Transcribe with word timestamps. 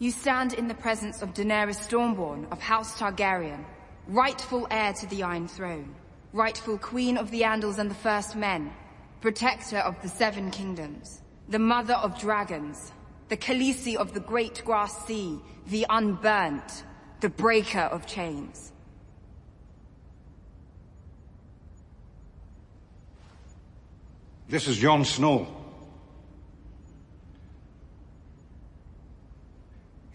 You 0.00 0.10
stand 0.10 0.54
in 0.54 0.66
the 0.66 0.74
presence 0.74 1.22
of 1.22 1.34
Daenerys 1.34 1.78
Stormborn 1.78 2.50
of 2.50 2.60
House 2.60 2.98
Targaryen, 2.98 3.64
rightful 4.08 4.66
heir 4.70 4.92
to 4.92 5.06
the 5.06 5.22
Iron 5.22 5.46
Throne, 5.46 5.94
rightful 6.32 6.78
queen 6.78 7.16
of 7.16 7.30
the 7.30 7.42
Andals 7.42 7.78
and 7.78 7.88
the 7.88 7.94
First 7.94 8.34
Men, 8.34 8.72
protector 9.20 9.78
of 9.78 10.00
the 10.02 10.08
Seven 10.08 10.50
Kingdoms, 10.50 11.22
the 11.48 11.60
mother 11.60 11.94
of 11.94 12.18
dragons, 12.18 12.92
the 13.28 13.36
Khaleesi 13.36 13.94
of 13.94 14.12
the 14.14 14.20
Great 14.20 14.64
Grass 14.64 15.06
Sea, 15.06 15.38
the 15.68 15.86
Unburnt, 15.88 16.84
the 17.20 17.28
breaker 17.28 17.78
of 17.78 18.04
chains. 18.04 18.72
This 24.48 24.66
is 24.66 24.76
Jon 24.76 25.04
Snow. 25.04 25.63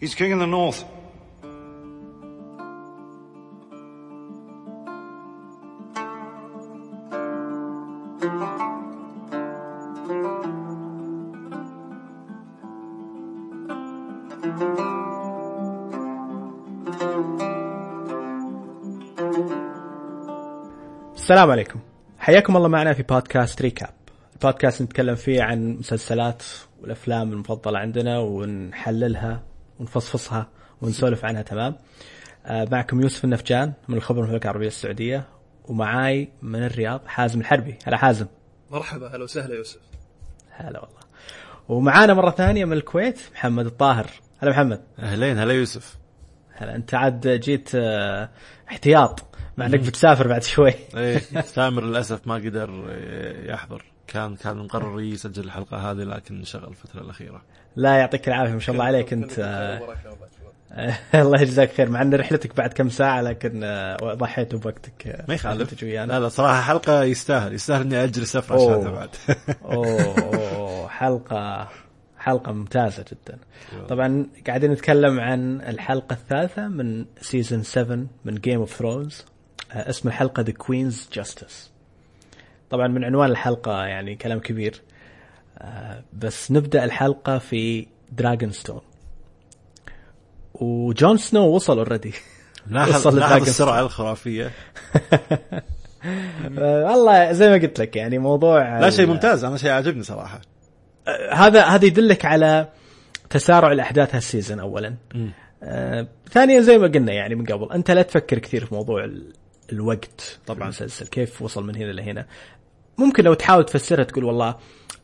He's 0.00 0.14
king 0.14 0.30
in 0.32 0.38
the 0.38 0.46
north. 0.46 0.84
السلام 21.14 21.50
عليكم. 21.50 21.80
حياكم 22.18 22.56
الله 22.56 22.68
معنا 22.68 22.92
في 22.92 23.02
بودكاست 23.02 23.62
ريكاب. 23.62 23.94
البودكاست 24.32 24.82
نتكلم 24.82 25.14
فيه 25.14 25.42
عن 25.42 25.76
مسلسلات 25.78 26.42
والأفلام 26.80 27.32
المفضلة 27.32 27.78
عندنا 27.78 28.18
ونحللها. 28.18 29.42
ونفصفصها 29.80 30.48
ونسولف 30.82 31.24
عنها 31.24 31.42
تمام؟ 31.42 31.76
آه، 32.46 32.68
معكم 32.72 33.00
يوسف 33.00 33.24
النفجان 33.24 33.72
من 33.88 33.96
الخبر 33.96 34.22
في 34.22 34.26
المملكة 34.26 34.44
العربية 34.44 34.66
السعودية 34.66 35.28
ومعاي 35.64 36.28
من 36.42 36.64
الرياض 36.64 37.06
حازم 37.06 37.40
الحربي. 37.40 37.78
هلا 37.84 37.96
حازم. 37.96 38.26
مرحبا 38.70 39.16
هلا 39.16 39.24
وسهلا 39.24 39.54
يوسف. 39.54 39.80
هلا 40.50 40.80
والله. 40.80 41.00
ومعانا 41.68 42.14
مرة 42.14 42.30
ثانية 42.30 42.64
من 42.64 42.72
الكويت 42.72 43.20
محمد 43.32 43.66
الطاهر. 43.66 44.06
هلا 44.38 44.50
محمد. 44.50 44.82
أهلين 44.98 45.38
هلا 45.38 45.52
يوسف. 45.52 45.96
هلا 46.52 46.76
أنت 46.76 46.94
عاد 46.94 47.28
جيت 47.28 47.70
آه، 47.74 48.30
احتياط 48.68 49.24
مع 49.56 49.66
إنك 49.66 49.80
بتسافر 49.80 50.28
بعد 50.28 50.42
شوي. 50.42 50.74
إيه 50.96 51.18
سامر 51.40 51.84
للأسف 51.84 52.26
ما 52.26 52.34
قدر 52.34 52.86
آه، 52.90 53.52
يحضر. 53.52 53.84
كان 54.10 54.36
كان 54.36 54.56
مقرر 54.56 55.00
يسجل 55.00 55.44
الحلقة 55.44 55.90
هذه 55.90 55.96
لكن 55.96 56.38
انشغل 56.38 56.68
الفترة 56.68 57.00
الأخيرة. 57.00 57.42
لا 57.76 57.96
يعطيك 57.96 58.28
العافية 58.28 58.52
ما 58.52 58.60
شاء 58.60 58.72
الله 58.72 58.84
عليك 58.84 59.12
أنت. 59.12 59.38
الله 61.14 61.40
يجزاك 61.40 61.72
خير 61.72 61.88
مع 61.88 62.02
أن 62.02 62.14
رحلتك 62.14 62.56
بعد 62.56 62.72
كم 62.72 62.88
ساعة 62.88 63.20
لكن 63.20 63.60
آه، 63.64 63.96
ضحيت 64.02 64.54
بوقتك 64.54 65.06
آه، 65.06 65.24
ما 65.28 65.34
يخالف. 65.34 65.82
لا 65.82 66.20
لا 66.20 66.28
صراحة 66.28 66.60
حلقة 66.60 67.02
يستاهل 67.02 67.54
يستاهل 67.54 67.80
إني 67.80 68.04
أجل 68.04 68.22
السفره 68.22 68.56
أوه. 68.56 68.72
عشانها 68.72 68.90
بعد. 68.90 69.08
أوه 69.64 70.18
أوه، 70.56 70.88
حلقة 70.88 71.68
حلقة 72.18 72.52
ممتازة 72.52 73.04
جدا. 73.12 73.38
طبعا 73.88 74.26
قاعدين 74.46 74.70
نتكلم 74.70 75.20
عن 75.20 75.60
الحلقة 75.60 76.14
الثالثة 76.14 76.68
من 76.68 77.04
season 77.20 77.62
7 77.62 78.06
من 78.24 78.34
Game 78.34 78.60
of 78.60 78.76
Thrones 78.76 79.24
اسم 79.72 80.08
الحلقة 80.08 80.42
The 80.42 80.52
Queen's 80.52 81.08
Justice 81.12 81.69
طبعا 82.70 82.88
من 82.88 83.04
عنوان 83.04 83.30
الحلقة 83.30 83.86
يعني 83.86 84.16
كلام 84.16 84.38
كبير. 84.38 84.80
آه، 85.58 86.02
بس 86.12 86.50
نبدأ 86.52 86.84
الحلقة 86.84 87.38
في 87.38 87.86
Dragonstone 88.12 88.80
وجون 90.54 91.16
سنو 91.16 91.46
وصل 91.48 91.78
already 91.78 92.12
لاحظ 92.70 93.06
السرعة 93.48 93.80
الخرافية. 93.80 94.50
والله 96.58 97.32
زي 97.32 97.48
ما 97.48 97.54
قلت 97.54 97.80
لك 97.80 97.96
يعني 97.96 98.18
موضوع 98.18 98.78
لا 98.80 98.90
شيء 98.90 99.06
ممتاز. 99.06 99.44
أنا 99.44 99.56
شيء 99.56 99.70
عاجبني 99.70 100.02
صراحة. 100.02 100.40
هذا 101.32 101.64
هذا 101.64 101.84
يدلك 101.86 102.24
على 102.24 102.68
تسارع 103.30 103.72
الأحداث 103.72 104.14
هال 104.14 104.25
season 104.25 104.60
اولا. 104.60 104.94
آه 105.62 106.06
ثانيا 106.30 106.60
زي 106.60 106.78
ما 106.78 106.86
قلنا 106.86 107.12
يعني 107.12 107.34
من 107.34 107.46
قبل 107.46 107.72
أنت 107.72 107.90
لا 107.90 108.02
تفكر 108.02 108.38
كثير 108.38 108.64
في 108.64 108.74
موضوع 108.74 109.04
ال- 109.04 109.32
الوقت 109.72 110.38
طبعاً. 110.46 110.62
المسلسل 110.62 111.06
كيف 111.06 111.42
وصل 111.42 111.66
من 111.66 111.76
هنا 111.76 111.92
لهنا. 111.92 112.26
ممكن 112.98 113.24
لو 113.24 113.34
تحاول 113.34 113.64
تفسرها 113.64 114.04
تقول 114.04 114.24
والله 114.24 114.56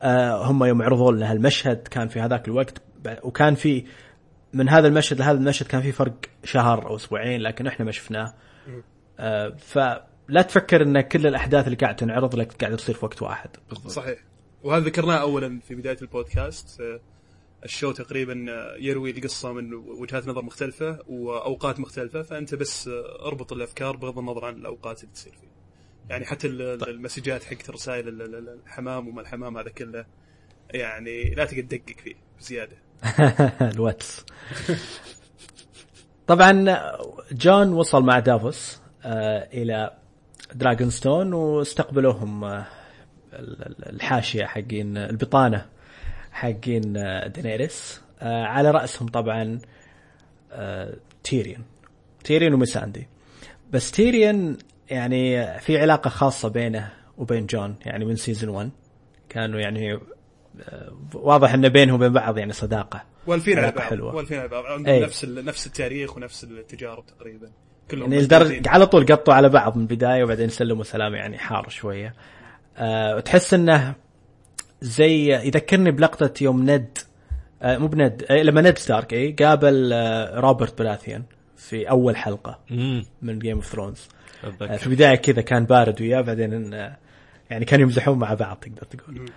آه 0.02 0.44
هم 0.44 0.64
يوم 0.64 0.82
عرضوا 0.82 1.12
لنا 1.12 1.32
هالمشهد 1.32 1.88
كان 1.88 2.08
في 2.08 2.20
هذاك 2.20 2.48
الوقت 2.48 2.82
وكان 3.22 3.54
في 3.54 3.84
من 4.52 4.68
هذا 4.68 4.88
المشهد 4.88 5.18
لهذا 5.18 5.38
المشهد 5.38 5.66
كان 5.66 5.82
في 5.82 5.92
فرق 5.92 6.14
شهر 6.44 6.86
أو 6.86 6.96
أسبوعين 6.96 7.40
لكن 7.40 7.66
إحنا 7.66 7.84
ما 7.84 7.92
شفناه. 7.92 8.34
آه 9.18 9.48
فلا 9.58 10.42
تفكر 10.48 10.82
إن 10.82 11.00
كل 11.00 11.26
الأحداث 11.26 11.64
اللي 11.64 11.76
قاعد 11.76 11.96
تنعرض 11.96 12.34
لك 12.34 12.52
قاعدة 12.52 12.76
تصير 12.76 12.94
في 12.94 13.04
وقت 13.04 13.22
واحد. 13.22 13.50
صحيح. 13.86 14.18
وهذا 14.62 14.84
ذكرناه 14.84 15.16
اولا 15.16 15.60
في 15.68 15.74
بداية 15.74 15.98
البودكاست 16.02 16.80
آه، 16.80 17.00
ال 17.64 17.70
show 17.70 17.92
تقريبا 17.92 18.46
يروي 18.78 19.10
القصة 19.10 19.52
من 19.52 19.74
وجهات 19.74 20.28
نظر 20.28 20.42
مختلفة 20.42 20.98
وأوقات 21.08 21.80
مختلفة 21.80 22.22
فأنت 22.22 22.54
بس 22.54 22.90
اربط 23.22 23.52
الأفكار 23.52 23.96
بغض 23.96 24.18
النظر 24.18 24.44
عن 24.44 24.54
الأوقات 24.54 25.02
اللي 25.02 25.14
تصير 25.14 25.32
فيه. 25.32 25.55
يعني 26.10 26.24
حتى 26.24 26.46
ال- 26.46 26.88
ال 26.88 26.94
messages 26.94 27.44
حقت 27.44 27.70
رسائل 27.70 28.08
ال- 28.08 28.22
ال- 28.22 28.58
الحمام 28.66 29.08
وما 29.08 29.20
الحمام 29.20 29.58
هذا 29.58 29.68
كله 29.70 30.06
يعني 30.70 31.34
لا 31.34 31.44
تقعد 31.44 31.68
تدقق 31.68 31.96
فيه 32.04 32.14
بزيادة. 32.38 32.76
الواتس. 33.74 34.24
طبعا 36.26 36.78
جون 37.32 37.68
وصل 37.72 38.02
مع 38.04 38.18
دافوس 38.18 38.80
آه، 39.04 39.48
إلى 39.52 39.96
Dragonstone 40.54 41.32
واستقبلوهم 41.32 42.44
آه، 42.44 42.66
ال- 43.32 43.62
ال- 43.66 43.88
الحاشية 43.94 44.44
حقين 44.44 44.96
البطانة 44.96 45.66
حقين 46.32 46.96
آه، 46.96 47.26
دينيريس 47.28 48.00
على 48.22 48.70
رأسهم 48.70 49.08
طبعا 49.08 49.58
تيريون. 51.24 51.64
تيريون 52.24 52.54
وميساندي. 52.54 53.06
بس 53.70 53.90
تيريون 53.90 54.58
يعني 54.90 55.58
في 55.60 55.78
علاقة 55.78 56.08
خاصة 56.08 56.48
بينه 56.48 56.92
وبين 57.18 57.46
جون 57.46 57.76
يعني 57.86 58.04
من 58.04 58.16
season 58.16 58.48
1 58.48 58.70
كانوا 59.28 59.60
يعني 59.60 59.92
آه، 60.60 60.92
واضح 61.14 61.54
إن 61.54 61.68
بينهم 61.68 61.94
وبين 61.94 62.12
بعض 62.12 62.38
يعني 62.38 62.52
صداقة. 62.52 63.02
والفين 63.26 63.58
على 63.58 63.66
علاقة 63.66 63.78
بعض 63.78 63.88
حلوة. 63.90 64.14
والفين 64.14 64.38
على 64.38 64.48
بعض. 64.48 64.64
عندهم 64.64 64.94
أي. 64.94 65.00
نفس 65.00 65.24
نفس 65.24 65.66
التاريخ 65.66 66.16
ونفس 66.16 66.44
التجارب 66.44 67.06
تقريبا. 67.06 67.50
كلهم 67.90 68.12
يعني 68.12 68.24
لدرجة 68.24 68.70
على 68.70 68.86
طول 68.86 69.06
قطوا 69.06 69.34
على 69.34 69.48
بعض 69.48 69.76
من 69.76 69.82
البداية 69.82 70.24
وبعدين 70.24 70.48
سلموا 70.48 70.84
سلام 70.84 71.14
يعني 71.14 71.38
حار 71.38 71.68
شوية. 71.68 72.14
أه 72.76 73.20
تحس 73.20 73.54
إنه 73.54 73.94
زي 74.80 75.32
يذكرني 75.46 75.90
بلقطة 75.90 76.42
يوم 76.44 76.70
ند 76.70 76.98
أه 77.62 77.78
مو 77.78 77.86
بند 77.86 78.24
أه 78.30 78.42
لما 78.42 78.60
ند 78.60 78.78
ستارك 78.78 79.12
إي 79.12 79.32
قابل 79.32 79.90
أه 79.92 80.40
روبرت 80.40 80.78
براثيان 80.82 81.22
في 81.56 81.90
أول 81.90 82.16
حلقة 82.16 82.58
امم 82.70 83.04
من 83.22 83.38
Game 83.38 83.56
of 83.56 83.66
Thrones 83.66 84.08
أه 84.44 84.48
في 84.50 84.64
اتذكر 84.64 84.86
البداية 84.86 85.14
كذا 85.14 85.42
كان 85.42 85.64
بارد 85.64 86.02
وياه 86.02 86.20
بعدين 86.20 86.74
آه، 86.74 86.96
يعني 87.50 87.64
كانوا 87.64 87.84
يمزحون 87.84 88.18
مع 88.18 88.34
بعض 88.34 88.56
تقدر 88.56 88.82
تقول. 88.82 89.30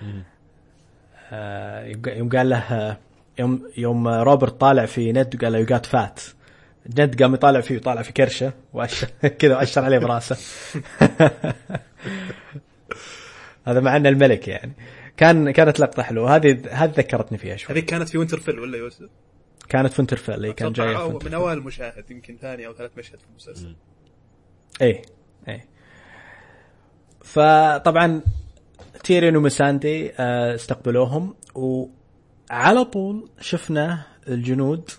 آه، 1.32 1.86
يوم 1.86 2.02
قا- 2.06 2.10
يوم 2.18 2.30
قال 2.30 2.50
له 2.50 2.58
آه، 2.58 2.98
يوم 3.40 3.72
يوم 3.78 4.08
روبرت 4.08 4.62
طالع 4.62 4.86
في 4.86 5.12
ند 5.12 5.42
قال 5.44 5.52
له 5.54 5.60
you 5.60 5.66
got 5.66 5.86
fat 5.86 6.20
ند 7.00 7.22
قام 7.24 7.34
يطالع 7.34 7.62
فيه 7.62 7.78
وطالع 7.78 8.02
في 8.02 8.14
كرشه 8.14 8.54
واشر 8.74 9.08
كذا 9.40 9.56
وأشر 9.56 9.84
عليه 9.84 9.98
براسه. 9.98 10.38
هذا 13.68 13.80
مع 13.80 13.98
انه 13.98 14.10
الملك 14.10 14.48
يعني. 14.48 14.72
كان 15.18 15.52
كانت 15.52 15.80
لقطة 15.80 16.04
حلوة. 16.04 16.36
هذه 16.36 16.62
هذه 16.72 16.92
ذكرتني 16.98 17.38
فيها 17.38 17.56
شوي. 17.56 17.74
هذيك 17.74 17.86
كانت 17.86 18.10
في 18.10 18.18
وينترفيل 18.18 18.60
ولا 18.60 18.78
يوسف؟ 18.78 19.10
كانت 19.70 19.94
في 19.94 20.02
وينترفيل 20.02 20.46
إي، 20.46 20.54
كان 20.54 20.74
جاي 20.74 20.96
في 20.98 21.20
من. 21.26 21.34
أوائل 21.34 21.58
المشاهد 21.58 22.12
يمكن 22.12 22.38
ثاني 22.42 22.68
أو 22.68 22.74
ثالث 22.74 22.92
مشهد 22.98 23.20
في 23.20 23.26
المسلسل. 23.32 23.76
إيه 24.82 25.02
إيه. 25.48 25.66
فطبعا 27.22 28.22
تيريون 29.04 29.38
ومساندي 29.38 30.12
آه، 30.20 30.56
استقبلوهم 30.56 31.36
وعلى 31.56 32.86
طول 32.86 33.30
شفنا 33.40 34.04
الجنود 34.28 34.90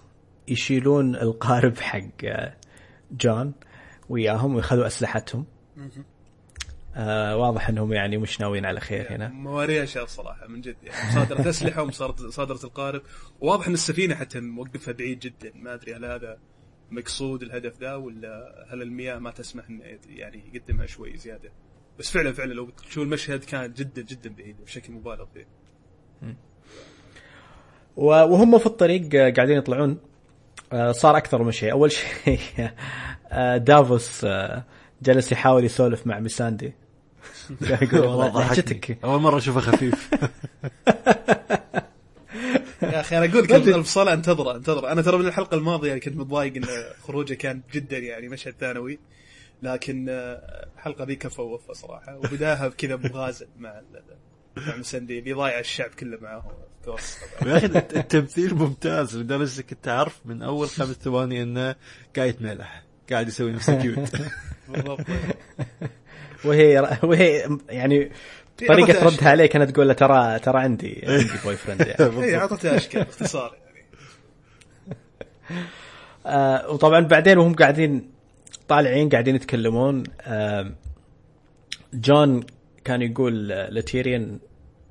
يشيلون 0.49 1.17
القارب 1.17 1.79
حق 1.79 2.25
آه، 2.25 2.57
جون 3.13 3.53
وياهم 4.09 4.55
ويخذوا 4.55 4.87
أسلحتهم. 4.87 5.45
آه 6.95 7.37
واضح 7.37 7.69
إنهم 7.69 7.93
يعني 7.93 8.19
مش 8.19 8.41
ناويين 8.41 8.65
على 8.67 8.81
خير 8.81 9.13
هنا. 9.13 9.29
مواري 9.29 9.83
اشياء 9.83 10.05
الصراحه 10.05 10.47
من 10.47 10.61
جد 10.61 10.77
يعني. 10.83 11.09
مصادره 11.11 11.49
أسلحة 11.49 11.83
ومصادره 11.83 12.65
القارب. 12.65 13.03
وواضح 13.41 13.67
إن 13.67 13.75
السفينة 13.75 14.15
حتى 14.15 14.41
موقفها 14.41 14.95
بعيد 14.95 15.19
جدا. 15.19 15.53
ما 15.55 15.75
أدري 15.75 15.95
هل 15.95 16.05
هذا 16.05 16.39
مقصود 16.91 17.43
الهدف 17.43 17.81
ذا 17.81 17.95
ولا 17.95 18.67
هل 18.69 18.83
المياه 18.83 19.19
ما 19.19 19.31
تسمح 19.31 19.69
انه 19.69 19.85
يعني 20.09 20.43
يقدمها 20.53 20.87
شوي 20.87 21.17
زيادة؟ 21.17 21.51
بس 21.99 22.11
فعلا 22.11 22.33
فعلا 22.33 22.53
لو 22.53 22.71
تشوف 22.71 23.05
المشهد 23.05 23.45
كانت 23.45 23.79
جدا 23.79 24.03
جدا 24.03 24.35
بعيده 24.35 24.65
بشكل 24.65 24.93
مبالغ 24.93 25.27
فيه. 25.35 25.47
وهم 27.97 28.59
في 28.59 28.67
الطريق 28.67 29.17
قاعدين 29.37 29.57
يطلعون. 29.57 29.99
آه، 30.73 30.93
صار 30.93 31.17
أكثر 31.17 31.43
من 31.43 31.53
شيء. 31.53 31.73
أول 31.73 31.93
شيء 32.25 32.41
آه، 33.33 33.57
دافوس 33.57 34.25
آه، 34.25 34.65
جلس 35.03 35.33
يحاول 35.33 35.65
يسولف 35.65 36.07
مع 36.07 36.21
ميساندي. 36.21 36.73
أول 39.05 39.21
مرة 39.21 39.39
أشوفه 39.39 39.61
خفيف. 39.61 40.11
يا 42.83 43.01
أخي 43.01 43.19
أنا 43.19 43.27
أقول 43.27 43.43
لك 43.45 43.53
الفصل 43.53 44.09
انتظره 44.09 44.57
انتظره. 44.57 44.93
أنا 44.93 45.03
ترى 45.03 45.19
من 45.19 45.27
الحلقة 45.27 45.55
الماضية 45.55 45.99
كنت 45.99 46.17
متضايق 46.17 46.57
إن 46.57 46.65
خروجه 47.03 47.35
كان 47.35 47.63
جدا 47.73 47.99
يعني 47.99 48.29
مشهد 48.29 48.55
ثانوي. 48.61 48.99
لكن 49.63 50.07
آه، 50.09 50.69
الحلقة 50.77 51.05
ذي 51.05 51.17
كفى 51.17 51.41
ووفى 51.43 51.75
صراحة. 51.75 52.17
وبداها 52.17 52.69
كذا 52.69 52.97
مغازل 52.97 53.47
مع 53.59 53.81
مع 54.57 54.77
مسندي 54.77 55.19
اللي 55.19 55.33
ضايع 55.33 55.59
الشعب 55.59 55.91
كله 55.91 56.19
معاه 56.21 56.53
كورس 56.85 57.19
طبعا 57.41 57.53
يا 57.53 57.57
أخي 57.59 57.67
التمثيل 57.67 58.55
ممتاز. 58.55 59.17
لدرجة 59.17 59.63
كنت 59.63 59.89
اعرف 59.89 60.21
من 60.25 60.43
أول 60.43 60.69
خمس 60.69 60.97
ثواني 60.97 61.43
إنه 61.43 61.75
قاعد 62.17 62.29
يتملح 62.29 62.85
قاعد 63.11 63.29
يسوي 63.29 63.53
نفسه 63.53 63.83
cute 63.83 64.13
بالضبط. 64.69 65.01
وهي 66.45 66.99
وهي 67.03 67.59
يعني 67.69 68.11
طريقة 68.69 69.07
ردها 69.07 69.29
عليه 69.31 69.47
كانت 69.47 69.71
تقول 69.71 69.89
له 69.89 69.95
ترى 69.95 70.39
ترى 70.39 70.61
عندي 70.61 71.03
عندي 71.09 71.31
boyfriend 71.45 71.81
يعني. 71.81 72.25
اي 72.25 72.37
اعطته 72.37 72.77
أشكال 72.77 73.05
باختصار 73.05 73.57
يعني. 73.65 73.87
آه 76.27 76.71
وطبعا 76.71 77.01
بعدين 77.01 77.39
وهم 77.39 77.55
قاعدين 77.55 78.11
طالعين 78.69 79.09
قاعدين 79.09 79.35
يتكلمون. 79.35 80.03
آه 80.23 80.73
جون 81.95 82.45
كان 82.85 83.03
يقول 83.03 83.49
لتيريون 83.49 84.39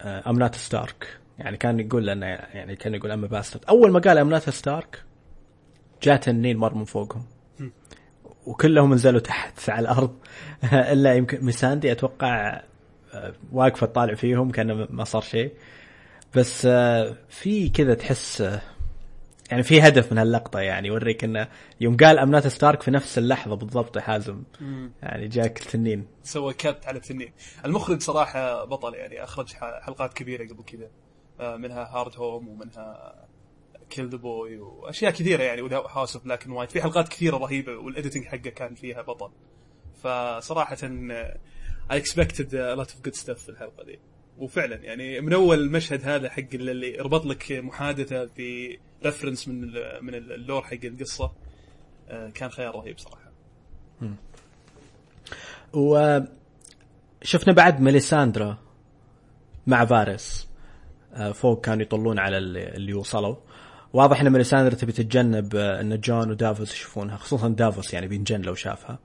I'm 0.01 0.39
not 0.39 0.55
Stark 0.55 1.07
يعني 1.39 1.57
كان 1.57 1.79
يقول 1.79 2.07
لنا 2.07 2.55
يعني 2.55 2.75
كان 2.75 2.95
يقول 2.95 3.11
I'm 3.11 3.27
bastard 3.27 3.63
أول 3.69 3.91
ما 3.91 3.99
قال 3.99 4.17
I'm 4.17 4.29
not 4.29 4.49
Stark 4.49 5.03
جاء 6.03 6.17
تنين 6.17 6.57
مر 6.57 6.73
من 6.73 6.85
فوقهم. 6.85 7.25
وكلهم 8.45 8.93
نزلوا 8.93 9.19
تحت 9.19 9.69
على 9.69 9.81
الأرض. 9.81 10.15
إلا 10.93 11.13
يمكن 11.15 11.45
ميساندي 11.45 11.91
أتوقع 11.91 12.61
واقفه 13.51 13.87
تطالع 13.87 14.13
فيهم 14.13 14.51
كأنه 14.51 14.87
ما 14.89 15.03
صار 15.03 15.21
شيء. 15.21 15.53
بس 16.35 16.65
آه، 16.65 17.17
في 17.29 17.69
كذا 17.69 17.93
تحس 17.93 18.41
آه، 18.41 18.61
يعني 19.51 19.63
في 19.63 19.81
هدف 19.81 20.11
من 20.11 20.17
هاللقطة 20.17 20.59
يعني 20.59 20.87
يوريك 20.87 21.23
إنه 21.23 21.47
يوم 21.81 21.97
قال 21.97 22.19
I'm 22.19 22.31
not 22.31 22.47
Stark 22.47 22.81
في 22.81 22.91
نفس 22.91 23.17
اللحظة 23.17 23.55
بالضبط 23.55 23.97
يا 23.97 24.01
حازم 24.01 24.43
يعني 25.03 25.27
جاك 25.27 25.61
التنين 25.61 26.07
سوى 26.23 26.53
cut 26.53 26.87
على 26.87 26.97
التنين. 26.97 27.33
المخرج 27.65 28.01
صراحة 28.01 28.65
بطل 28.65 28.93
يعني 28.93 29.23
أخرج 29.23 29.53
حلقات 29.53 30.13
كبيرة 30.13 30.47
قبل 30.53 30.63
كذا. 30.63 30.89
آه، 31.39 31.55
منها 31.57 31.83
Hardhome 31.83 32.47
ومنها 32.47 33.15
Kill 33.89 34.09
the 34.09 34.17
Boy 34.17 34.57
وأشياء 34.57 35.11
كثيرة 35.11 35.43
يعني 35.43 35.61
House 35.61 36.15
of 36.15 36.25
Black 36.25 36.45
and 36.45 36.55
White 36.55 36.71
في 36.71 36.81
حلقات 36.81 37.07
كثيرة 37.07 37.37
رهيبة 37.37 37.77
وال 37.77 37.88
editing 37.88 38.25
حقه 38.25 38.37
كان 38.49 38.75
فيها 38.75 39.01
بطل. 39.01 39.31
فصراحة 40.03 40.77
I 41.91 41.97
expected 41.97 42.55
lot 42.55 42.91
of 42.91 43.01
good 43.01 43.15
stuff 43.15 43.43
في 43.43 43.49
الحلقة 43.49 43.83
دي. 43.83 43.99
وفعلا 44.37 44.75
يعني 44.75 45.21
من 45.21 45.33
أول 45.33 45.59
المشهد 45.59 46.05
هذا 46.05 46.29
حق 46.29 46.43
اللي 46.53 46.93
يربط 46.93 47.25
لك 47.25 47.51
محادثة 47.51 48.25
في 48.25 48.77
reference 49.05 49.47
من 49.47 49.61
من 50.01 50.15
ال 50.15 50.25
lore 50.25 50.61
حق 50.61 50.77
القصة 50.83 51.31
آه، 52.09 52.29
كان 52.29 52.49
خيار 52.49 52.75
رهيب 52.75 52.97
صراحة. 52.97 53.31
وشفنا 55.73 57.53
بعد 57.53 57.81
ميليساندرا 57.81 58.57
مع 59.67 59.85
فارس 59.85 60.49
آه، 61.13 61.31
فوق 61.31 61.65
كانوا 61.65 61.81
يطلون 61.81 62.19
على 62.19 62.37
اللي 62.37 62.93
وصلوا. 62.93 63.35
واضح 63.93 64.21
إن 64.21 64.29
ميليساندرا 64.29 64.75
تبي 64.75 64.91
تتجنب 64.91 65.55
آه، 65.55 65.81
إن 65.81 65.99
جون 65.99 66.31
ودافوس 66.31 66.73
يشوفونها 66.73 67.17
خصوصا 67.17 67.49
دافوس 67.49 67.93
يعني 67.93 68.07
بينجن 68.07 68.41
لو 68.41 68.55
شافها. 68.55 68.99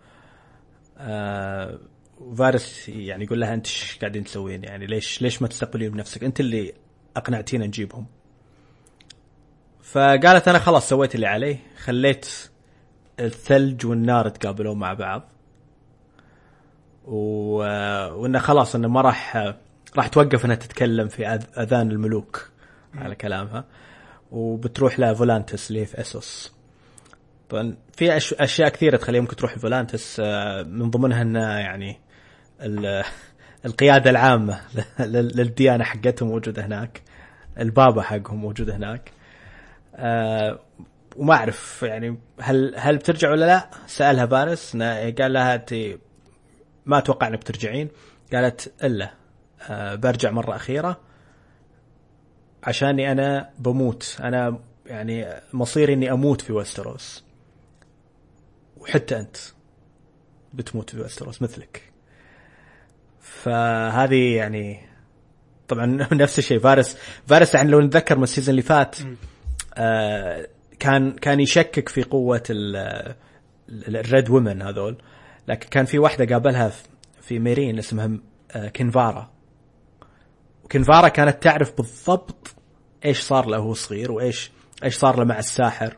فارس 2.36 2.88
يعني 2.88 3.24
يقول 3.24 3.40
لها 3.40 3.54
أنت 3.54 3.66
إيش 3.66 3.98
قاعدين 4.00 4.24
تسوين 4.24 4.64
يعني 4.64 4.86
ليش 4.86 5.22
ليش 5.22 5.42
ما 5.42 5.48
تستقبلين 5.48 5.90
بنفسك 5.90 6.24
أنت 6.24 6.40
اللي 6.40 6.72
أقنعتينا 7.16 7.66
نجيبهم 7.66 8.06
فقالت 9.82 10.48
أنا 10.48 10.58
خلاص 10.58 10.88
سويت 10.88 11.14
اللي 11.14 11.26
علي 11.26 11.58
خليت 11.84 12.50
الثلج 13.20 13.86
والنار 13.86 14.26
يتقابلون 14.26 14.78
مع 14.78 14.92
بعض 14.92 15.28
و... 17.04 17.56
وإنه 18.14 18.38
خلاص 18.38 18.74
إنه 18.74 18.88
ما 18.88 19.00
راح 19.00 19.36
راح 19.96 20.08
توقف 20.08 20.44
إنها 20.44 20.56
تتكلم 20.56 21.08
في 21.08 21.26
أذان 21.58 21.90
الملوك 21.90 22.50
على 22.94 23.14
كلامها 23.14 23.64
وبتروح 24.30 25.00
لفولانتس 25.00 25.70
اللي 25.70 25.80
هي 25.80 25.86
في 25.86 26.00
إسوس 26.00 26.52
طبعا 27.48 27.76
في. 27.92 28.16
أشياء 28.16 28.68
كثيرة 28.68 28.96
تخليها 28.96 29.20
ممكن 29.20 29.36
تروح 29.36 29.56
لفولانتس 29.56 30.20
آه، 30.20 30.62
من 30.62 30.90
ضمنها 30.90 31.22
انه 31.22 31.58
يعني. 31.58 32.03
القيادة 33.64 34.10
العامة 34.10 34.60
لل- 35.00 35.36
للديانة 35.36 35.84
حقتهم 35.84 36.28
موجودة 36.28 36.66
هناك. 36.66 37.02
البابا 37.58 38.02
حقهم 38.02 38.36
موجود 38.38 38.70
هناك. 38.70 39.12
آه 39.94 40.60
وما 41.16 41.34
أعرف 41.34 41.82
يعني 41.82 42.18
هل 42.40 42.74
هل 42.76 42.96
بترجع 42.96 43.30
ولا 43.30 43.44
لا؟ 43.44 43.70
سألها 43.86 44.24
إنه- 44.72 45.20
قال 45.22 45.32
لها 45.32 45.54
أنت 45.54 45.74
ما 46.86 46.98
أتوقع 46.98 47.26
إنك 47.26 47.38
بترجعين. 47.38 47.88
قالت 48.32 48.72
إلا 48.84 49.10
آه 49.70 49.94
برجع 49.94 50.30
مرة 50.30 50.56
أخيرة 50.56 51.00
عشاني 52.64 53.12
أنا 53.12 53.50
بموت. 53.58 54.16
أنا 54.20 54.58
يعني 54.86 55.26
مصيري 55.52 55.92
إني 55.92 56.12
أموت 56.12 56.40
في 56.40 56.52
وستروس 56.52 57.24
وحتى 58.76 59.16
أنت 59.20 59.36
بتموت 60.54 60.90
في 60.90 61.00
وستروس 61.00 61.42
مثلك. 61.42 61.93
فهذه 63.24 64.36
يعني 64.36 64.80
طبعا 65.68 65.86
نفس 66.12 66.38
الشيء. 66.38 66.58
فاريس 66.58 66.98
فاريس 67.26 67.54
يعني 67.54 67.70
لو 67.70 67.80
نتذكر 67.80 68.16
من 68.16 68.22
ال 68.22 68.26
season 68.26 68.50
اللي 68.50 68.62
فات 68.62 68.96
آه 69.74 70.48
كان 70.78 71.12
كان 71.12 71.40
يشكك 71.40 71.88
في 71.88 72.02
قوة 72.02 72.42
ال- 72.50 72.76
ال- 73.68 73.96
ال 73.96 74.05
Red 74.05 74.30
Woman 74.30 74.62
هذول. 74.62 74.96
لكن 75.48 75.68
كان 75.68 75.84
في 75.84 75.98
واحدة 75.98 76.34
قابلها 76.34 76.72
في- 77.22 77.38
ميرين 77.38 77.78
اسمها 77.78 78.10
آه، 78.52 78.68
كنفارا. 78.68 79.30
وكنفارا 80.64 81.08
كانت 81.08 81.42
تعرف 81.42 81.76
بالضبط 81.76 82.54
إيش 83.04 83.20
صار 83.20 83.46
له 83.46 83.58
وهو 83.58 83.74
صغير 83.74 84.12
وإيش 84.12 84.50
إيش 84.84 84.96
صار 84.96 85.18
له 85.18 85.24
مع 85.24 85.38
الساحر 85.38 85.96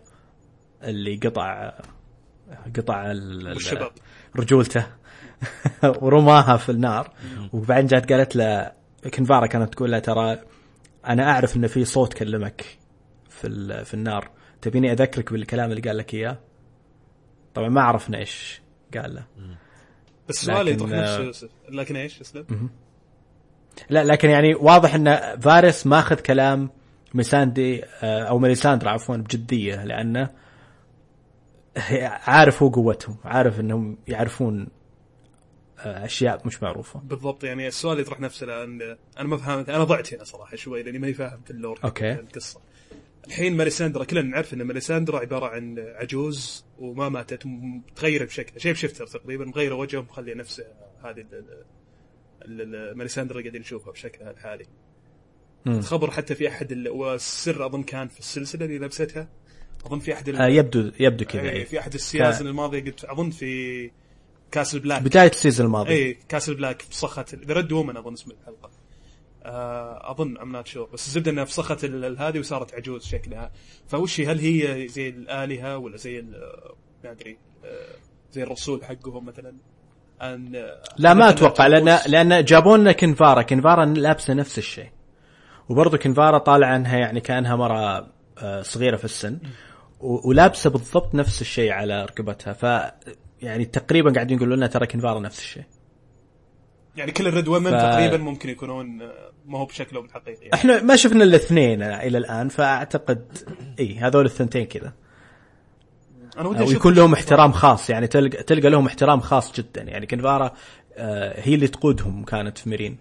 اللي 0.82 1.16
قطع 1.16 1.72
قطع. 2.76 3.12
رجولته. 4.36 4.86
ورماها 6.02 6.56
في 6.56 6.68
النار. 6.68 7.10
وبعدين 7.52 7.86
جات 7.86 8.12
قالت 8.12 8.36
له 8.36 8.72
كنفارا 9.14 9.46
كانت 9.46 9.74
تقول 9.74 9.92
له 9.92 9.98
ترى 9.98 10.38
أنا 11.06 11.30
أعرف 11.30 11.56
إن 11.56 11.66
في 11.66 11.84
صوت 11.84 12.14
كلمك 12.14 12.64
في 13.28 13.84
في 13.84 13.94
النار. 13.94 14.30
تبيني 14.62 14.92
أذكرك 14.92 15.32
بالكلام 15.32 15.70
اللي 15.70 15.80
قال 15.80 15.96
لك 15.96 16.14
إياه؟ 16.14 16.38
طبعا 17.54 17.68
ما 17.68 17.82
عرفنا 17.82 18.18
إيش 18.18 18.60
قال 18.94 19.14
له. 19.14 19.24
بس 20.28 20.34
سؤالي 20.34 20.72
لكن، 20.72 20.84
يطرح 20.84 20.98
آه، 20.98 21.02
نفسه 21.02 21.22
يوسف. 21.22 21.48
لكن 21.68 21.96
إيش؟ 21.96 22.20
اسلم؟ 22.20 22.70
لا 23.90 24.04
لكن 24.04 24.30
يعني 24.30 24.54
واضح 24.54 24.94
إن 24.94 25.40
فارس 25.40 25.86
ماخذ 25.86 26.16
كلام 26.16 26.70
ميساندي 27.14 27.84
آه، 27.84 28.22
أو 28.22 28.38
ميليساندرا 28.38 28.90
عفوا 28.90 29.16
بجدية 29.16 29.84
لأنه 29.84 30.30
عارف 32.26 32.62
هو 32.62 32.68
قوتهم 32.68 33.16
عارف 33.24 33.60
إنهم 33.60 33.98
يعرفون 34.08 34.62
آه، 34.62 34.68
أشياء 35.86 36.46
مش 36.46 36.62
معروفة 36.62 37.00
بالضبط 37.00 37.44
يعني 37.44 37.68
السؤال 37.68 38.00
يطرح 38.00 38.20
نفسه 38.20 38.46
لأن 38.46 38.96
أنا 39.18 39.28
ما 39.28 39.36
فهمت 39.36 39.68
أنا 39.68 39.84
ضعت 39.84 40.14
هنا 40.14 40.24
صراحة 40.24 40.56
شوي 40.56 40.82
لأني 40.82 40.98
ماني 40.98 41.14
فاهم 41.14 41.40
في 41.44 41.50
ال 41.50 41.56
lore 41.56 41.80
okay. 41.84 42.12
القصة 42.12 42.60
الحين 43.26 43.56
ماليساندرا 43.56 44.04
كلنا 44.04 44.22
نعرف 44.22 44.54
إن 44.54 44.62
ماليساندرا 44.62 45.18
عبارة 45.18 45.46
عن 45.46 45.78
عجوز 45.78 46.64
وما 46.78 47.08
ماتت 47.08 47.46
متغيرة 47.46 48.24
بشكل 48.24 48.60
shapeshifter 48.60 49.06
تقريبا 49.06 49.44
مغيرة 49.44 49.74
وجهه 49.74 49.98
ومخلية 49.98 50.34
نفسه 50.34 50.64
هذه 51.04 51.20
ال- 51.20 51.64
ال- 52.44 52.74
ال- 52.74 52.98
ماليساندرا 52.98 53.32
اللي 53.38 53.42
قاعدين 53.48 53.60
نشوفها 53.60 53.92
بشكلها 53.92 54.30
الحالي. 54.30 54.66
خبر 55.80 56.10
حتى 56.10 56.34
في 56.34 56.48
أحد 56.48 56.72
ال- 56.72 56.88
والسر 56.88 57.66
أظن 57.66 57.82
كان 57.82 58.08
في 58.08 58.20
السلسلة 58.20 58.64
اللي 58.64 58.78
لبستها 58.78 59.28
أظن 59.86 59.98
في 59.98 60.12
أحد 60.12 60.28
ال- 60.28 60.36
آه، 60.36 60.46
يبدو 60.48 60.90
يبدو 61.00 61.24
كذا 61.24 61.42
إيه، 61.42 61.50
إيه. 61.50 61.64
في 61.64 61.78
أحد 61.78 61.94
السيازن 61.94 62.46
الماضية 62.46 62.84
قلت 62.84 63.04
أظن 63.04 63.30
في 63.30 63.90
Castle 64.50 64.78
Black. 64.78 65.02
بداية 65.02 65.30
ال 65.30 65.35
season 65.35 65.66
الماضي. 65.66 65.92
اي 65.92 66.18
Castle 66.28 66.54
Black 66.54 66.82
فسخت 66.82 67.34
The 67.34 67.54
Red 67.54 67.72
Woman 67.72 67.96
أظن 67.96 68.12
اسم 68.12 68.30
الحلقة. 68.30 68.70
آه 69.44 70.10
أظن 70.10 70.38
I'm 70.38 70.52
not 70.52 70.66
sure 70.66 70.88
بس 70.92 71.06
الزبدة 71.06 71.30
إنها 71.30 71.44
فسخت 71.44 71.84
هذه 72.18 72.38
وصارت 72.38 72.74
عجوز 72.74 73.04
شكلها. 73.04 73.52
فوش؟ 73.88 74.20
هل 74.20 74.38
هي 74.38 74.88
زي 74.88 75.08
الآلهة 75.08 75.78
ولا 75.78 75.96
زي 75.96 76.22
ما 77.04 77.10
أدري 77.12 77.38
آه، 77.64 77.96
زي 78.32 78.42
الرسول 78.42 78.84
حقهم 78.84 79.24
مثلا؟ 79.26 79.56
أن 80.22 80.66
لا 80.98 81.14
ما 81.14 81.28
أتوقع 81.28 81.66
لأن. 81.66 81.98
لأن 82.06 82.44
جابوا 82.44 82.76
لنا 82.76 82.92
كنفارا. 82.92 83.42
كنفارا 83.42 83.84
لابسة 83.84 84.34
نفس 84.34 84.58
الشيء. 84.58 84.90
وبرضه 85.68 85.98
كنفارا 85.98 86.38
طالعه 86.38 86.76
إنها 86.76 86.98
يعني 86.98 87.20
كأنها 87.20 87.56
مرة 87.56 88.08
آه، 88.38 88.62
صغيرة 88.62 88.96
في 88.96 89.04
السن. 89.04 89.38
ولابسة 90.00 90.70
بالضبط 90.70 91.14
نفس 91.14 91.40
الشيء 91.40 91.72
على 91.72 92.04
ركبتها. 92.04 92.52
ف 92.52 92.64
يعني 93.42 93.64
تقريبا 93.64 94.12
قاعدين 94.12 94.36
يقولوا 94.36 94.56
لنا 94.56 94.66
ترى 94.66 94.86
كنفارا 94.86 95.20
نفس 95.20 95.38
الشيء. 95.38 95.62
يعني 96.96 97.12
كل 97.12 97.26
الريد 97.26 97.48
وومن 97.48 97.70
ف- 97.70 97.82
تقريبا 97.82 98.16
ممكن 98.16 98.48
يكونون 98.48 99.02
آه، 99.02 99.32
ما 99.46 99.58
هو 99.58 99.64
بشكلهم 99.64 100.04
الحقيقي 100.04 100.40
يعني. 100.40 100.54
إحنا 100.54 100.82
ما 100.82 100.96
شفنا 100.96 101.24
الاثنين 101.24 101.82
إلى 101.82 102.18
الآن 102.18 102.48
فأعتقد 102.48 103.38
اي 103.80 103.98
هذول 103.98 104.24
الثنتين 104.24 104.64
كذا. 104.66 104.92
أنا 106.38 106.48
ودي 106.48 106.62
ويكون 106.64 106.94
لهم 106.94 107.12
احترام 107.12 107.52
خاص 107.52 107.90
يعني 107.90 108.06
تلقى 108.06 108.42
تلقى 108.42 108.70
لهم 108.70 108.86
احترام 108.86 109.20
خاص 109.20 109.52
جدا. 109.60 109.82
يعني 109.82 110.06
كنفارا 110.06 110.54
آه، 110.96 111.40
هي 111.40 111.54
اللي 111.54 111.68
تقودهم 111.68 112.24
كانت 112.24 112.58
في 112.58 112.68
ميرين. 112.70 112.98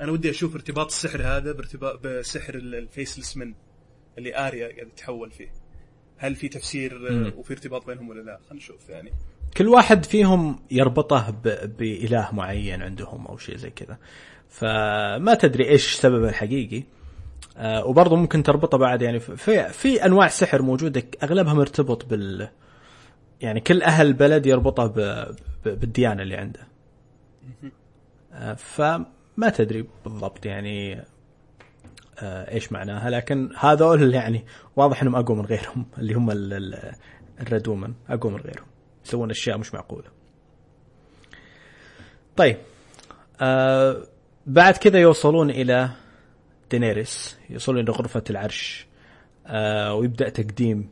أنا 0.00 0.12
ودي 0.12 0.30
أشوف 0.30 0.54
ارتباط 0.54 0.86
السحر 0.86 1.22
هذا 1.22 1.52
بارتباط 1.52 2.00
بسحر 2.06 2.54
ال- 2.54 2.74
الفيسلس 2.74 3.36
من 3.36 3.54
اللي 4.18 4.36
آريا 4.48 4.68
قاعد 4.68 4.88
تتحول 4.96 5.30
فيه. 5.30 5.52
هل 6.16 6.34
في 6.36 6.48
تفسير 6.48 7.08
آه، 7.08 7.12
مم. 7.12 7.32
وفي 7.36 7.52
ارتباط 7.52 7.86
بينهم 7.86 8.08
ولا 8.08 8.20
لا؟ 8.20 8.38
خلينا 8.48 8.54
نشوف 8.64 8.88
يعني. 8.88 9.12
كل 9.56 9.68
واحد 9.68 10.04
فيهم 10.04 10.58
يربطه 10.70 11.30
ب- 11.30 11.76
بإله 11.76 12.28
معين 12.32 12.82
عندهم 12.82 13.26
أو 13.26 13.36
شيء 13.36 13.56
زي 13.56 13.70
كذا. 13.70 13.98
فما 14.48 15.34
تدري 15.34 15.68
إيش 15.68 15.94
سببه 15.94 16.28
الحقيقي. 16.28 16.82
آه 17.56 17.84
وبرضه 17.86 18.16
ممكن 18.16 18.42
تربطه 18.42 18.78
بعد 18.78 19.02
يعني 19.02 19.20
في 19.20 19.68
في 19.72 20.04
أنواع 20.04 20.28
سحر 20.28 20.62
موجودة 20.62 21.02
اغلبها 21.22 21.54
مرتبط 21.54 22.04
بال 22.06 22.48
يعني 23.40 23.60
كل 23.60 23.82
أهل 23.82 24.06
البلد 24.06 24.46
يربطه 24.46 24.86
ب... 24.86 24.94
ب... 25.64 25.80
بالديانة 25.80 26.22
اللي 26.22 26.36
عنده. 26.36 26.60
آه 28.32 28.54
فما 28.54 29.48
تدري 29.56 29.86
بالضبط 30.04 30.46
يعني 30.46 31.00
آه 32.18 32.50
إيش 32.54 32.72
معناها. 32.72 33.10
لكن 33.10 33.50
هذول 33.58 34.14
يعني 34.14 34.44
واضح 34.76 35.02
إنهم 35.02 35.16
أقوى 35.16 35.36
من 35.36 35.44
غيرهم 35.44 35.86
اللي 35.98 36.14
هم 36.14 36.30
ال... 36.30 36.52
ال... 36.52 36.92
الريد 37.40 37.68
وومن 37.68 37.94
أقوى 38.08 38.32
من 38.32 38.38
غيرهم. 38.40 38.66
يسوون 39.06 39.30
أشياء 39.30 39.58
مش 39.58 39.74
معقولة 39.74 40.08
طيب 42.36 42.56
آه 43.40 44.02
بعد 44.46 44.76
كذا 44.76 44.98
يوصلون 44.98 45.50
إلى 45.50 45.90
دينيريس 46.70 47.36
يوصلون 47.50 47.80
إلى 47.80 47.92
غرفة 47.92 48.24
العرش 48.30 48.86
آه 49.46 49.94
ويبدأ 49.94 50.28
تقديم 50.28 50.88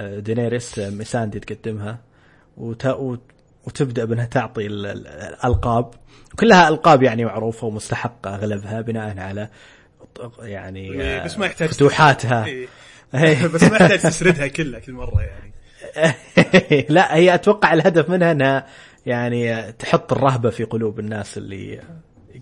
آه 0.00 0.18
دينيريس 0.18 0.78
آه، 0.78 0.90
مساندي 0.90 1.40
تقدمها 1.40 1.98
وت... 2.56 2.86
وت- 2.86 3.20
وتبدأ 3.66 4.04
بأنها 4.04 4.24
تعطي 4.24 4.66
ال- 4.66 4.86
ال- 4.86 5.06
الألقاب 5.06 5.94
كلها 6.38 6.68
ألقاب 6.68 7.02
يعني 7.02 7.24
معروفة 7.24 7.66
ومستحقة 7.66 8.34
اغلبها 8.34 8.80
بناء 8.80 9.18
على 9.18 9.48
يعني 10.42 11.02
آه، 11.02 11.24
بس 11.24 11.38
ما 11.38 11.46
يحتاج 11.46 11.68
فتوحاتها. 11.68 12.44
إيه. 12.46 13.46
بس 13.46 13.62
ما 13.62 13.76
يحتاج 13.76 14.00
تسردها 14.00 14.46
كلها 14.46 14.80
كل 14.80 14.92
مرة 14.92 15.22
يعني 15.22 15.52
لا 16.88 17.16
هي 17.16 17.34
أتوقع 17.34 17.72
الهدف 17.74 18.10
منها 18.10 18.32
إنها 18.32 18.66
يعني 19.06 19.72
تحط 19.72 20.12
الرهبة 20.12 20.50
في 20.50 20.64
قلوب 20.64 20.98
الناس 21.00 21.38
اللي 21.38 21.80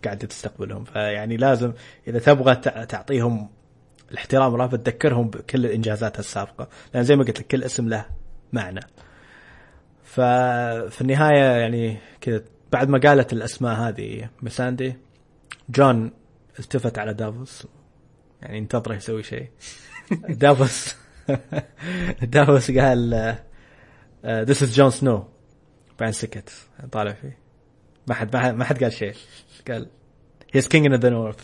قاعدة 0.05 0.27
تستقبلهم. 0.27 0.85
فيعني 0.85 1.37
لازم 1.37 1.73
إذا 2.09 2.19
تبغى 2.19 2.55
تع- 2.55 2.85
تعطيهم 2.85 3.49
الاحترام 4.11 4.53
والرهبة 4.53 4.77
تذكرهم 4.77 5.31
بكل 5.31 5.67
انجازاتها 5.67 6.21
السابقة. 6.21 6.69
لأن 6.95 7.05
زي 7.05 7.17
ما 7.17 7.25
قلت 7.25 7.39
لك 7.39 7.47
كل 7.47 7.65
اسم 7.65 7.89
له 7.89 8.07
معنى. 8.53 8.81
ففي 10.05 11.01
النهاية 11.01 11.61
يعني 11.61 11.99
كذا 12.21 12.43
بعد 12.73 12.89
ما 12.89 12.99
قالت 12.99 13.33
الأسماء 13.33 13.75
هذه 13.75 14.29
مساندي 14.43 14.97
جون 15.69 16.13
التفت 16.59 16.99
على 16.99 17.15
دافوس. 17.15 17.67
يعني 18.43 18.59
انتظره 18.59 18.95
يسوي 18.95 19.23
شيء. 19.23 19.49
دافوس 20.29 20.97
دافوس 22.33 22.71
قال 22.71 23.35
this 24.27 24.63
is 24.63 24.75
Jon 24.75 24.91
Snow 24.91 25.25
بعدين 26.01 26.13
سكت 26.13 26.51
طالع 26.93 27.13
فيه. 27.13 27.39
ما 28.07 28.15
حد 28.15 28.37
ما 28.37 28.43
حد, 28.43 28.55
ما 28.55 28.65
حد 28.65 28.83
قال 28.83 28.93
شيء. 28.93 29.15
قال 29.69 29.87
he's 30.53 30.69
King 30.69 30.87
in 30.87 30.95
the 30.95 31.09
North 31.11 31.37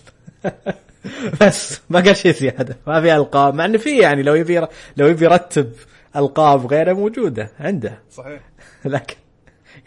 بس 1.40 1.80
ما 1.90 2.00
قال 2.00 2.16
شيء 2.16 2.32
زيادة. 2.32 2.76
ما 2.86 3.00
في 3.00 3.16
ألقاب. 3.16 3.54
مع 3.54 3.64
انه 3.64 3.78
في 3.78 3.98
يعني 3.98 4.22
لو 4.22 4.34
يبي 4.34 4.66
لو 4.96 5.06
يبي 5.06 5.24
يرتب 5.24 5.72
ألقاب 6.16 6.66
غيره 6.66 6.92
موجودة 6.92 7.50
عنده. 7.60 8.02
صحيح. 8.10 8.40
لكن 8.84 9.16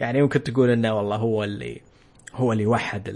يعني 0.00 0.22
ممكن 0.22 0.42
تقول 0.42 0.70
إنه 0.70 0.94
والله 0.96 1.16
هو 1.16 1.44
اللي 1.44 1.80
هو 2.34 2.52
اللي 2.52 2.66
وحد 2.66 3.08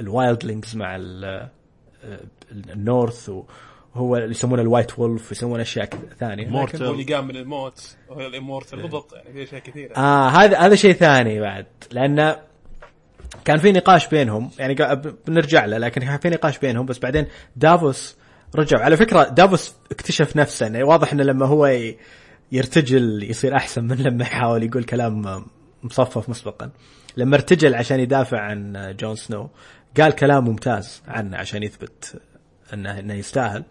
ال 0.00 0.08
Wildlings 0.08 0.76
مع 0.76 0.96
ال- 0.96 1.48
ال 2.52 2.65
North 2.65 3.30
وهو 3.94 4.16
اللي 4.16 4.30
يسمونه 4.30 4.62
ال 4.62 4.68
White 4.68 4.98
Wolf 4.98 5.32
يسمون 5.32 5.60
أشياء 5.60 5.88
ثانية. 6.18 6.46
immortal. 6.46 6.84
هو 6.84 6.92
اللي 6.92 7.14
قام 7.14 7.26
من 7.28 7.36
الموت 7.36 7.96
وهو 8.08 8.26
ال 8.26 8.32
immortal. 8.32 8.82
بالضبط 8.82 9.12
يعني 9.12 9.32
في 9.32 9.42
أشياء 9.42 9.60
كثيرة. 9.60 9.96
آه 9.96 10.28
هذا 10.28 10.58
هذا 10.58 10.74
شيء 10.74 10.92
ثاني 10.92 11.40
بعد 11.40 11.66
لأن 11.92 12.36
كان 13.44 13.58
في 13.58 13.72
نقاش 13.72 14.08
بينهم 14.08 14.50
يعني 14.58 14.74
بنرجع 15.26 15.64
له 15.64 15.78
لكن 15.78 16.00
كان 16.00 16.18
في 16.18 16.30
نقاش 16.30 16.58
بينهم 16.58 16.86
بس 16.86 16.98
بعدين 16.98 17.26
دافوس 17.56 18.16
رجع. 18.54 18.78
على 18.78 18.96
فكرة 18.96 19.28
دافوس 19.28 19.74
اكتشف 19.90 20.36
نفسه 20.36 20.66
يعني 20.66 20.82
واضح 20.82 21.12
إنه 21.12 21.22
لما 21.22 21.46
هو 21.46 21.78
يرتجل 22.52 23.22
يصير 23.30 23.56
أحسن 23.56 23.84
من 23.84 23.96
لما 23.96 24.22
يحاول 24.22 24.62
يقول 24.62 24.84
كلام 24.84 25.44
مصفف 25.82 26.28
مسبقا. 26.28 26.70
لما 27.16 27.36
ارتجل 27.36 27.74
عشان 27.74 28.00
يدافع 28.00 28.40
عن 28.40 28.94
جون 29.00 29.16
سنو 29.16 29.50
قال 30.00 30.12
كلام 30.12 30.44
ممتاز 30.44 31.02
عنه 31.08 31.36
عشان 31.36 31.62
يثبت 31.62 32.20
انه 32.74 32.98
إنه 32.98 33.14
يستاهل. 33.14 33.64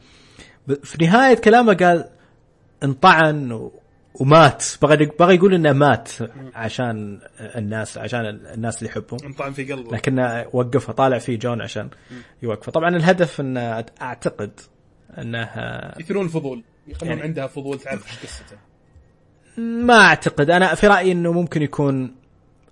في 0.84 1.06
نهاية 1.06 1.36
كلامه 1.36 1.74
قال 1.74 2.10
انطعن. 2.84 3.70
ومات. 4.14 4.66
بغى 4.82 5.06
بغى 5.20 5.36
يقول 5.36 5.54
إنه 5.54 5.74
مات 5.74 6.12
عشان 6.56 7.20
الناس 7.40 7.98
عشان 7.98 8.26
الناس 8.26 8.78
اللي 8.78 8.90
يحبهم 8.90 9.20
انطعن 9.26 9.52
في 9.54 9.74
قلبه. 9.74 9.92
لكنه 9.92 10.46
وقفه 10.54 10.94
طالع 10.94 11.18
فيه 11.18 11.40
جون 11.40 11.62
عشان 11.62 11.90
يوقفه. 12.44 12.72
طبعا 12.72 12.90
الهدف 12.96 13.42
انه 13.42 13.86
أعتقد 14.02 14.52
إنه 15.18 15.50
يثيرون 16.00 16.26
الفضول. 16.26 16.64
يخلون 16.88 17.12
يعني- 17.12 17.24
عندها 17.24 17.48
فضول 17.48 17.80
تعرف 17.80 18.08
إيش 18.08 18.20
قصته. 18.20 18.58
ما 19.58 19.94
أعتقد. 19.94 20.50
أنا 20.50 20.76
في 20.76 20.88
رأيي 20.88 21.12
إنه 21.12 21.32
ممكن 21.32 21.62
يكون 21.62 22.16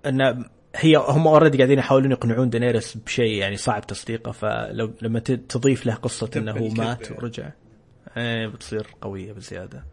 إنه 0.06 0.44
هي 0.76 0.96
هم 0.96 1.26
already 1.26 1.58
قاعدين 1.58 1.78
يحاولون 1.78 2.10
يقنعون 2.10 2.50
دينيرس 2.50 2.96
بشيء 2.96 3.32
يعني 3.32 3.56
صعب 3.56 3.86
تصديقه 3.86 4.32
فلو 4.32 4.92
لما 5.02 5.18
تضيف 5.18 5.86
له 5.86 5.94
قصة 5.94 6.30
إنه 6.36 6.52
هو 6.52 6.68
مات 6.68 7.02
يعني. 7.02 7.16
ورجع. 7.18 7.50
إيه 8.16 8.46
بتصير 8.46 8.86
قوية 9.00 9.32
بزيادة. 9.32 9.84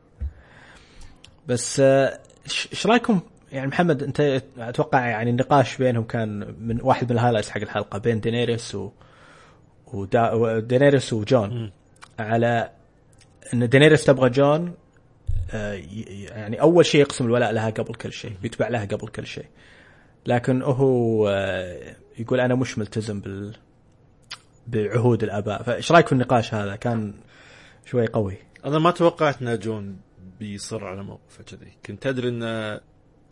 بس 1.48 1.80
آه، 1.80 2.20
إيش 2.46 2.88
رأيكم؟ 2.88 3.20
يعني 3.52 3.68
محمد 3.68 4.04
أنت 4.04 4.42
أتوقع 4.58 5.08
يعني 5.08 5.30
النقاش 5.30 5.78
بينهم 5.78 6.04
كان 6.04 6.56
من 6.60 6.82
واحد 6.82 7.12
من 7.12 7.18
ال 7.18 7.20
highlights 7.20 7.50
حق 7.50 7.62
الحلقة 7.62 8.00
بين 8.00 8.20
دينيريس 8.20 8.76
و 8.76 8.92
ودا 9.94 10.32
وجون 11.14 11.72
على 12.20 12.72
إن 13.54 13.70
دينيريس 13.70 14.06
تبغى 14.06 14.30
جون 14.30 14.74
آه، 15.52 15.74
يعني 16.32 16.62
أول 16.62 16.86
شيء 16.86 17.02
يقسم 17.02 17.26
الولاء 17.26 17.52
لها 17.52 17.70
قبل 17.70 17.96
كل 17.96 18.14
شيء 18.14 18.34
يتبع 18.44 18.68
لها 18.68 18.86
قبل 18.86 19.08
كل 19.08 19.28
شيء. 19.28 19.46
لكن 20.26 20.62
هو 20.62 21.28
آه، 21.30 21.96
يقول 22.20 22.40
أنا 22.40 22.56
مش 22.56 22.78
ملتزم 22.78 23.20
بال 23.20 23.56
بعهود 24.68 25.24
الآباء. 25.24 25.64
فإيش 25.64 25.92
رأيك 25.92 26.08
في 26.08 26.14
النقاش 26.14 26.54
هذا؟ 26.54 26.76
كان 26.76 27.14
شوي 27.86 28.08
قوي. 28.08 28.38
أنا 28.66 28.80
ما 28.80 28.92
توقعت 28.92 29.42
ان 29.42 29.60
جون 29.60 29.98
بيصر 30.40 30.86
على 30.86 31.04
موقفه 31.04 31.44
كذي. 31.44 31.72
كنت 31.86 32.08
أدري 32.08 32.30
إن 32.30 32.80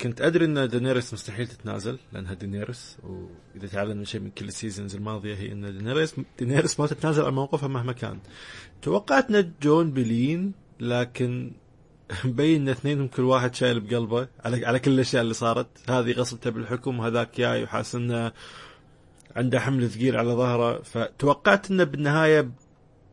كنت 0.02 0.22
أدري 0.22 0.46
إن 0.46 0.70
دينيريس 0.70 1.14
مستحيل 1.14 1.48
تتنازل 1.48 1.98
لأنها 2.14 2.34
دينيريس. 2.34 2.98
وإذا 3.04 3.68
تعلمنا 3.68 4.06
شيء 4.06 4.22
من 4.22 4.30
كل 4.30 4.48
ال 4.48 4.54
seasons 4.54 4.96
الماضية 4.96 5.36
هي 5.36 5.52
إن 5.52 5.78
دينيريس 5.78 6.16
دينيريس 6.40 6.80
ما 6.80 6.88
تتنازل 6.88 7.26
عن 7.26 7.34
موقفها 7.34 7.70
مهما 7.70 7.94
كان. 7.94 8.20
توقعت 8.82 9.32
إن 9.32 9.52
جون 9.62 9.92
بلين 9.92 10.54
لكن 10.80 11.52
مبين 12.26 12.62
إن 12.62 12.70
اثنينهم 12.70 13.08
كل 13.08 13.22
واحد 13.22 13.56
شايل 13.56 13.80
بقلبه 13.80 14.28
على 14.46 14.66
على 14.66 14.80
كل 14.80 14.92
الأشياء 14.92 15.22
اللي 15.22 15.34
صارت. 15.34 15.68
هذه 15.90 16.12
غصبته 16.12 16.50
بالحكم 16.50 17.00
وهذاك 17.00 17.38
جاي 17.38 17.64
وحاس 17.64 17.96
إنه 17.96 18.32
عنده 19.36 19.60
حمل 19.60 19.90
ثقيل 19.90 20.18
على 20.18 20.32
ظهره. 20.32 20.82
فتوقعت 20.82 21.72
إنه 21.72 21.84
بالنهاية 21.84 22.52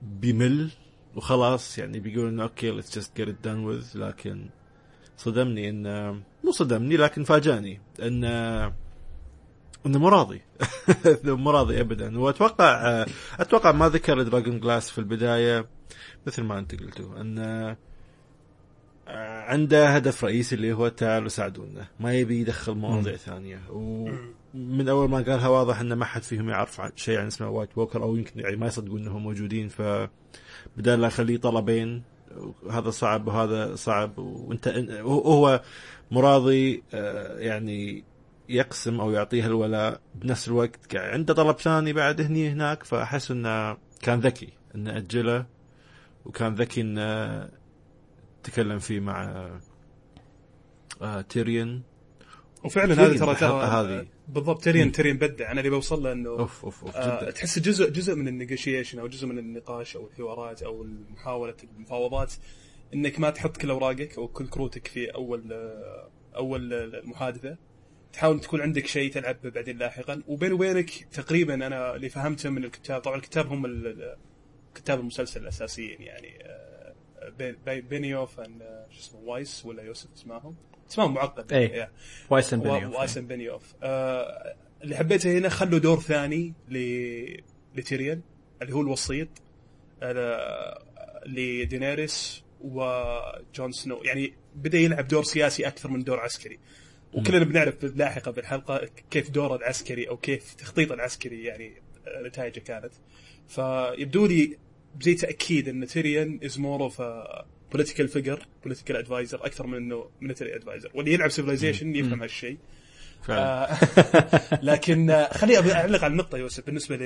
بيمل 0.02 0.70
وخلاص. 1.16 1.78
يعني 1.78 2.00
بيقول 2.00 2.28
انه 2.28 2.42
okay 2.42 2.82
just 2.82 3.20
get 3.20 3.26
it 3.26 3.46
done 3.46 3.64
with. 3.66 3.96
لكن 3.96 4.48
صدمني 5.16 5.68
انه 5.68 6.12
مو 6.44 6.52
صدمني 6.52 6.96
لكن 6.96 7.24
فاجأني 7.24 7.80
انه 8.02 8.64
إنه 9.86 9.98
مو 9.98 10.08
راضي. 10.08 10.42
مو 11.24 11.50
راضي 11.50 11.80
ابدا. 11.80 12.18
واتوقع 12.18 13.06
أتوقع 13.40 13.72
ما 13.72 13.88
ذكر 13.88 14.22
dragon 14.22 14.60
glass 14.60 14.90
في 14.90 14.98
البداية 14.98 15.66
مثل 16.26 16.42
ما 16.42 16.58
أنت 16.58 16.80
قلتوا 16.80 17.20
انه 17.20 17.76
عنده 19.50 19.88
هدف 19.88 20.24
رئيسي 20.24 20.54
اللي 20.54 20.72
هو 20.72 20.88
تعالوا 20.88 21.28
ساعدونا 21.28 21.86
ما 22.00 22.14
يبي 22.14 22.40
يدخل 22.40 22.74
مواضيع 22.74 23.16
ثانية. 23.16 23.60
ومن 23.70 24.88
أول 24.88 25.10
ما 25.10 25.16
قالها 25.16 25.48
واضح 25.48 25.80
إن 25.80 25.92
ما 25.92 26.04
حد 26.04 26.22
فيهم 26.22 26.48
يعرف 26.48 26.80
عن 26.80 26.90
شيء 26.96 27.18
عن 27.18 27.26
اسمه 27.26 27.48
White 27.48 27.78
Walker 27.78 28.02
أو 28.02 28.16
يمكن 28.16 28.40
يعني 28.40 28.56
ما 28.56 28.66
يصدقون 28.66 29.00
إنهم 29.00 29.22
موجودين. 29.22 29.68
ف 29.68 29.82
بدال 30.76 31.00
لا 31.00 31.06
اخليه 31.06 31.36
طلبين 31.36 32.02
هذا 32.70 32.90
صعب 32.90 33.26
وهذا 33.26 33.74
صعب 33.74 34.18
وأنت 34.18 34.68
هو 35.00 35.62
مو 36.10 36.39
راضي 36.39 36.82
آه، 36.94 37.38
يعني 37.38 38.04
يقسم 38.48 39.00
أو 39.00 39.10
يعطيها 39.10 39.46
الولاء 39.46 40.00
بنفس 40.14 40.48
الوقت. 40.48 40.96
عنده 40.96 41.34
طلب 41.34 41.56
ثاني 41.58 41.92
بعد 41.92 42.20
هني 42.20 42.48
هناك 42.48 42.84
فأحس 42.84 43.30
إنه 43.30 43.76
كان 44.02 44.20
ذكي 44.20 44.48
إنه 44.74 44.96
أجله 44.96 45.46
وكان 46.24 46.54
ذكي 46.54 46.80
إنه 46.80 47.48
تكلم 48.42 48.78
فيه 48.78 49.00
مع 49.00 49.50
آه 51.02 51.20
تيريون 51.20 51.82
وفعلا 52.64 53.06
هذه 53.06 53.34
ترى 53.34 53.62
هذه. 53.62 54.06
بالضبط 54.28 54.64
تيريون 54.64 54.92
تيريون 54.92 55.16
بدع. 55.16 55.50
أنا 55.52 55.60
اللي 55.60 55.70
بوصل 55.70 56.02
له 56.02 56.12
إنه 56.12 56.30
أوف 56.30 56.64
أوف 56.64 56.84
أوف 56.84 56.96
آه 56.96 57.30
تحس 57.30 57.58
جزء 57.58 57.90
جزء 57.90 58.14
من 58.14 58.28
ال 58.28 58.34
negotiation 58.34 58.98
أو 58.98 59.06
جزء 59.08 59.26
من 59.26 59.38
النقاش 59.38 59.96
أو 59.96 60.06
الحوارات 60.06 60.62
أو 60.62 60.86
محاوله 61.10 61.54
المفاوضات 61.76 62.32
إنك 62.94 63.20
ما 63.20 63.30
تحط 63.30 63.56
كل 63.56 63.70
أوراقك 63.70 64.18
أو 64.18 64.28
كل 64.28 64.48
كروتك 64.48 64.86
في 64.86 65.06
أول 65.14 65.52
آه، 65.52 66.10
أول 66.36 66.72
المحادثة. 66.72 67.56
تحاول 68.12 68.40
تكون 68.40 68.60
عندك 68.60 68.86
شيء 68.86 69.12
تلعب 69.12 69.36
به 69.42 69.50
بعدين 69.50 69.78
لاحقا. 69.78 70.22
وبين 70.26 70.52
وبينك 70.52 70.90
تقريبا 70.90 71.54
أنا 71.54 71.96
اللي 71.96 72.08
فهمته 72.08 72.50
من 72.50 72.64
الكتاب 72.64 73.00
طبعا 73.00 73.16
الكتاب 73.16 73.46
هم 73.46 73.66
كتاب 74.74 75.00
المسلسل 75.00 75.42
الاساسيين 75.42 76.02
يعني 76.02 76.44
آه، 76.44 76.59
بينيوف 77.66 78.40
آه، 78.40 78.86
شو 78.90 79.00
اسمه 79.00 79.20
وايس 79.20 79.66
ولا 79.66 79.82
يوسف؟ 79.82 80.08
اسمهم 80.16 80.56
اسمهم 80.90 81.14
معقد. 81.14 81.52
إيه. 81.52 81.68
يعني. 81.70 81.92
وايسن 82.30 82.58
و- 82.58 82.62
بنيوف 82.62 82.94
وايسن 82.96 83.26
بنيوف 83.26 83.74
آه 83.82 84.54
اللي 84.82 84.96
حبيته 84.96 85.38
هنا 85.38 85.48
خلوا 85.48 85.78
دور 85.78 86.00
ثاني 86.00 86.54
ل 86.68 86.76
لتيريان 87.74 88.20
اللي 88.62 88.74
هو 88.74 88.80
الوسيط 88.80 89.28
آه 90.02 90.84
لدينيريس 91.26 92.42
وجون 92.60 93.72
سنو. 93.72 94.02
يعني 94.02 94.32
بدأ 94.54 94.78
يلعب 94.78 95.08
دور 95.08 95.24
سياسي 95.24 95.66
أكثر 95.66 95.90
من 95.90 96.04
دور 96.04 96.20
عسكري. 96.20 96.58
وكلنا 97.14 97.44
بنعرف 97.44 97.84
لاحقا 97.84 98.30
بالحلقة 98.30 98.88
كيف 99.10 99.30
دوره 99.30 99.56
العسكري 99.56 100.08
أو 100.08 100.16
كيف 100.16 100.54
تخطيط 100.54 100.92
العسكري 100.92 101.44
يعني 101.44 101.82
نتائجه 102.26 102.60
كانت. 102.60 102.92
فيبدو 103.48 104.26
لي 104.26 104.58
زي 105.00 105.14
تأكيد 105.14 105.68
إن 105.68 105.86
تيريان 105.86 106.40
is 106.44 106.58
more 106.58 106.82
of 106.82 107.02
political 107.72 108.08
figure 108.08 108.46
political 108.62 108.96
advisor 108.96 109.46
أكثر 109.46 109.66
من 109.66 109.76
إنه 109.76 110.10
military 110.20 110.56
advisor 110.56 110.90
واللي 110.94 111.12
يلعب 111.12 111.30
Civilization 111.30 111.96
يفهم 111.96 112.22
هالشيء. 112.22 112.58
آه، 113.30 113.78
لكن 114.62 115.10
آه، 115.10 115.32
خليني 115.32 115.72
أعلق 115.72 116.04
على 116.04 116.10
النقطة 116.10 116.38
يوسف 116.38 116.66
بالنسبة 116.66 116.96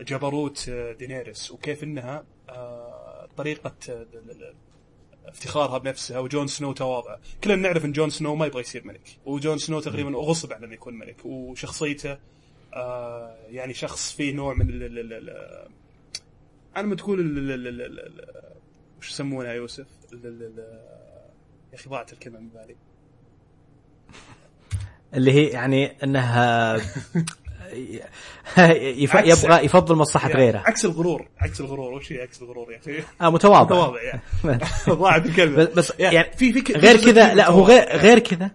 لجبروت 0.00 0.68
آه، 0.68 0.92
دينيريس 0.92 1.50
وكيف 1.50 1.84
إنها 1.84 2.24
آه، 2.48 3.28
طريقة 3.36 3.74
افتخارها 5.26 5.78
بنفسها 5.78 6.18
وجون 6.18 6.46
سنو 6.46 6.72
تواضع 6.72 7.16
كلنا 7.44 7.56
نعرف 7.56 7.84
إن 7.84 7.92
جون 7.92 8.10
سنو 8.10 8.34
ما 8.34 8.46
يبغى 8.46 8.60
يصير 8.60 8.86
ملك 8.86 9.18
وجون 9.24 9.58
سنو 9.58 9.80
تقريبا 9.80 10.10
غصب 10.10 10.52
على 10.52 10.66
إنه 10.66 10.74
يكون 10.74 10.94
ملك 10.94 11.16
وشخصيته 11.24 12.18
آه، 12.74 13.36
يعني 13.48 13.74
شخص 13.74 14.12
فيه 14.12 14.32
نوع 14.32 14.54
من 14.54 14.66
أنا 16.76 16.86
ما 16.86 16.94
تقول 16.94 17.20
وش 18.98 19.10
يسمونها 19.10 19.52
يوسف؟ 19.52 19.86
يا 21.72 21.74
أخي 21.74 21.90
ضاعت 21.90 22.12
الكلمة 22.12 22.38
من 22.40 22.48
بالي. 22.48 22.76
اللي 25.14 25.32
هي 25.32 25.46
يعني 25.46 26.04
إنها 26.04 26.76
يبغى 28.58 29.64
يفضل 29.64 29.94
مصلحه 29.96 30.28
يعني 30.28 30.40
غيره. 30.40 30.58
عكس 30.58 30.84
الغرور 30.84 31.28
عكس 31.38 31.60
الغرور. 31.60 31.92
وش 31.94 32.12
هي 32.12 32.22
عكس 32.22 32.42
الغرور 32.42 32.72
يا 32.72 32.78
أخي؟ 32.78 33.02
آه 33.20 33.30
متواضع. 33.30 33.62
متواضع 33.62 34.02
يعني 34.02 34.20
ضاعت 35.00 35.26
الكلمة. 35.26 35.68
بس, 35.76 35.92
يعني, 35.98 36.36
في 36.36 36.52
في 36.52 36.72
غير 36.72 36.96
كذا 36.96 37.34
لا 37.34 37.50
هو. 37.50 37.64
غير 37.64 37.96
غير 37.96 38.18
كذا. 38.18 38.50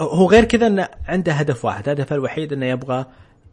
هو 0.00 0.30
غير 0.30 0.44
كذا 0.44 0.66
إنه 0.66 0.88
عنده 1.06 1.32
هدف 1.32 1.64
واحد. 1.64 1.88
هدفه 1.88 2.16
الوحيد 2.16 2.52
إنه 2.52 2.66
يبغى 2.66 3.06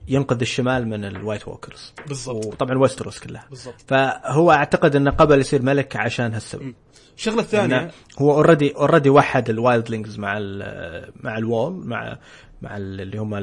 ينقذ 0.08 0.40
الشمال 0.42 0.88
من 0.88 1.06
ال 1.06 1.13
White 1.13 1.48
Walkers 1.48 1.94
بالضبط. 2.08 2.46
وطبعا 2.46 2.78
ويستروس 2.78 3.20
كلها. 3.20 3.46
بالضبط. 3.50 3.76
فهو 3.88 4.52
أعتقد 4.52 4.96
إنه 4.96 5.12
قبل 5.12 5.40
يصير 5.40 5.62
ملك 5.62 5.96
عشان 5.96 6.34
هالسبب. 6.34 6.74
الشغلة 7.18 7.40
الثانية 7.42 7.92
هو 8.20 8.32
already 8.34 8.76
already 8.76 9.10
وحد 9.10 9.50
ال 9.50 9.57
Wildlings 9.57 10.20
مع 10.20 10.38
ال 10.38 11.12
مع 11.24 11.38
ال 11.38 11.45
Wall 11.45 11.74
مع 11.88 12.18
مع 12.62 12.78
ال- 12.78 13.02
اللي 13.02 13.18
هم 13.18 13.34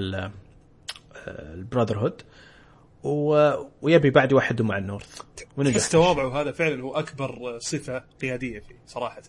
ال 1.29 1.99
Brotherhood 1.99 2.23
ويبي 3.83 4.11
بعد 4.11 4.33
يوحدهم 4.33 4.67
مع 4.69 4.79
ال 4.79 4.85
North. 4.85 5.21
ونجح 5.57 5.75
تحس 5.75 5.89
تواضعه 5.91 6.41
هذا 6.41 6.53
فعلا 6.53 6.83
هو 6.83 6.95
أكبر 6.95 7.59
صفة 7.59 8.03
قيادية 8.23 8.59
فيه 8.59 8.75
صراحة. 8.87 9.23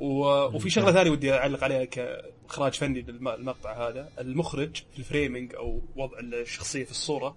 وفي 0.00 0.70
شغلة 0.70 0.92
ثانية 0.92 1.10
ودي 1.10 1.32
أعلق 1.32 1.64
عليها 1.64 1.84
كإخراج 1.84 2.74
فني 2.74 3.02
للمقطع 3.02 3.88
هذا 3.88 4.08
المخرج 4.18 4.76
في 4.92 4.98
ال 4.98 5.05
framing 5.05 5.54
أو 5.54 5.82
وضع 5.96 6.18
الشخصية 6.18 6.84
في 6.84 6.90
الصورة. 6.90 7.36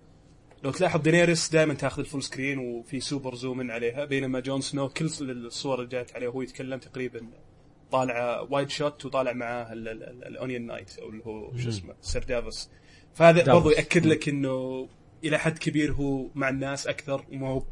لو 0.63 0.71
تلاحظ 0.71 1.02
دينيريس 1.02 1.49
دائما 1.49 1.73
تاخذ 1.73 1.99
ال 1.99 2.04
full 2.04 2.23
screen 2.23 2.57
وفي 2.58 2.99
super 2.99 3.36
zoom 3.36 3.71
عليها 3.71 4.06
بينما 4.06 4.39
جون 4.39 4.62
سنو 4.62 4.89
كل 4.89 5.06
الصور 5.21 5.80
اللي 5.80 5.89
جات 5.89 6.15
عليه 6.15 6.28
وهو 6.28 6.41
يتكلم 6.41 6.80
تقريبا 6.80 7.28
طالع 7.91 8.47
wide 8.49 8.69
shot 8.69 9.05
وطالع 9.06 9.34
معاه 9.34 9.73
ال 9.73 9.88
Onion 9.88 10.62
Knight 10.65 10.99
أو 10.99 11.10
اللي 11.10 11.23
هو 11.26 11.58
شو 11.58 11.69
اسمه 11.69 11.93
سير 12.02 12.23
دافوس. 12.23 12.69
فهذا. 13.13 13.54
برضو 13.54 13.69
يأكد 13.69 14.06
لك 14.06 14.30
إنه 14.30 14.88
إلى 15.23 15.38
حد 15.38 15.58
كبير 15.58 15.93
هو 15.93 16.28
مع 16.36 16.49
الناس 16.49 16.88
أكثر 16.88 17.26
وما 17.32 17.47
هو 17.47 17.63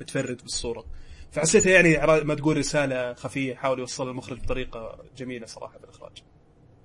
متفرد 0.00 0.42
بالصورة. 0.42 0.84
فحسيتها 1.30 1.70
يعني 1.70 2.24
ما 2.24 2.34
تقول 2.34 2.56
رسالة 2.56 3.14
خفية 3.14 3.54
حاول 3.54 3.78
يوصلها 3.78 4.10
المخرج 4.10 4.40
بطريقة 4.40 4.98
جميلة 5.16 5.46
صراحة 5.46 5.78
بالإخراج. 5.78 6.22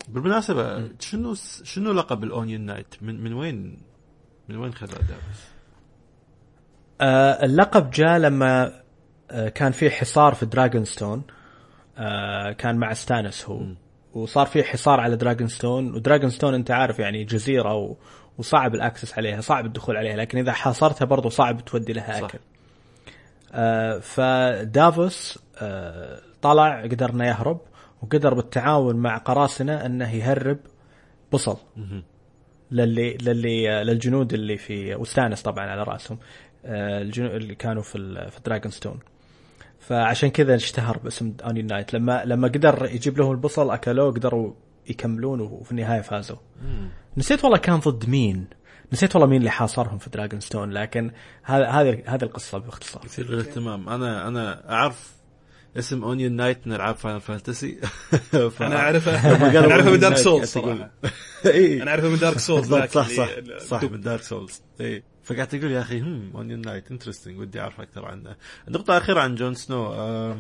بالمناسبة 0.08 0.90
شنو 1.00 1.34
شنو 1.64 1.92
لقب 1.92 2.24
ال 2.24 2.30
Onion 2.30 2.62
Knight؟ 2.62 2.96
من 3.02 3.24
من 3.24 3.34
وين 3.34 3.82
من 4.50 4.58
وين 4.58 4.74
خذ 4.74 4.88
دافوس؟ 4.88 5.48
آه 7.02 7.46
اللقب 7.46 7.92
جاء 7.92 8.18
لما 8.18 8.82
آه 9.32 9.50
كان 9.50 9.72
في 9.72 9.90
حصار 9.90 10.34
في 10.34 10.46
دراجون 10.46 10.86
ستون 10.86 11.24
آه 11.98 12.52
كان 12.52 12.78
مع 12.78 12.94
ستانس 12.94 13.46
هو. 13.50 13.66
وصار 14.14 14.46
في 14.46 14.64
حصار 14.64 15.00
على 15.00 15.16
دراجون 15.16 15.48
ستون 15.48 15.96
ودراجون 15.96 16.30
ستون 16.30 16.54
انت 16.54 16.72
عارف 16.72 17.00
يعني 17.00 17.24
جزيرة 17.24 17.74
و 17.74 17.96
وصعب 18.38 18.76
ال 18.76 18.82
access 18.82 19.18
عليها 19.18 19.42
صعب 19.42 19.66
الدخول 19.66 19.98
عليها 19.98 20.16
لكن 20.16 20.38
إذا 20.38 20.52
حاصرتها 20.52 21.06
برضو 21.06 21.30
صعب 21.30 21.66
تودي 21.66 21.94
لها 21.94 22.20
صح. 22.20 22.24
أكل. 22.28 22.38
آه 22.38 22.51
فدافوس 24.00 25.40
آه 25.58 26.20
طلع 26.42 26.82
قدر 26.82 27.10
انه 27.10 27.26
يهرب 27.26 27.62
وقدر 28.02 28.34
بالتعاون 28.34 28.96
مع 28.96 29.18
قراصنة 29.18 29.86
انه 29.86 30.16
يهرب 30.16 30.58
بصل 31.32 31.58
للي 32.72 33.18
للي 33.18 33.84
للجنود 33.84 34.34
اللي 34.34 34.58
في 34.58 34.96
واستانس 34.96 35.42
طبعا 35.42 35.66
على 35.66 35.84
رأسهم 35.84 36.18
آه، 36.66 37.02
الجنود 37.02 37.32
اللي 37.32 37.56
كانوا 37.56 37.82
في 37.82 38.30
في 38.32 38.40
Dragonstone 38.46 39.00
فعشان 39.80 40.30
كذا 40.30 40.56
اشتهر 40.56 40.98
باسم 40.98 41.34
Onion 41.46 41.62
Knight 41.62 41.94
لما 41.94 42.26
لما 42.26 42.48
قدر 42.48 42.86
يجيب 42.92 43.18
لهم 43.18 43.32
البصل 43.32 43.72
أكلوه 43.72 44.12
قدروا 44.12 44.54
يكملون 44.90 45.42
وفي 45.42 45.72
النهاية 45.72 46.02
فازوا. 46.02 46.38
نسيت 47.18 47.44
والله 47.44 47.58
كان 47.58 47.80
ضد 47.80 48.10
مين. 48.10 48.48
نسيت 48.94 49.16
والله 49.16 49.28
مين 49.28 49.40
اللي 49.40 49.52
حاصرهم 49.52 49.98
في 49.98 50.10
دراجون 50.10 50.40
ستون 50.40 50.72
لكن 50.72 51.12
هذا 51.44 51.68
هذه 51.68 52.04
هذه 52.06 52.24
القصة 52.24 52.58
باختصار. 52.58 53.06
يصير 53.06 53.26
الاهتمام 53.26 53.90
أنا 53.90 54.28
أنا 54.28 54.72
أعرف 54.72 55.12
اسم 55.78 56.04
Onion 56.04 56.32
Knight 56.32 56.58
من 56.68 56.74
العاب 56.74 56.96
Final 56.96 57.22
Fantasy 57.22 57.80
أنا 58.34 58.76
اعرفها 58.76 59.36
أنا 59.36 59.72
اعرفها 59.72 59.92
من 59.92 60.00
Dark 60.00 60.18
Souls 60.18 60.48
صراحة. 60.48 60.92
إي. 61.46 61.84
أنا 61.84 61.92
اعرفها 61.92 62.10
من 62.10 62.18
دارك 62.18 62.40
سولز 62.40 62.74
صح 62.74 63.08
صح 63.08 63.30
صح. 63.60 63.84
من 63.84 64.02
Dark 64.02 64.22
Souls 64.22 64.62
إي. 64.82 65.04
فقاعد 65.24 65.48
تقول 65.48 65.72
يا 65.72 65.82
أخي 65.82 66.02
هم 66.02 66.32
Onion 66.36 66.62
Knight 66.62 66.92
interesting 66.92 67.40
ودي 67.40 67.60
أعرف 67.60 67.82
أكثر 67.82 68.06
عنه. 68.06 68.36
النقطة 68.68 68.98
الأخيرة 68.98 69.20
عن 69.20 69.36
جون 69.36 69.56
سنو 69.56 70.36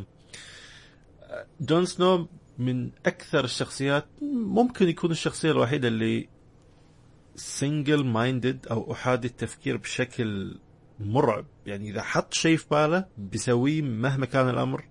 جون 1.61 1.85
سنو 1.85 2.27
من 2.57 2.89
أكثر 3.05 3.43
الشخصيات 3.43 4.05
ممكن 4.31 4.89
يكون 4.89 5.11
الشخصية 5.11 5.51
الوحيدة 5.51 5.87
اللي 5.87 6.29
single 7.35 8.05
minded 8.05 8.67
أو 8.71 8.91
أحادي 8.91 9.27
التفكير 9.27 9.77
بشكل 9.77 10.57
مرعب. 10.99 11.45
يعني 11.65 11.89
إذا 11.89 12.01
حط 12.01 12.33
شيء 12.33 12.57
في 12.57 12.65
باله 12.71 13.05
بيسويه 13.17 13.81
مهما 13.81 14.25
كان 14.25 14.49
الأمر. 14.49 14.83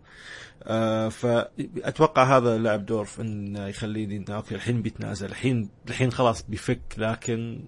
آه 0.62 1.08
فأتوقع 1.08 2.36
هذا 2.36 2.58
لعب 2.58 2.86
دور 2.86 3.04
في 3.04 3.22
انه 3.22 3.66
يخليني 3.66 4.24
okay 4.34 4.54
الحين 4.54 4.82
بيتنازل 4.82 5.26
الحين 5.26 5.70
الحين 5.88 6.12
خلاص 6.12 6.42
بيفك 6.42 6.94
لكن 6.98 7.64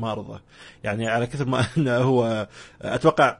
ما 0.00 0.14
رضى. 0.14 0.40
يعني 0.84 1.08
على 1.08 1.26
كثر 1.26 1.44
ما 1.44 1.64
إنه 1.76 1.96
هو 1.96 2.48
أتوقع 2.82 3.38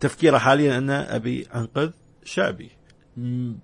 تفكيره 0.00 0.38
حاليا 0.38 0.78
إنه 0.78 0.94
أبي 0.94 1.46
أنقذ 1.54 1.90
شعبي 2.24 2.70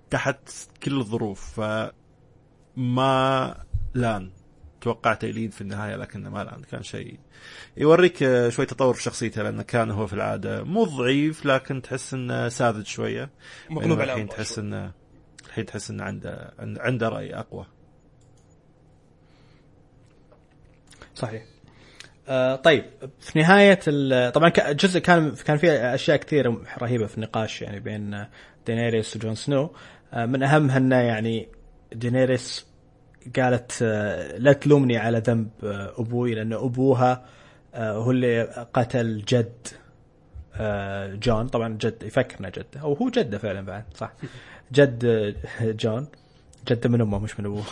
تحت 0.09 0.49
كل 0.83 0.99
الظروف. 0.99 1.59
فما 1.59 3.55
لأن. 3.93 4.31
توقعته 4.83 5.25
يليد 5.25 5.51
في 5.51 5.61
النهاية 5.61 5.95
لكنه 5.95 6.29
ما 6.29 6.43
لاند 6.43 6.65
كان 6.65 6.83
شيء 6.83 7.19
يوريك 7.77 8.23
آه، 8.23 8.49
شوي 8.49 8.65
تطور 8.65 8.93
في 8.93 9.03
شخصيته 9.03 9.43
لأنه 9.43 9.63
كان 9.63 9.91
هو 9.91 10.07
في 10.07 10.13
العادة 10.13 10.63
مو 10.63 10.83
ضعيف 10.83 11.45
لكن 11.45 11.81
تحس 11.81 12.13
إنه 12.13 12.49
ساذج 12.49 12.85
شوية. 12.85 13.29
مقلوب 13.69 13.99
على 14.01 14.11
الحين 14.13 14.27
تحس. 14.29 14.59
إنه 14.59 14.91
الحين 15.47 15.65
تحس 15.65 15.89
إنه 15.89 16.03
عنده 16.03 16.53
عنده 16.59 17.09
رأي 17.09 17.35
أقوى. 17.35 17.65
صحيح. 21.15 21.43
آه 22.27 22.55
طيب 22.55 22.85
في 23.19 23.39
نهاية 23.39 23.79
طبعا 24.29 24.49
ك- 24.49 24.69
جزء 24.75 24.99
كان 24.99 25.31
كان 25.35 25.57
في 25.57 25.71
أشياء 25.71 26.17
كثيره 26.17 26.61
رهيبة 26.81 27.05
في 27.07 27.15
النقاش 27.15 27.61
يعني 27.61 27.79
بين 27.79 28.13
آه، 28.13 28.29
دينيريس 28.65 29.15
وجون 29.15 29.35
سنو. 29.35 29.75
آه 30.13 30.25
من 30.25 30.43
اهمها 30.43 30.77
انه 30.77 30.95
يعني 30.95 31.47
دينيريس 31.93 32.65
قالت 33.39 33.79
آه 33.81 34.37
لا 34.37 34.53
تلومني 34.53 34.97
على 34.97 35.19
ذنب 35.19 35.49
آه 35.63 35.93
أبوي 35.97 36.35
لأن 36.35 36.53
أبوها 36.53 37.25
آه 37.73 37.91
هو 37.91 38.11
اللي 38.11 38.41
قتل 38.73 39.21
جد 39.27 39.67
جون. 41.19 41.47
طبعا 41.47 41.77
جد 41.81 42.03
يفكر 42.03 42.39
انه 42.39 42.49
جده 42.49 42.81
أو 42.81 42.93
هو 42.93 43.09
جده 43.09 43.37
فعلا 43.37 43.61
بعد 43.61 43.83
صح. 43.95 44.13
جد 44.73 45.35
جون. 45.61 46.07
جده 46.67 46.89
من 46.89 47.01
أمه 47.01 47.19
مش 47.19 47.39
من 47.39 47.45
أبوه. 47.45 47.63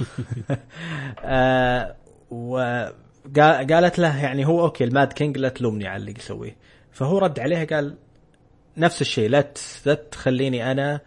وقالت 2.31 3.99
له 3.99 4.23
يعني 4.23 4.45
هو 4.45 4.61
okay 4.61 4.83
ال 4.83 4.91
Mad 4.91 5.13
King 5.13 5.37
لا 5.37 5.49
تلومني 5.49 5.87
على 5.87 6.01
اللي 6.01 6.13
يسويه. 6.17 6.55
فهو 6.91 7.17
رد 7.17 7.39
عليها 7.39 7.63
قال 7.65 7.95
نفس 8.77 9.01
الشيء 9.01 9.29
لا 9.29 9.53
لا 9.85 9.93
تخليني 9.93 10.71
أنا 10.71 10.99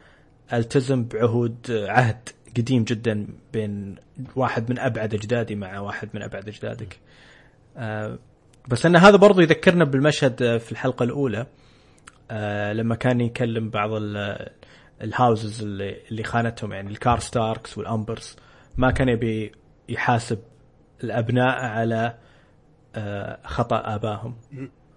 ألتزم 0.53 1.05
بعهود 1.05 1.57
عهد. 1.71 2.29
قديم 2.57 2.85
جدا 2.85 3.27
بين 3.53 3.95
واحد 4.37 4.71
من 4.71 4.79
أبعد 4.79 5.15
أجدادي 5.15 5.55
مع 5.55 5.79
واحد 5.81 6.09
من 6.15 6.23
أبعد 6.23 6.49
أجدادك. 6.49 6.99
آه 7.77 8.19
بس 8.69 8.87
أن 8.87 8.97
هذا 8.97 9.17
برضو 9.17 9.41
يذكرنا 9.41 9.85
بالمشهد 9.85 10.43
آه، 10.43 10.59
في 10.59 10.73
الحلقة 10.73 11.03
الأولى 11.03 11.47
آه 12.31 12.73
لما 12.73 12.95
كان 12.95 13.21
يكلم 13.21 13.71
بعض 13.71 13.91
ال- 13.93 14.49
ال 15.03 15.12
houses 15.12 15.63
اللي 15.63 15.97
اللي 16.11 16.23
خانتهم 16.25 16.73
يعني 16.73 16.91
الكار 16.91 17.19
ستاركس 17.19 17.79
والأمبرز. 17.79 18.37
ما 18.77 18.91
كان 18.91 19.09
يبي 19.09 19.53
يحاسب 19.89 20.39
الأبناء 21.05 21.55
على 21.65 22.15
آه، 22.97 23.39
خطأ 23.45 23.95
ابائهم. 23.95 24.37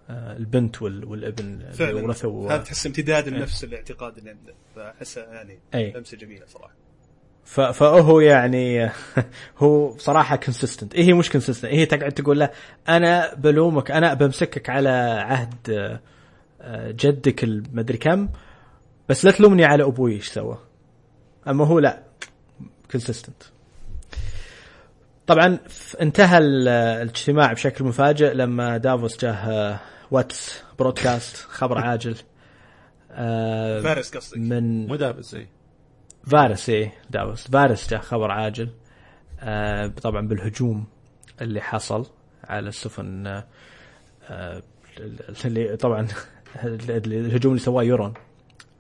آه، 0.10 0.38
البنت 0.38 0.82
وال- 0.82 1.06
والابن 1.06 1.46
اللي 1.46 1.74
فعلا. 1.74 2.02
ورثوا 2.04 2.52
هذا 2.54 2.64
تحس 2.64 2.86
امتداد 2.88 3.30
لنفس 3.30 3.64
الاعتقاد 3.64 4.18
اللي 4.18 4.30
عنده 4.30 4.54
فاحسها 4.76 5.34
يعني 5.34 5.60
أي. 5.76 5.92
لمسة 5.92 6.18
جميلة 6.18 6.46
صراحة. 6.46 6.74
فهو 7.48 8.20
يعني 8.20 8.90
هو 9.60 9.88
بصراحة 9.94 10.36
consistent 10.36 10.96
إيه 10.96 11.04
هي 11.04 11.14
مش 11.14 11.30
consistent 11.30 11.72
هي 11.74 11.86
تقعد 11.86 12.12
تقول 12.12 12.40
له 12.40 12.50
أنا 12.90 13.34
بلومك 13.36 13.92
أنا 13.92 14.14
بمسكك 14.14 14.70
على 14.70 14.90
عهد 15.26 15.70
آه، 15.70 16.00
آه، 16.62 16.92
جدك 16.92 17.44
المدري 17.44 17.98
كم 17.98 18.30
بس 19.10 19.26
لا 19.26 19.32
تلومني 19.32 19.66
على 19.66 19.84
أبوي 19.84 20.14
إيش 20.14 20.28
سوى. 20.30 20.58
أما 21.48 21.66
هو 21.66 21.80
لا 21.80 22.04
consistent 22.92 23.44
طبعا 25.28 25.58
انتهى 26.02 26.38
ال- 26.38 26.68
الاجتماع 26.68 27.54
بشكل 27.54 27.84
مفاجئ 27.86 28.34
لما 28.34 28.78
دافوس 28.78 29.18
جاه 29.18 29.80
what's 30.12 30.64
broadcast 30.80 31.38
خبر 31.38 31.78
عاجل. 31.88 32.16
آه، 33.12 33.82
فارس 33.82 34.16
قصدك. 34.18 34.38
من 34.38 34.88
مو 34.88 34.96
دافوس 34.96 35.36
إي. 35.36 35.48
فارس 36.28 36.70
إيه 36.70 36.94
دافوس 37.10 37.48
فارس 37.48 37.90
جاء 37.90 38.02
خبر 38.02 38.32
عاجل 38.32 38.70
آه 39.40 39.88
طبعا 39.88 40.28
بالهجوم 40.28 40.86
اللي 41.42 41.62
حصل 41.62 42.06
على 42.44 42.70
السفن 42.70 43.28
آه 43.28 43.48
آه، 44.30 44.64
اللي 45.46 45.78
طبعا 45.78 46.08
الهجوم 46.64 47.52
اللي 47.52 47.64
سواه 47.64 47.84
يورون 47.84 48.14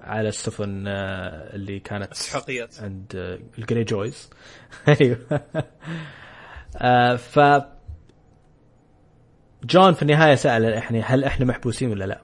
على 0.01 0.29
السفن 0.29 0.87
آه 0.87 1.55
اللي 1.55 1.79
كانت 1.79 2.11
اسحاقيات 2.11 2.79
عند 2.79 3.13
آه، 3.15 3.39
الجري 3.57 3.83
جويز. 3.83 4.29
أيوه. 5.01 5.41
آه 6.77 7.15
ف 7.15 7.39
جون 9.63 9.93
في 9.93 10.01
النهاية 10.01 10.35
سأل 10.35 10.65
إحنا 10.65 10.99
هل 10.99 11.23
إحنا 11.23 11.45
محبوسين 11.45 11.91
ولا 11.91 12.05
لا؟ 12.05 12.21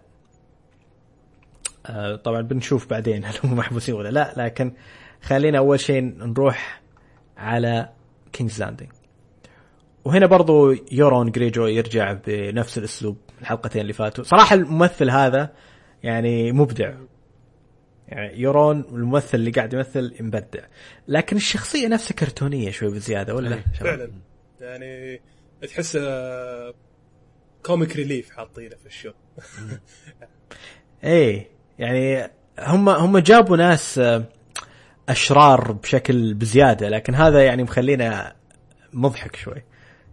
آه 1.85 2.15
طبعا 2.15 2.41
بنشوف 2.41 2.89
بعدين 2.89 3.25
هل 3.25 3.33
هم 3.43 3.55
محبوسين 3.55 3.95
ولا 3.95 4.09
لا 4.09 4.33
لكن 4.37 4.73
خلينا 5.23 5.57
أول 5.57 5.79
شيء 5.79 6.01
نروح 6.01 6.81
على 7.37 7.89
King's 8.33 8.59
Landing 8.59 8.89
وهنا 10.05 10.25
برضو 10.25 10.75
يورون 10.91 11.31
يوروجريجوي 11.31 11.65
يرجع 11.65 12.13
بنفس 12.13 12.77
الأسلوب 12.77 13.17
الحلقتين 13.41 13.81
اللي 13.81 13.93
فاتوا. 13.93 14.23
صراحة 14.23 14.55
الممثل 14.55 15.09
هذا 15.09 15.53
يعني 16.03 16.51
مبدع. 16.51 16.93
يعني 18.07 18.39
يورون 18.39 18.79
الممثل 18.79 19.37
اللي 19.37 19.51
قاعد 19.51 19.73
يمثل 19.73 20.15
مبدع. 20.19 20.65
لكن 21.07 21.35
الشخصية 21.35 21.87
نفسها 21.87 22.15
كرتونية 22.15 22.71
شوي 22.71 22.89
بزيادة 22.89 23.35
ولا؟ 23.35 23.59
فعلا. 23.79 24.11
يعني 24.61 25.21
تحس 25.61 25.97
comic 27.63 27.95
relief 27.95 28.29
حاطينه 28.29 28.75
في 28.75 28.85
ال 28.85 28.89
show. 28.89 29.11
إيه. 31.03 31.47
يعني 31.79 32.31
هم 32.59 32.89
هم 32.89 33.17
جابوا 33.17 33.57
ناس 33.57 33.99
أشرار 35.09 35.71
بشكل 35.71 36.33
بزيادة 36.33 36.89
لكن 36.89 37.15
هذا 37.15 37.45
يعني 37.45 37.63
مخلينا 37.63 38.35
مضحك 38.93 39.35
شوي. 39.35 39.63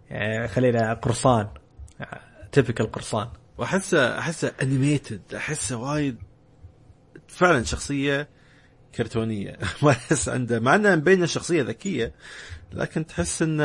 يعني 0.09 0.47
خلينا 0.47 0.93
قرصان 0.93 1.47
تبكل 2.51 2.85
قرصان. 2.85 3.27
وأحسه 3.57 4.19
أحسه 4.19 4.51
انيميتد 4.61 5.21
أحسه 5.35 5.77
وايد 5.77 6.17
فعلا 7.27 7.63
شخصية 7.63 8.29
كرتونية. 8.95 9.57
ما 9.83 9.91
أحس 9.91 10.29
عنده 10.29 10.59
مع 10.59 10.75
انه 10.75 10.95
مبين 10.95 11.27
شخصية 11.27 11.63
ذكية 11.63 12.13
لكن 12.73 13.05
تحس 13.05 13.41
إنه 13.41 13.63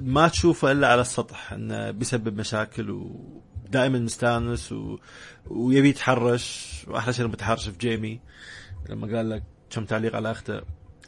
ما 0.00 0.28
تشوفه 0.28 0.72
إلا 0.72 0.88
على 0.88 1.00
السطح 1.00 1.52
إنه 1.52 1.90
بيسبب 1.90 2.36
مشاكل 2.36 2.90
ودائما 2.90 3.98
مستانس 3.98 4.72
و... 4.72 4.98
ويبي 5.46 5.88
يتحرش 5.88 6.84
وأحلى 6.88 7.12
شيء 7.12 7.24
لما 7.24 7.36
تحرش 7.36 7.68
في 7.68 7.78
جيمي. 7.78 8.20
لما 8.88 9.16
قال 9.16 9.30
لك 9.30 9.42
كم 9.72 9.84
تعليق 9.84 10.16
على 10.16 10.30
اخته 10.30 10.60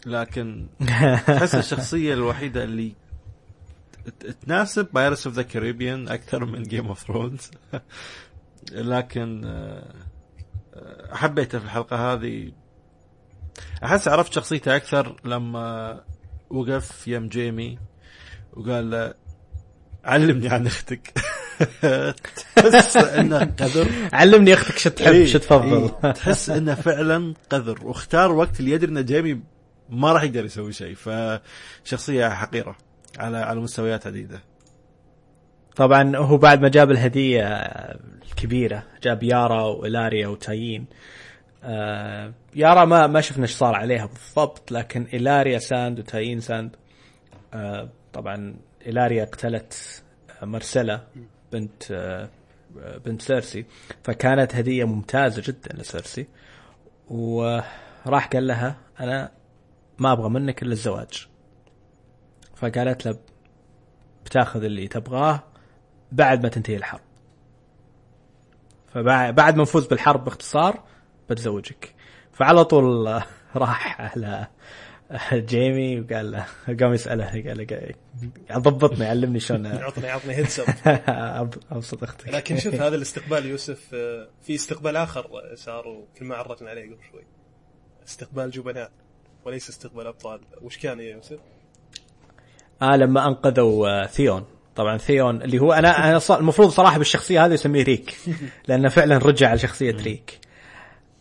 لكن 0.06 0.66
تحس 1.26 1.54
الشخصية 1.54 2.14
الوحيدة 2.14 2.64
اللي 2.64 2.94
تناسب 4.46 4.88
Pirates 4.92 5.26
of 5.26 5.36
the 5.36 5.42
Caribbean 5.42 6.08
أكثر 6.08 6.44
من 6.44 6.62
Game 6.62 6.86
of 6.86 7.06
Thrones 7.06 7.50
لكن 8.72 9.42
آه، 9.44 9.94
آه، 10.74 11.14
حبيته 11.14 11.58
في 11.58 11.64
الحلقة 11.64 12.12
هذه. 12.12 12.52
أحس 13.84 14.08
عرفت 14.08 14.32
شخصيته 14.32 14.76
أكثر 14.76 15.16
لما 15.24 16.00
وقف 16.50 17.08
يم 17.08 17.28
جيمي 17.28 17.78
وقال 18.52 18.90
له 18.90 19.14
علمني 20.04 20.48
عن 20.48 20.66
أختك. 20.66 21.12
تحس 22.56 22.96
إنه 22.96 23.38
قذر. 23.38 23.88
علمني 24.12 24.54
أختك 24.54 24.78
شو 24.78 24.90
تحب 24.90 25.12
إيه، 25.12 25.26
شو 25.26 25.38
تفضل. 25.38 25.90
إيه، 26.04 26.12
تحس 26.12 26.50
إنه 26.50 26.74
فعلا 26.74 27.34
قذر. 27.50 27.86
واختار 27.86 28.32
وقت 28.32 28.60
اللي 28.60 28.70
يدري 28.70 28.90
إن 28.90 29.04
جيمي 29.04 29.40
ما 29.88 30.12
راح 30.12 30.22
يقدر 30.22 30.44
يسوي 30.44 30.72
شيء. 30.72 30.94
فشخصية 30.94 32.28
حقيرة 32.28 32.76
على 33.18 33.36
على 33.36 33.60
مستويات 33.60 34.06
عديدة. 34.06 34.40
طبعا 35.76 36.16
هو 36.16 36.36
بعد 36.36 36.62
ما 36.62 36.68
جاب 36.68 36.90
الهدية 36.90 37.46
الكبيرة 38.30 38.82
جاب 39.02 39.22
يارا 39.22 39.62
والاريا 39.62 40.28
وتايين. 40.28 40.86
آه 41.64 42.32
يارا 42.54 42.84
ما 42.84 43.06
ما 43.06 43.20
شفنا 43.20 43.42
إيش 43.42 43.52
صار 43.52 43.74
عليها 43.74 44.06
بالضبط 44.06 44.72
لكن 44.72 45.06
إلاريا 45.14 45.58
ساند 45.58 45.98
وتايين 45.98 46.40
ساند. 46.40 46.76
آه 47.54 47.88
طبعا 48.12 48.56
إلاريا 48.86 49.24
قتلت 49.24 50.02
مارسيلا. 50.42 51.00
بنت 51.54 52.28
بنت 53.04 53.22
سيرسي. 53.22 53.66
فكانت 54.04 54.54
هدية 54.54 54.84
ممتازة 54.84 55.42
جدا 55.46 55.72
لسيرسي. 55.72 56.26
وراح 57.08 58.26
قال 58.32 58.46
لها 58.46 58.76
أنا 59.00 59.30
ما 59.98 60.12
أبغى 60.12 60.28
منك 60.28 60.62
إلا 60.62 60.72
الزواج. 60.72 61.28
فقالت 62.54 63.06
له 63.06 63.18
بتاخذ 64.24 64.64
اللي 64.64 64.88
تبغاه 64.88 65.42
بعد 66.12 66.42
ما 66.42 66.48
تنتهي 66.48 66.76
الحرب. 66.76 67.00
فبعد 68.88 69.34
بعد 69.34 69.56
ما 69.56 69.62
نفوز 69.62 69.86
بالحرب 69.86 70.24
باختصار 70.24 70.82
بتزوجك. 71.30 71.94
فعلى 72.32 72.64
طول 72.64 73.22
راح 73.56 74.00
على 74.00 74.46
جيمي 75.32 76.00
وقال 76.00 76.30
له 76.30 76.46
قام 76.80 76.94
يسأله 76.94 77.24
قال 77.26 77.66
له 78.50 78.58
ضبطني 78.58 79.06
علمني 79.06 79.40
شلون. 79.40 79.64
يعطني 80.04 80.34
heads 80.34 80.60
up 81.08 81.54
أبسط 81.70 82.02
أختك. 82.02 82.28
لكن 82.28 82.58
شوف 82.58 82.74
هذا 82.74 82.96
الاستقبال 82.96 83.46
يوسف 83.46 83.94
آه، 83.94 84.28
في 84.42 84.54
استقبال 84.54 84.96
آخر 84.96 85.26
صار 85.54 85.88
وكل 85.88 86.24
ما 86.24 86.36
عرفنا 86.36 86.70
عليه 86.70 86.84
قبل 86.84 86.98
شوي. 87.10 87.22
استقبال 88.06 88.50
جبناء 88.50 88.90
وليس 89.44 89.68
استقبال 89.68 90.06
أبطال. 90.06 90.40
وش 90.62 90.78
كان 90.78 91.00
يا 91.00 91.12
يوسف؟ 91.12 91.38
آه 92.82 92.96
لما 92.96 93.28
أنقذوا 93.28 93.88
آه، 93.88 94.06
ثيون. 94.06 94.44
طبعا 94.76 94.98
ثيون 94.98 95.42
اللي 95.42 95.58
هو 95.58 95.72
أنا 95.72 96.10
أنا 96.10 96.20
المفروض 96.30 96.68
صراحة 96.68 96.98
بالشخصية 96.98 97.46
هذه 97.46 97.52
يسميه 97.52 97.82
ريك 97.82 98.16
لأنه 98.68 98.88
فعلا 98.88 99.18
رجع 99.18 99.54
لشخصيه 99.54 99.96
ريك. 99.96 100.38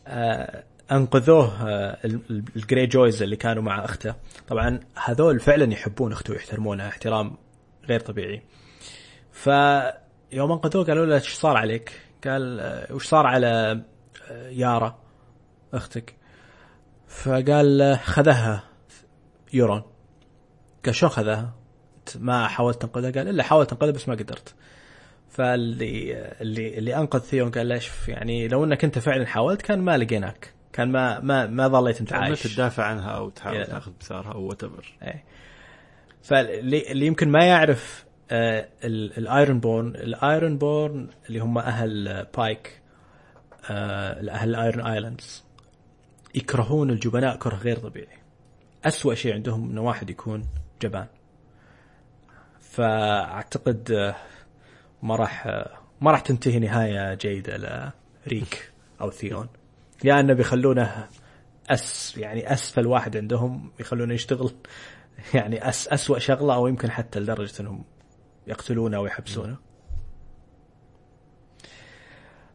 آه 0.08 0.64
انقذوه 0.92 1.70
آه 1.70 1.98
ال- 2.06 2.22
ال- 2.30 2.44
الجري 2.56 2.86
جويز 2.88 3.24
اللي 3.24 3.36
كانوا 3.36 3.64
مع 3.64 3.86
اخته 3.86 4.16
طبعا 4.48 4.80
هذول 5.06 5.40
فعلا 5.40 5.74
يحبون 5.74 6.12
اخته 6.12 6.34
ويحترمونها 6.34 6.88
احترام 6.88 7.38
غير 7.86 8.00
طبيعي 8.00 8.42
فيوم 9.32 10.52
انقذوه 10.52 10.86
قالوا 10.86 11.06
له 11.06 11.16
إيش 11.16 11.34
صار 11.34 11.58
عليك؟ 11.58 11.92
قال 12.28 12.60
آه، 12.60 12.94
وش 12.94 13.08
صار 13.08 13.26
على 13.28 13.82
آه، 14.32 14.50
يارا 14.50 15.00
أختك؟ 15.74 16.16
فقال 17.08 17.98
خذها 18.04 18.64
يورون 19.54 19.84
قال 20.86 20.96
شلون 20.96 21.12
خذها؟ 21.12 21.54
ما 22.20 22.48
حاولت 22.48 22.82
تنقذها؟ 22.82 23.12
قال 23.12 23.28
إلا 23.30 23.44
حاولت 23.44 23.72
انقذها 23.72 23.92
بس 23.92 24.10
ما 24.10 24.16
قدرت. 24.16 24.54
فاللي 25.30 26.14
اللي 26.42 26.78
اللي 26.78 26.96
أنقذ 26.96 27.20
ثيون 27.20 27.52
قال 27.52 27.82
"شوف، 27.82 28.10
يعني 28.10 28.48
لو 28.48 28.64
إنك 28.64 28.84
أنت 28.84 29.00
فعلا 29.00 29.26
حاولت 29.26 29.62
كان 29.62 29.82
ما 29.82 29.98
لقيناك، 29.98 30.54
كان 30.74 30.92
ما 30.92 31.20
ما 31.20 31.48
ما 31.48 31.68
ظليت 31.68 32.00
انت 32.00 32.14
عايش. 32.14 32.44
تدافع 32.56 32.84
عنها 32.84 33.10
أو 33.12 33.30
تحاول 33.30 33.64
Yeah. 33.66 33.68
تأخذ 33.70 33.92
بثارها 34.00 34.32
أو 34.34 34.42
whatever 34.42 34.94
فاللي 36.24 36.92
اللي 36.92 37.06
يمكن 37.06 37.30
ما 37.30 37.46
يعرف 37.46 38.06
آه، 38.32 38.68
ال- 38.84 39.18
ال 39.18 39.60
Ironborn 39.60 39.88
ال 39.96 40.58
Ironborn 40.58 41.08
اللي 41.30 41.40
هم 41.40 41.58
أهل 41.58 42.26
بايك 42.38 42.82
آه، 43.70 44.30
أهل 44.32 44.50
ال 44.50 44.57
Iron 44.57 44.86
Islands 44.86 45.44
يكرهون 46.36 46.90
الجبناء 46.90 47.36
كره 47.38 47.56
غير 47.56 47.78
طبيعي. 47.80 48.18
أسوأ 48.86 49.14
شيء 49.16 49.34
عندهم 49.34 49.70
إنه 49.70 49.82
واحد 49.82 50.10
يكون 50.10 50.44
جبان. 50.82 51.08
فأعتقد 52.62 53.92
آه، 53.92 54.16
ما 55.04 55.16
راح 55.16 55.48
آه، 55.48 55.72
ما 56.02 56.12
راح 56.12 56.20
تنتهي 56.20 56.60
نهاية 56.60 57.14
جيدة 57.14 57.58
لريك 58.28 58.72
أو 59.02 59.10
ثيون. 59.12 59.48
يا 60.04 60.20
أنه 60.20 60.34
بيخلونه 60.34 61.08
as 61.70 62.18
يعني 62.18 62.54
أسفل 62.54 62.88
واحد 62.88 63.18
عندهم 63.18 63.72
يخلونه 63.80 64.14
يشتغل 64.14 64.54
يعني 65.34 65.70
as 65.70 65.88
أسوأ 65.88 66.20
شغلة 66.20 66.56
أو 66.56 66.68
يمكن 66.68 66.92
حتى 66.92 67.20
لدرجة 67.20 67.62
أنهم 67.62 67.84
يقتلونه 68.48 68.98
أو 68.98 69.06
يحبسونه. 69.06 69.58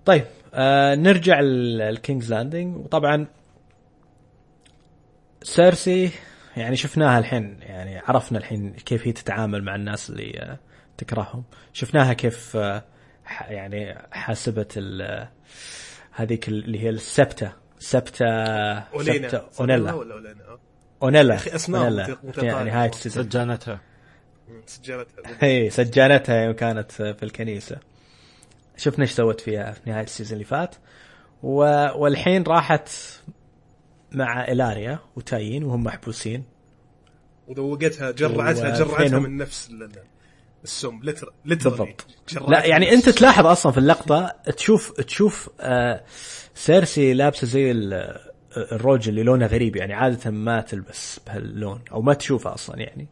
طيب 0.05 0.25
آه 0.55 0.95
نرجع 0.95 1.41
لل 1.41 1.64
King's 1.64 2.33
Landing 2.33 2.77
وطبعا 2.77 3.27
سيرسي 5.43 6.11
يعني 6.57 6.77
شفناها 6.77 7.19
الحين 7.19 7.59
يعني 7.61 7.99
عرفنا 7.99 8.39
الحين 8.39 8.73
كيف 8.73 9.07
هي 9.07 9.13
تتعامل 9.13 9.65
مع 9.65 9.75
الناس 9.75 10.11
اللي 10.11 10.39
آه 10.41 10.59
تكرههم. 10.99 11.45
شفناها 11.73 12.13
كيف 12.13 12.57
آه 12.57 12.85
يعني 13.49 13.99
حاسبة 14.13 14.69
ال- 14.77 15.29
هذيك 16.19 16.49
اللي 16.49 16.81
هي 16.83 16.89
السبتة. 16.91 17.53
سبتة 17.79 18.27
أولينا. 18.27 19.29
سبتة 19.29 19.39
آه. 19.39 20.61
أونيلا. 21.03 21.35
أخي 21.35 21.55
أسماء 21.55 21.83
أونيلا. 21.83 22.17
متقاربة. 22.25 22.63
نهاية 22.63 22.89
ال 22.91 22.95
season. 22.95 23.25
سجانتها 23.25 23.81
مم، 24.49 24.63
سجلتها. 24.67 25.25
هي 25.41 25.71
سجانتها 25.71 26.45
يوم 26.45 26.53
كانت 26.53 26.93
في 26.93 27.23
الكنيسة. 27.23 27.77
شفنا 28.77 29.03
إيش 29.05 29.11
سوت 29.13 29.41
فيها 29.41 29.73
في 29.73 29.91
نهاية 29.91 30.05
ال 30.05 30.09
season 30.09 30.33
اللي 30.33 30.45
فات. 30.45 30.75
و... 31.43 31.57
والحين 31.95 32.43
راحت 32.43 32.89
مع 34.13 34.49
إلاريا 34.49 34.99
وتايين 35.17 35.65
وهم 35.65 35.85
محبوسين. 35.85 36.45
وذوقتها 37.49 38.11
جرعتها 38.11 38.75
و- 38.75 38.79
جرعتها؟ 38.79 39.19
من 39.19 39.37
نفس 39.37 39.71
السم 40.65 41.01
لتر 41.03 41.33
لتر 41.45 41.71
بالضبط. 41.71 42.07
لا 42.49 42.65
يعني 42.65 42.93
أنت 42.93 43.09
تلاحظ 43.09 43.47
أصلا 43.47 43.73
في 43.73 43.79
اللقطة 43.79 44.35
تشوف 44.57 44.93
تشوف 44.93 45.51
آه 45.61 46.05
سيرسي 46.55 47.13
لابسة 47.15 47.47
زي 47.47 47.71
ال- 47.71 48.19
الروج 48.57 49.09
اللي 49.09 49.23
لونه 49.23 49.47
غريب 49.47 49.77
يعني 49.77 49.95
عادة 49.95 50.31
ما 50.31 50.61
تلبس 50.61 51.21
بهاللون 51.27 51.81
أو 51.93 52.03
ما 52.03 52.15
تشوفه 52.15 52.55
أصلا 52.55 52.79
يعني. 52.79 53.09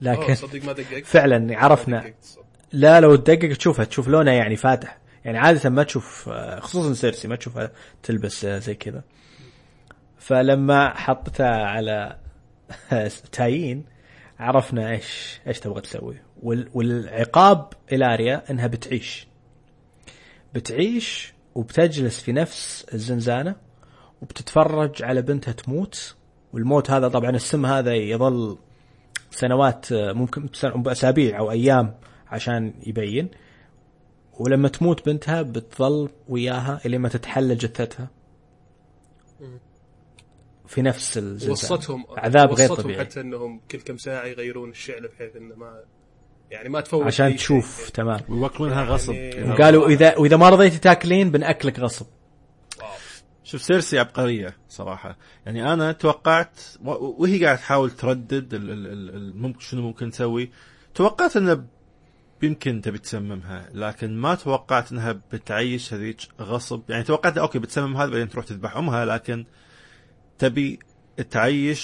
لكن 0.00 0.34
صدق 0.34 0.64
ما 0.64 0.72
دققت. 0.72 1.06
فعلا 1.06 1.58
عرفنا. 1.58 2.14
لا 2.72 3.00
لو 3.00 3.16
تدقق 3.16 3.56
تشوفها 3.56 3.84
تشوف 3.84 4.08
لونها 4.08 4.32
يعني 4.32 4.56
فاتح. 4.56 4.98
يعني 5.24 5.38
عادة 5.38 5.70
ما 5.70 5.82
تشوف 5.82 6.28
آه، 6.28 6.60
خصوصا 6.60 6.94
سيرسي 6.94 7.28
ما 7.28 7.36
تشوفها 7.36 7.70
تلبس 8.02 8.44
آه، 8.44 8.58
زي 8.58 8.74
كذا. 8.74 9.02
فلما 10.18 10.88
حطتها 10.94 11.64
على 11.66 12.16
تايين 13.32 13.84
عرفنا 14.42 14.90
إيش 14.90 15.40
إيش 15.46 15.60
تبغى 15.60 15.80
تسوي. 15.80 16.16
وال 16.42 16.68
والعقاب 16.74 17.72
لالاريا 17.92 18.50
إنها 18.50 18.66
بتعيش. 18.66 19.26
بتعيش 20.54 21.34
وبتجلس 21.54 22.20
في 22.20 22.32
نفس 22.32 22.86
الزنزانة 22.94 23.56
وبتتفرج 24.22 25.02
على 25.02 25.22
بنتها 25.22 25.52
تموت. 25.52 26.16
والموت 26.52 26.90
هذا 26.90 27.08
طبعا 27.08 27.30
السم 27.30 27.66
هذا 27.66 27.94
يظل 27.94 28.58
سنوات 29.30 29.92
آه، 29.92 30.12
ممكن 30.12 30.48
باسابيع 30.74 31.38
أو 31.38 31.50
أيام 31.50 31.94
عشان 32.26 32.74
يبين. 32.86 33.28
ولما 34.40 34.68
تموت 34.68 35.06
بنتها 35.06 35.42
بتظل 35.42 36.08
وياها 36.28 36.80
إلى 36.86 36.98
ما 36.98 37.08
تتحلل 37.08 37.58
جثتها. 37.58 38.21
في 40.72 40.82
نفس 40.82 41.18
الزنزانة 41.18 41.52
وصتهم 41.52 42.04
عذاب 42.16 42.52
غير 42.52 42.70
وصتهم 42.72 42.84
طبيعي. 42.84 43.00
حتى 43.00 43.20
إنهم 43.20 43.60
كل 43.70 43.78
كم 43.80 43.96
ساعة 43.96 44.24
يغيرون 44.24 44.70
الشعله 44.70 45.08
بحيث 45.08 45.36
إنه 45.36 45.54
ما 45.56 45.80
يعني 46.50 46.68
ما 46.68 46.80
تفوت 46.80 47.06
عشان 47.06 47.26
أي 47.26 47.30
شيء. 47.32 47.38
تشوف 47.38 47.90
تمام. 47.90 48.20
ويوكلونها 48.28 48.84
غصب. 48.84 49.12
يعني- 49.12 49.32
كذا. 49.32 49.52
وقالوا 49.52 49.88
اذا 49.88 50.16
واذا 50.18 50.36
ما 50.36 50.48
رضيتي 50.48 50.78
تاكلين 50.78 51.30
بنأكلك 51.30 51.78
غصب. 51.78 52.06
شوف 53.44 53.62
سيرسي 53.62 53.98
عبقرية 53.98 54.56
صراحة. 54.68 55.16
يعني 55.46 55.72
أنا 55.72 55.92
توقعت 55.92 56.60
وهي 56.84 57.44
قاعدة 57.44 57.60
تحاول 57.60 57.90
تردد 57.90 58.54
ال- 58.54 58.70
ال- 58.70 58.86
ال- 58.86 59.14
ال- 59.16 59.36
ممكن 59.42 59.60
شنو 59.60 59.82
ممكن 59.82 60.10
تسوي. 60.10 60.50
توقعت 60.94 61.36
انه 61.36 61.64
يمكن 62.42 62.80
تبي 62.80 62.98
تسممها 62.98 63.68
لكن 63.74 64.16
ما 64.16 64.34
توقعت 64.34 64.92
إنها 64.92 65.12
بتعيش 65.32 65.94
هذيك 65.94 66.20
غصب. 66.40 66.82
يعني 66.88 67.02
توقعت 67.04 67.38
okay 67.38 67.58
بتسمم 67.58 67.96
هذا 67.96 68.10
بعدين 68.10 68.28
تروح 68.28 68.44
تذبح 68.44 68.76
أمها 68.76 69.04
لكن 69.04 69.44
تبي 70.42 70.78
تعيش 71.30 71.82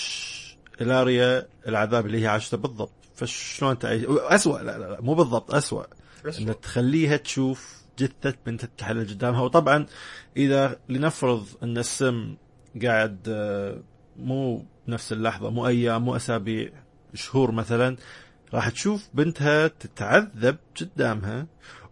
الاريا 0.81 1.49
العذاب 1.69 2.07
اللي 2.07 2.23
هي 2.23 2.27
عاشته 2.27 2.57
بالضبط. 2.57 2.93
فشلون 3.15 3.79
تعيش؟ 3.79 4.05
اسوء 4.09 4.63
لا 4.63 4.79
لا, 4.79 4.91
لا 4.91 5.01
مو 5.01 5.15
بالضبط 5.15 5.55
اسوء. 5.55 5.87
ان 6.41 6.61
تخليها 6.61 7.17
تشوف 7.17 7.83
جثة 7.99 8.35
بنتها 8.47 8.67
تتحلل 8.67 9.09
قدامها. 9.09 9.41
وطبعا 9.41 9.87
إذا 10.37 10.81
لنفرض 10.89 11.47
إن 11.63 11.79
السم 11.79 12.37
قاعد 12.83 13.19
آه، 13.29 13.83
مو 14.17 14.65
بنفس 14.87 15.13
اللحظة 15.13 15.51
مو 15.51 15.67
أيام 15.67 16.05
مو 16.05 16.17
أسابيع 16.17 16.71
شهور 17.15 17.51
مثلا 17.51 17.97
راح 18.55 18.69
تشوف 18.69 19.09
بنتها 19.15 19.69
تتعذب 19.69 20.57
قدامها. 20.81 21.47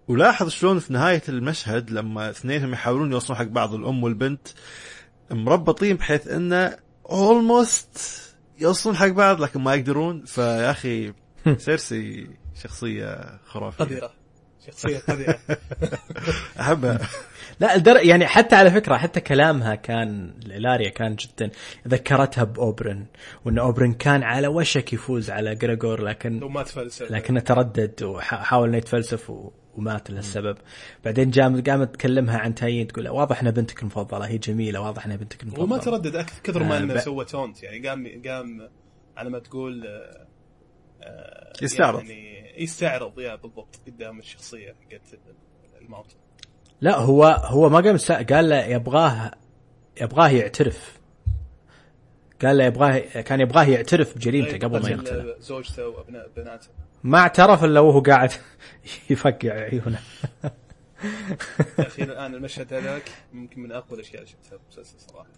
ولاحظ 0.08 0.48
شلون 0.48 0.78
في 0.78 0.92
نهاية 0.92 1.22
المشهد 1.28 1.90
لما 1.90 2.30
اثنينهم 2.30 2.72
يحاولون 2.72 3.12
يوصلون 3.12 3.38
حق 3.38 3.44
بعض 3.44 3.74
الأم 3.74 4.02
والبنت 4.04 4.48
مربطين 5.30 5.96
بحيث 5.96 6.28
انه 6.28 6.76
اولموست 7.10 7.98
يوصلون 8.58 8.96
حق 8.96 9.06
بعض 9.06 9.40
لكن 9.40 9.60
ما 9.60 9.74
يقدرون. 9.74 10.24
فيا 10.24 10.70
أخي 10.70 11.12
سيرسي 11.56 12.26
شخصية 12.62 13.38
خرافية. 13.46 13.84
قذرة. 13.84 14.10
شخصية 14.66 14.98
قذرة. 14.98 15.38
أحبها. 16.60 16.98
لا 17.60 17.74
الدر... 17.74 17.96
يعني 17.96 18.26
حتى 18.26 18.56
على 18.56 18.70
فكرة 18.70 18.96
حتى 18.96 19.20
كلامها 19.20 19.74
كان 19.74 20.34
لالاريا 20.46 20.88
كان 20.88 21.16
جدا. 21.16 21.50
ذكرتها 21.88 22.44
بأوبرن 22.44 23.06
وإن 23.44 23.58
أوبرن 23.58 23.92
كان 23.92 24.22
على 24.22 24.48
وشك 24.48 24.92
يفوز 24.92 25.30
على 25.30 25.54
جريجور 25.54 26.02
لكن 26.02 26.38
لو 26.38 26.48
ما 26.48 26.62
تفلسف. 26.62 27.10
لكنه 27.10 27.40
تردد 27.40 28.02
وحاول 28.02 28.68
إنه 28.68 28.76
يتفلسف 28.76 29.30
و... 29.30 29.50
ومات 29.76 30.10
لهالسبب 30.10 30.56
بعدين 31.04 31.30
جام 31.30 31.62
قامت 31.62 31.94
تكلمها 31.94 32.38
عن 32.38 32.54
تايين 32.54 32.86
تقول 32.86 33.08
واضح 33.08 33.40
إنها 33.40 33.52
بنتك 33.52 33.80
المفضلة 33.82 34.26
هي 34.26 34.38
جميلة 34.38 34.80
واضح 34.80 35.04
إنها 35.06 35.16
بنتك 35.16 35.42
المفضلة. 35.42 35.64
وما 35.64 35.78
تردد 35.78 36.16
أكثر 36.16 36.42
كثر 36.42 36.62
ما 36.62 36.74
آه، 36.76 36.78
إنه 36.78 36.94
ب- 36.94 36.98
سوى 36.98 37.24
taunt 37.24 37.62
يعني 37.62 37.88
قام 37.88 38.22
قام 38.28 38.68
على 39.16 39.30
ما 39.30 39.38
تقول 39.38 39.86
آه، 39.86 40.26
آه، 41.02 41.52
يستعرض. 41.62 41.98
يعني 41.98 42.36
يستعرض 42.62 43.20
يا 43.20 43.34
بالضبط 43.34 43.80
قدام 43.86 44.18
الشخصية 44.18 44.74
حقت 44.90 45.18
الموت. 45.82 46.16
لا 46.80 46.96
هو 46.96 47.24
هو 47.24 47.68
ما 47.68 47.80
قام 47.80 47.96
قال 48.30 48.48
له 48.48 48.64
يبغاه 48.66 49.30
يبغاه 50.00 50.28
يعترف. 50.28 50.96
قال 52.42 52.56
له 52.58 52.64
يبغاه 52.64 52.98
كان 52.98 53.40
يبغاه 53.40 53.64
يعترف 53.64 54.16
بجريمته 54.16 54.58
قبل 54.58 54.72
ما 54.72 54.78
قتل 54.78 54.90
يقتله. 54.92 55.34
زوجته 55.38 55.88
وابناء 55.88 56.30
بناته. 56.36 56.68
ما 57.06 57.18
اعترف 57.18 57.64
إلا 57.64 57.80
وهو 57.80 58.00
قاعد 58.00 58.30
يفقع 59.10 59.50
عيونه. 59.52 59.98
يا 61.78 61.86
أخي 61.86 62.02
الآن 62.02 62.34
المشهد 62.34 62.74
هذاك 62.74 63.10
ممكن 63.32 63.60
من 63.60 63.72
أقوى 63.72 63.94
الأشياء 63.98 64.16
اللي 64.22 64.26
شفتها 64.32 64.58
في 64.58 64.64
المسلسل 64.64 65.00
صراحة. 65.00 65.28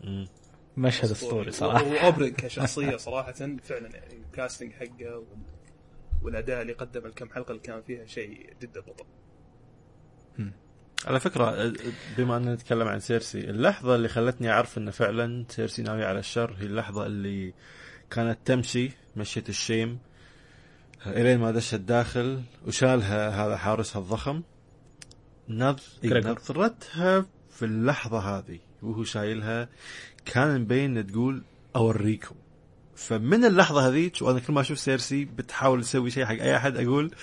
مشهد 0.76 1.11
أسطوري. 1.11 1.50
صراحة. 1.50 1.85
واوبرن 1.85 2.28
كشخصية 2.38 2.96
صراحة 2.96 3.33
فعلا 3.33 3.88
يعني 3.94 4.14
ال 4.26 4.32
casting 4.32 4.72
حقه 4.72 5.16
وال- 5.18 5.26
والأداء 6.22 6.62
اللي 6.62 6.72
قدم 6.72 7.07
الكم 7.07 7.28
حلقة 7.31 7.50
اللي 7.50 7.62
كان 7.62 7.83
فيها 7.83 8.07
شيء 8.07 8.52
جدا 8.62 8.81
بطل 8.81 9.04
على 11.07 11.20
فكرة 11.20 11.72
بما 12.18 12.37
أننا 12.37 12.54
نتكلم 12.54 12.88
عن 12.88 13.00
سيرسي 13.00 13.40
اللحظة 13.40 13.94
اللي 13.94 14.09
خلتني 14.09 14.50
أعرف 14.50 14.78
أن 14.78 14.90
فعلا 14.90 15.44
سيرسي 15.48 15.83
ناوية 15.83 16.04
على 16.07 16.18
الشر 16.18 16.57
هي 16.59 16.66
اللحظة 16.66 17.07
اللي 17.07 17.54
كانت 18.11 18.38
تمشي 18.44 18.90
مشية 19.16 19.44
ال 19.48 19.57
shame 19.57 19.98
إلين 21.06 21.38
ما 21.38 21.50
دشت 21.50 21.74
داخل 21.74 22.42
وشالها 22.66 23.46
هذا 23.46 23.56
حارسها 23.56 24.02
الضخم. 24.02 24.42
نظ-. 25.48 26.04
نظرتها 26.04 27.26
في 27.50 27.64
اللحظة 27.64 28.18
هذه. 28.18 28.58
وهو 28.82 29.04
شايلها. 29.04 29.68
كان 30.24 30.61
مبين 30.61 31.06
تقول 31.06 31.42
أوريكم. 31.76 32.34
فمن 32.96 33.44
اللحظة 33.44 33.88
هذيك 33.88 34.22
وأنا 34.22 34.40
كل 34.40 34.52
ما 34.52 34.61
أشوف 34.61 34.78
سيرسي 34.78 35.24
بتحاول 35.24 35.82
تسوي 35.82 36.11
شيء 36.11 36.24
حق 36.24 36.32
أي 36.32 36.56
أحد 36.56 36.76
أقول 36.76 37.14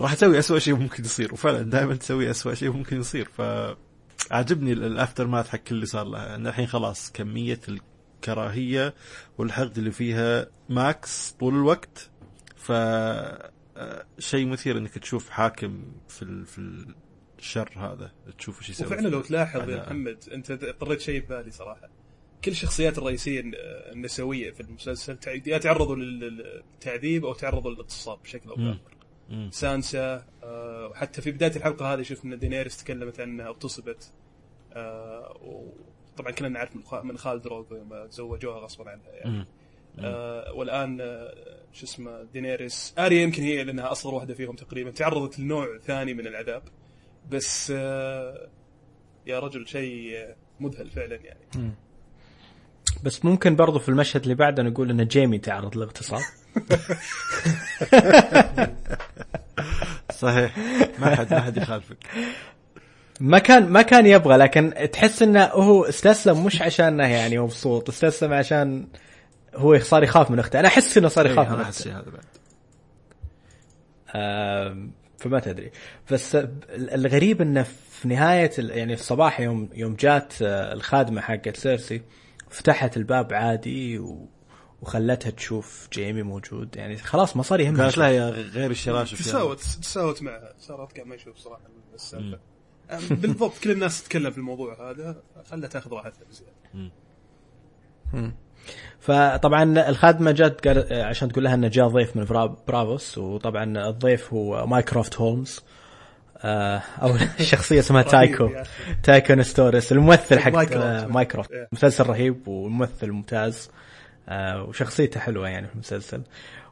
راح 0.00 0.14
تسوي 0.14 0.38
أسوأ 0.38 0.58
شيء 0.58 0.74
ممكن 0.74 1.04
يصير. 1.04 1.32
وفعلا 1.32 1.62
دائما 1.62 1.94
تسوي 1.94 2.30
أسوأ 2.30 2.54
شيء 2.54 2.70
ممكن 2.70 3.00
يصير. 3.00 3.28
فعجبني 3.28 4.72
ال 4.72 5.26
aftermath 5.26 5.48
حق 5.48 5.58
كل 5.58 5.74
اللي 5.74 5.86
صار 5.86 6.04
لها. 6.04 6.34
إن 6.34 6.46
الحين 6.46 6.66
خلاص 6.66 7.12
كمية 7.12 7.60
الكراهية 7.68 8.94
والحقد 9.38 9.78
اللي 9.78 9.90
فيها 9.90 10.46
max 10.68 11.34
طول 11.40 11.54
الوقت. 11.54 12.10
ف 12.56 12.72
آه، 12.72 14.06
شيء 14.18 14.46
مثير 14.46 14.78
إنك 14.78 14.98
تشوف 14.98 15.30
حاكم 15.30 15.92
في. 16.08 16.44
في 16.44 16.86
الشر 17.38 17.70
هذا 17.76 18.12
تشوف 18.38 18.58
إيش 18.60 18.70
يسوي 18.70 18.86
وفعلا 18.86 19.08
لو 19.08 19.20
تلاحظ 19.20 19.68
يا 19.70 19.76
محمد 19.86 20.18
أنت 20.32 20.50
اضطريت 20.50 21.00
شيء 21.00 21.20
ببالي 21.20 21.50
صراحة 21.50 21.88
كل 22.44 22.50
الشخصيات 22.50 22.98
الرئيسية 22.98 23.40
الن- 23.40 23.54
النسوية 23.92 24.50
في 24.50 24.60
المسلسل 24.60 25.18
يا 25.46 25.58
تعرضوا 25.58 25.96
لل- 25.96 26.20
للتعذيب 26.20 27.24
أو 27.24 27.34
تعرضوا 27.34 27.70
للاغتصاب 27.70 28.22
بشكل 28.22 28.50
أو. 28.50 28.56
بآخر. 28.56 28.80
سانسا 29.50 30.26
آه، 30.42 30.86
وحتى 30.90 31.22
في 31.22 31.30
بداية 31.30 31.56
الحلقة 31.56 31.94
هذه 31.94 32.02
شفنا 32.02 32.36
دينيرس 32.36 32.76
تكلمت 32.84 33.20
عنها 33.20 33.46
اغتصبت 33.48 34.12
آه، 34.72 35.36
وطبعا 36.12 36.30
كلنا 36.32 36.48
نعرف 36.48 36.76
من 36.76 36.82
خا- 36.82 37.04
من 37.04 37.18
خال 37.18 37.46
لما 37.70 38.06
تزوجوها 38.06 38.58
غصبا 38.58 38.90
عنها 38.90 39.08
يعني. 39.12 39.46
آه، 39.98 40.52
والآن 40.52 41.00
آه، 41.00 41.34
شو 41.72 41.86
اسمه 41.86 42.22
دينيريس. 42.32 42.94
آريا 42.98 43.22
يمكن 43.22 43.42
هي 43.42 43.64
لأنها 43.64 43.92
أصغر 43.92 44.14
واحدة 44.14 44.34
فيهم 44.34 44.56
تقريبا. 44.56 44.90
تعرضت 44.90 45.38
لنوع 45.38 45.78
ثاني 45.86 46.14
من 46.14 46.26
العذاب. 46.26 46.62
بس 47.30 47.72
آه، 47.76 48.48
يا 49.26 49.38
رجل 49.38 49.68
شيء 49.68 50.34
مذهل 50.60 50.90
فعلا 50.90 51.16
يعني. 51.16 51.72
بس 53.02 53.24
ممكن 53.24 53.56
برضو 53.56 53.78
في 53.78 53.88
المشهد 53.88 54.22
اللي 54.22 54.34
بعده 54.34 54.62
نقول 54.62 54.90
إن 54.90 55.06
جيمي 55.06 55.38
تعرض 55.38 55.76
للاغتصاب. 55.76 56.20
صحيح. 60.12 60.58
ما 60.98 61.16
حد 61.16 61.32
ما 61.34 61.40
حد 61.40 61.56
يخالفك. 61.56 61.98
ما 63.20 63.38
كان 63.38 63.68
ما 63.68 63.82
كان 63.82 64.06
يبغى 64.06 64.36
لكن 64.36 64.74
تحس 64.92 65.22
إنه 65.22 65.44
هو 65.44 65.84
استسلم 65.84 66.44
مش 66.44 66.62
عشانه 66.62 67.06
يعني 67.06 67.38
مبسوط 67.38 67.88
استسلم 67.88 68.32
عشان 68.32 68.86
هو 69.56 69.78
صار 69.78 70.02
يخاف 70.02 70.30
من 70.30 70.38
أخته. 70.38 70.60
أنا 70.60 70.68
أحس 70.68 70.98
إنه 70.98 71.08
صار 71.08 71.26
إيه، 71.26 71.32
يخاف 71.32 71.48
من 71.48 71.54
أنا 71.54 71.68
أخته. 71.68 71.92
هذا 71.98 72.04
بعد. 72.10 72.24
فما 75.18 75.40
تدري. 75.40 75.70
بس 76.12 76.36
الغريب 76.70 77.40
إنه 77.42 77.62
في 77.90 78.08
نهاية 78.08 78.50
ال- 78.58 78.70
يعني 78.70 78.96
في 78.96 79.02
الصباح 79.02 79.40
يوم 79.40 79.68
يوم 79.74 79.94
جات 79.94 80.32
آه، 80.42 80.72
الخادمة 80.72 81.20
حقت 81.20 81.56
سيرسي 81.56 82.02
فتحت 82.50 82.96
الباب 82.96 83.32
عادي 83.32 83.98
و 83.98 84.28
وخلتها 84.82 85.30
تشوف 85.30 85.88
جيمي 85.92 86.22
موجود. 86.22 86.76
يعني 86.76 86.96
خلاص 86.96 87.36
ما 87.36 87.42
صار 87.42 87.60
يهمها 87.60 87.82
قالت 87.82 87.98
لها 87.98 88.08
يا 88.08 88.30
غير 88.30 88.70
الشراشف 88.70 89.18
تساوت 89.18 89.60
تساوت 89.60 90.22
معها 90.22 90.54
صارت 90.58 90.92
كان 90.92 91.08
ما 91.08 91.14
يشوف 91.14 91.36
صراحة 91.36 91.62
السالفة. 91.94 92.38
بالضبط 93.10 93.58
كل 93.58 93.70
الناس 93.70 94.02
تتكلم 94.02 94.30
في 94.30 94.38
الموضوع 94.38 94.90
هذا 94.90 95.22
خلها 95.50 95.68
تاخذ 95.68 95.92
راحتها 95.92 96.24
بزيادة. 96.30 96.90
فطبعا 99.00 99.88
الخادمة 99.88 100.30
جت 100.30 100.68
قال 100.68 100.86
عشان 101.02 101.28
تقول 101.32 101.44
لها 101.44 101.54
انه 101.54 101.68
جاء 101.68 101.88
ضيف 101.88 102.16
من 102.16 102.24
برا- 102.24 102.56
برافوس 102.68 103.18
وطبعا 103.18 103.88
الضيف 103.88 104.32
هو 104.32 104.66
مايكروفت 104.66 105.16
هولمز 105.20 105.60
أو 107.02 107.16
الشخصيه 107.40 107.78
اسمها 107.78 108.02
تايكو. 108.02 108.50
تايكو 109.02 109.34
نستورس 109.34 109.92
الممثل 109.92 110.38
حق 110.38 110.52
مايكروفت. 111.08 111.52
آه،. 111.52 111.68
مسلسل 111.72 112.06
رهيب 112.06 112.48
وممثل 112.48 113.10
ممتاز 113.10 113.70
آه، 114.28 114.62
وشخصيته 114.62 115.20
حلوة 115.20 115.48
يعني 115.48 115.66
في 115.66 115.74
المسلسل 115.74 116.22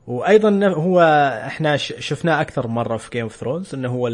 وأيضا 0.06 0.66
هو 0.68 1.00
إحنا 1.46 1.76
شفناه 1.76 2.40
أكثر 2.40 2.66
مرة 2.66 2.96
في 2.96 3.10
جيم 3.10 3.22
اوف 3.22 3.36
ثرونز 3.36 3.74
إنه 3.74 3.88
هو 3.88 4.08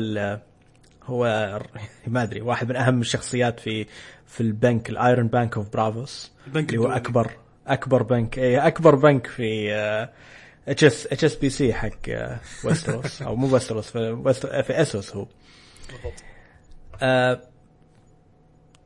هو 1.05 1.25
ما 2.07 2.23
أدري 2.23 2.40
واحد 2.40 2.69
من 2.69 2.77
أهم 2.77 3.01
الشخصيات 3.01 3.61
في 3.61 3.87
في 4.27 4.40
البنك 4.40 4.90
ال 4.90 4.98
Iron 4.98 5.26
Bank 5.29 5.57
of 5.57 5.68
Braavos 5.72 6.33
اللي 6.57 6.79
هو. 6.79 6.87
أكبر 6.87 7.31
أكبر 7.72 8.02
بنك 8.02 8.38
اي 8.38 8.59
أكبر 8.59 8.94
بنك 8.94 9.26
في 9.26 9.72
اتش 10.68 10.85
اس 10.85 11.06
اتش 11.06 11.24
اس 11.24 11.37
بي 11.37 11.50
سي 11.50 11.74
حق 11.74 12.09
آه، 12.09 12.40
ويستروس 12.64 13.22
أو 13.22 13.37
مو 13.37 13.54
ويستروس 13.54 13.90
في, 13.90 14.33
في 14.62 14.80
اسوس 14.80 15.16
هو. 15.16 15.26
آه، 17.02 17.40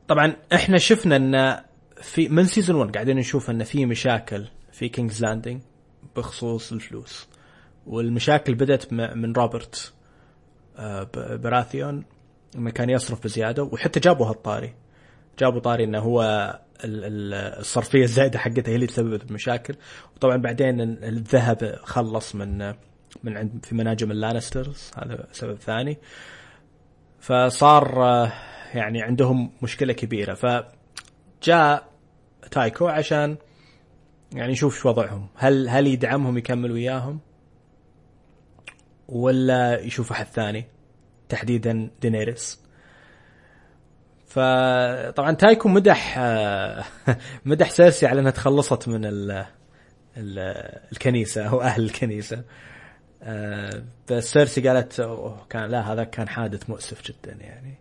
طبعا 0.07 0.35
إحنا 0.53 0.77
شفنا 0.77 1.15
إن 1.15 1.63
في 2.01 2.29
من 2.29 2.45
season 2.45 2.75
1 2.75 2.93
قاعدين 2.93 3.17
نشوف 3.17 3.49
إن 3.49 3.63
في 3.63 3.85
مشاكل 3.85 4.47
في 4.71 4.89
كينجز 4.89 5.21
لاندنج 5.21 5.61
بخصوص 6.15 6.71
الفلوس. 6.71 7.27
والمشاكل 7.87 8.55
بدأت 8.55 8.93
من 8.93 9.33
روبرت 9.33 9.93
آه، 10.77 11.09
براثيون 11.35 12.03
لما 12.55 12.69
كان 12.69 12.89
يصرف 12.89 13.23
بزيادة 13.23 13.63
وحتى 13.63 13.99
جابوا 13.99 14.25
هالطاري. 14.25 14.73
جابوا 15.39 15.59
طاري 15.59 15.83
إنه 15.83 15.99
هو 15.99 16.21
الصرفية 16.83 18.03
الزايدة 18.03 18.39
حقته 18.39 18.69
هي 18.69 18.75
اللي 18.75 18.87
تسببت 18.87 19.23
المشاكل 19.23 19.75
وطبعا 20.15 20.37
بعدين 20.37 20.81
ال- 20.81 21.03
الذهب 21.03 21.79
خلص 21.83 22.35
من 22.35 22.57
من 23.23 23.37
عند 23.37 23.65
في 23.65 23.75
مناجم 23.75 24.11
اللانسترز 24.11 24.91
هذا 24.97 25.27
سبب 25.31 25.55
ثاني. 25.55 25.97
فصار 27.19 27.99
يعني 28.73 29.01
عندهم 29.01 29.51
مشكلة 29.61 29.93
كبيرة. 29.93 30.33
فجاء 30.33 31.89
تايكو 32.51 32.87
عشان 32.87 33.37
يعني 34.33 34.51
يشوف 34.51 34.79
شو 34.79 34.89
وضعهم. 34.89 35.27
هل 35.35 35.69
هل 35.69 35.87
يدعمهم 35.87 36.37
يكمل 36.37 36.71
وياهم؟ 36.71 37.19
ولا 39.07 39.79
يشوف 39.79 40.11
أحد 40.11 40.25
ثاني؟ 40.25 40.65
تحديدا 41.29 41.89
دينيريس. 42.01 42.64
فطبعا 44.35 45.31
تايكو 45.31 45.69
مدح 45.69 46.15
آه، 46.17 46.85
مدح 47.45 47.69
سيرسي 47.69 48.05
على 48.05 48.19
إنها 48.19 48.31
تخلصت 48.31 48.87
من 48.87 49.05
ال 49.05 49.31
ال 50.17 50.39
الكنيسة 50.91 51.43
أو 51.49 51.61
أهل 51.61 51.83
الكنيسة. 51.83 52.43
آه، 53.23 53.83
بس 54.11 54.31
سيرسي 54.33 54.67
قالت 54.67 54.99
أوه 54.99 55.45
كان 55.49 55.69
لا 55.69 55.93
هذا 55.93 56.03
كان 56.03 56.29
حادث 56.29 56.69
مؤسف 56.69 57.01
جدا 57.03 57.31
يعني. 57.41 57.73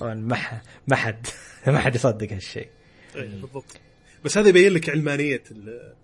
طبعا 0.00 0.14
ما 0.14 0.38
ما 0.86 0.96
حد 0.96 1.26
ما 1.66 1.78
حد 1.78 1.94
يصدق 1.94 2.32
هالشيء. 2.32 2.68
اي 3.16 3.28
بالضبط. 3.28 3.76
بس 4.24 4.38
هذا 4.38 4.48
يبين 4.48 4.72
لك 4.72 4.90
علمانية 4.90 5.42
ال- 5.50 5.94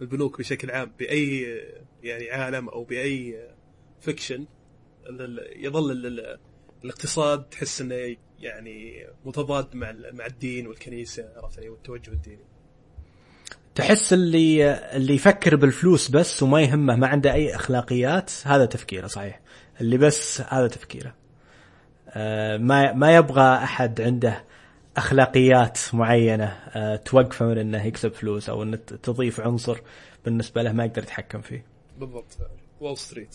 البنوك 0.00 0.38
بشكل 0.38 0.70
عام. 0.70 0.92
بأي 0.98 1.58
يعني 2.02 2.30
عالم 2.30 2.68
أو 2.68 2.84
بأي 2.84 3.48
fiction 4.00 4.46
يظل 5.56 5.90
ال- 5.92 6.06
ال- 6.06 6.38
الاقتصاد 6.84 7.42
تحس 7.44 7.80
إنه 7.80 8.16
يعني 8.42 9.06
متضاد 9.24 9.74
مع 9.74 9.94
مع 10.12 10.26
الدين 10.26 10.66
والكنيسة 10.66 11.28
عرفت 11.36 11.58
علي؟ 11.58 11.68
والتوجه 11.68 12.10
الديني. 12.10 12.44
تحس 13.74 14.12
اللي 14.12 14.74
اللي 14.74 15.14
يفكر 15.14 15.56
بالفلوس 15.56 16.08
بس 16.08 16.42
وما 16.42 16.60
يهمه 16.60 16.96
ما 16.96 17.06
عنده 17.06 17.32
أي 17.32 17.54
أخلاقيات 17.54 18.30
هذا 18.44 18.64
تفكيره 18.64 19.06
صحيح. 19.06 19.40
اللي 19.80 19.98
بس 19.98 20.40
هذا 20.40 20.68
تفكيره. 20.68 21.14
آه، 22.08 22.56
ما 22.56 22.92
ما 22.92 23.16
يبغى 23.16 23.54
أحد 23.54 24.00
عنده 24.00 24.44
أخلاقيات 24.96 25.78
معينة 25.92 26.44
آه، 26.44 26.96
توقفه 26.96 27.46
من 27.46 27.58
إنه 27.58 27.86
يكسب 27.86 28.12
فلوس 28.12 28.48
أو 28.48 28.62
إنه 28.62 28.76
تضيف 28.76 29.40
عنصر 29.40 29.78
بالنسبة 30.24 30.62
له 30.62 30.72
ما 30.72 30.84
يقدر 30.84 31.02
يتحكم 31.02 31.40
فيه. 31.40 31.64
بالضبط. 31.98 32.38
وول 32.80 32.98
ستريت 32.98 33.34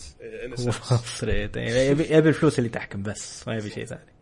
sense. 0.54 0.94
ستريت 1.14 1.56
يعني 1.56 1.86
يبي 1.86 2.28
الفلوس 2.28 2.58
اللي 2.58 2.70
تحكم 2.70 3.02
بس 3.02 3.48
ما 3.48 3.56
يبي 3.56 3.70
شيء 3.70 3.84
ثاني. 3.84 4.17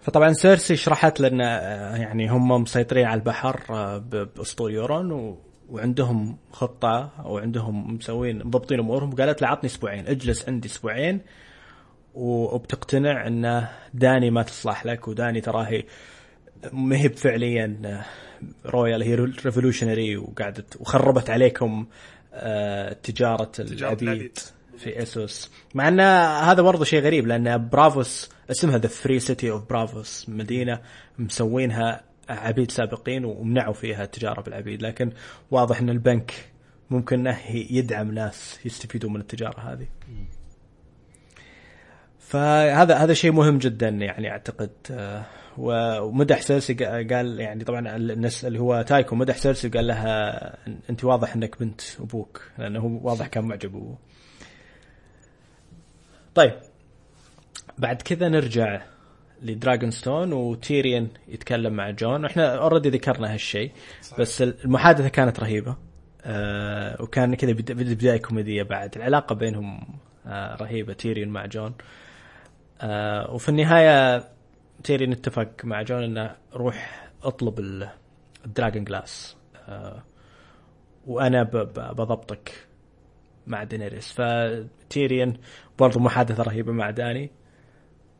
فطبعا 0.00 0.32
سيرسي 0.32 0.76
شرحت 0.76 1.20
لنا 1.20 1.60
آه، 1.62 1.96
يعني 1.96 2.28
هم 2.28 2.48
مسيطرين 2.62 3.06
على 3.06 3.18
البحر 3.18 3.60
آه، 3.70 3.98
باسطول 4.36 4.72
يورون 4.72 5.12
و... 5.12 5.38
وعندهم 5.68 6.36
خطة 6.52 7.10
أو 7.18 7.38
عندهم 7.38 7.94
مسوين 7.94 8.38
مضبطين 8.38 8.78
أمورهم 8.78 9.12
وقالت 9.12 9.42
له 9.42 9.48
عطني 9.48 9.66
أسبوعين 9.66 10.06
اجلس 10.06 10.48
عندي 10.48 10.68
أسبوعين 10.68 11.20
وبتقتنع 12.14 13.26
إن 13.26 13.66
داني 13.94 14.30
ما 14.30 14.42
تصلح 14.42 14.86
لك 14.86 15.08
وداني 15.08 15.40
تراه 15.40 15.62
هي 15.62 15.84
ما 16.72 16.96
هي 16.96 17.08
فعليا 17.08 18.02
royal 18.66 19.02
هي 19.02 19.14
revolutionary 19.14 20.16
وقعدت 20.16 20.76
وخربت 20.80 21.30
عليكم 21.30 21.86
آه، 22.34 22.92
تجارة 22.92 23.52
العبيد. 23.58 24.38
في 24.80 25.02
اسوس 25.02 25.50
مع 25.74 25.88
إن 25.88 26.00
هذا 26.48 26.62
برضه 26.62 26.84
شيء 26.84 27.00
غريب 27.02 27.26
لأن 27.26 27.68
برافوس 27.68 28.30
اسمها 28.50 28.78
the 28.78 28.88
free 28.88 29.20
city 29.20 29.50
of 29.50 29.68
برافوس 29.68 30.28
مدينة 30.28 30.80
مسوينها 31.18 32.04
عبيد 32.28 32.70
سابقين 32.70 33.24
ومنعوا 33.24 33.72
فيها 33.74 34.04
التجارة 34.04 34.40
بالعبيد. 34.40 34.82
لكن 34.82 35.12
واضح 35.50 35.80
إن 35.80 35.90
البنك 35.90 36.32
ممكن 36.90 37.26
أنه 37.26 37.38
يدعم 37.50 38.10
ناس 38.10 38.60
يستفيدوا 38.64 39.10
من 39.10 39.20
التجارة 39.20 39.60
هذه. 39.60 39.86
فهذا 42.18 42.96
هذا 42.96 43.14
شيء 43.14 43.32
مهم 43.32 43.58
جدا 43.58 43.88
يعني 43.88 44.30
أعتقد. 44.30 44.70
ومدح 45.58 46.40
سيرسي 46.40 46.74
قا- 46.74 47.12
قال 47.14 47.40
يعني 47.40 47.64
طبعا 47.64 47.96
اللي 47.96 48.58
هو 48.58 48.82
تايكو 48.82 49.16
مدح 49.16 49.36
سيرسي 49.36 49.68
وقال 49.68 49.86
لها 49.86 50.56
أنت 50.90 51.04
واضح 51.04 51.34
إنك 51.34 51.60
بنت 51.60 51.80
أبوك 52.00 52.42
لأنه 52.58 53.00
واضح 53.02 53.26
كان 53.26 53.44
معجب 53.44 53.72
بابوه. 53.72 53.98
طيب. 56.34 56.52
بعد 57.78 58.02
كذا 58.02 58.28
نرجع 58.28 58.82
لدراجون 59.42 59.90
ستون 59.90 60.32
وتيريون 60.32 61.08
يتكلم 61.28 61.72
مع 61.72 61.90
جون. 61.90 62.24
وإحنا 62.24 62.54
already 62.54 62.88
ذكرنا 62.90 63.34
هالشيء 63.34 63.70
بس 64.18 64.42
المحادثة 64.42 65.08
كانت 65.08 65.40
رهيبة. 65.40 65.76
آه 66.24 67.02
وكان 67.02 67.34
كذا 67.34 67.52
بد- 67.52 67.72
بد- 67.72 67.94
بداية 67.98 68.22
كوميدية 68.22 68.62
بعد. 68.62 68.96
العلاقة 68.96 69.34
بينهم 69.34 69.98
آه 70.26 70.56
رهيبة 70.56 70.92
تيريون 70.92 71.28
مع 71.28 71.46
جون. 71.46 71.74
آه 72.80 73.30
وفي 73.30 73.48
النهاية 73.48 74.28
تيريون 74.84 75.12
اتفق 75.12 75.48
مع 75.64 75.82
جون 75.82 76.02
إنه 76.02 76.36
روح 76.54 77.08
اطلب 77.22 77.58
ال- 77.58 77.88
ال 78.46 78.51
dragon 78.51 78.84
glass. 78.84 79.36
آه 79.68 80.02
وأنا 81.06 81.42
بضبطك. 81.42 82.52
مع 83.46 83.64
دينيريس. 83.64 84.12
فتيريون 84.12 85.36
برضو 85.78 85.98
محادثة 85.98 86.42
رهيبة 86.42 86.72
مع 86.72 86.90
داني. 86.90 87.30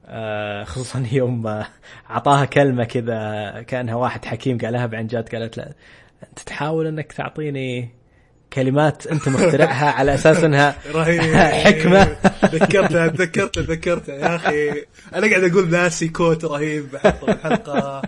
آه 0.06 0.64
خصوصا 0.64 1.06
يوم 1.12 1.62
أعطاها 2.10 2.44
كلمة 2.44 2.84
كذا 2.84 3.62
كأنها 3.66 3.94
واحد 3.94 4.24
حكيم 4.24 4.58
قالها 4.58 4.86
عن 4.86 5.06
جد 5.06 5.28
قالت 5.34 5.56
له 5.58 5.64
أنت 6.28 6.38
تحاول 6.38 6.86
إنك 6.86 7.12
تعطيني 7.12 7.90
كلمات 8.52 9.06
أنت 9.06 9.28
مخترعها 9.28 9.90
على 9.98 10.14
أساس 10.14 10.44
إنها 10.44 10.76
رهيب. 10.94 11.20
حكمة. 11.66 12.16
ذكرتها 12.44 13.08
تذكرتها 13.08 13.62
تذكرتها 13.62 14.14
يا 14.14 14.36
أخي 14.36 14.70
أنا 15.14 15.30
قاعد 15.30 15.44
أقول 15.44 15.70
ناسي 15.70 16.08
quote 16.08 16.44
رهيب 16.44 16.90
بحطه 16.92 17.26
بالحلقة 17.26 18.02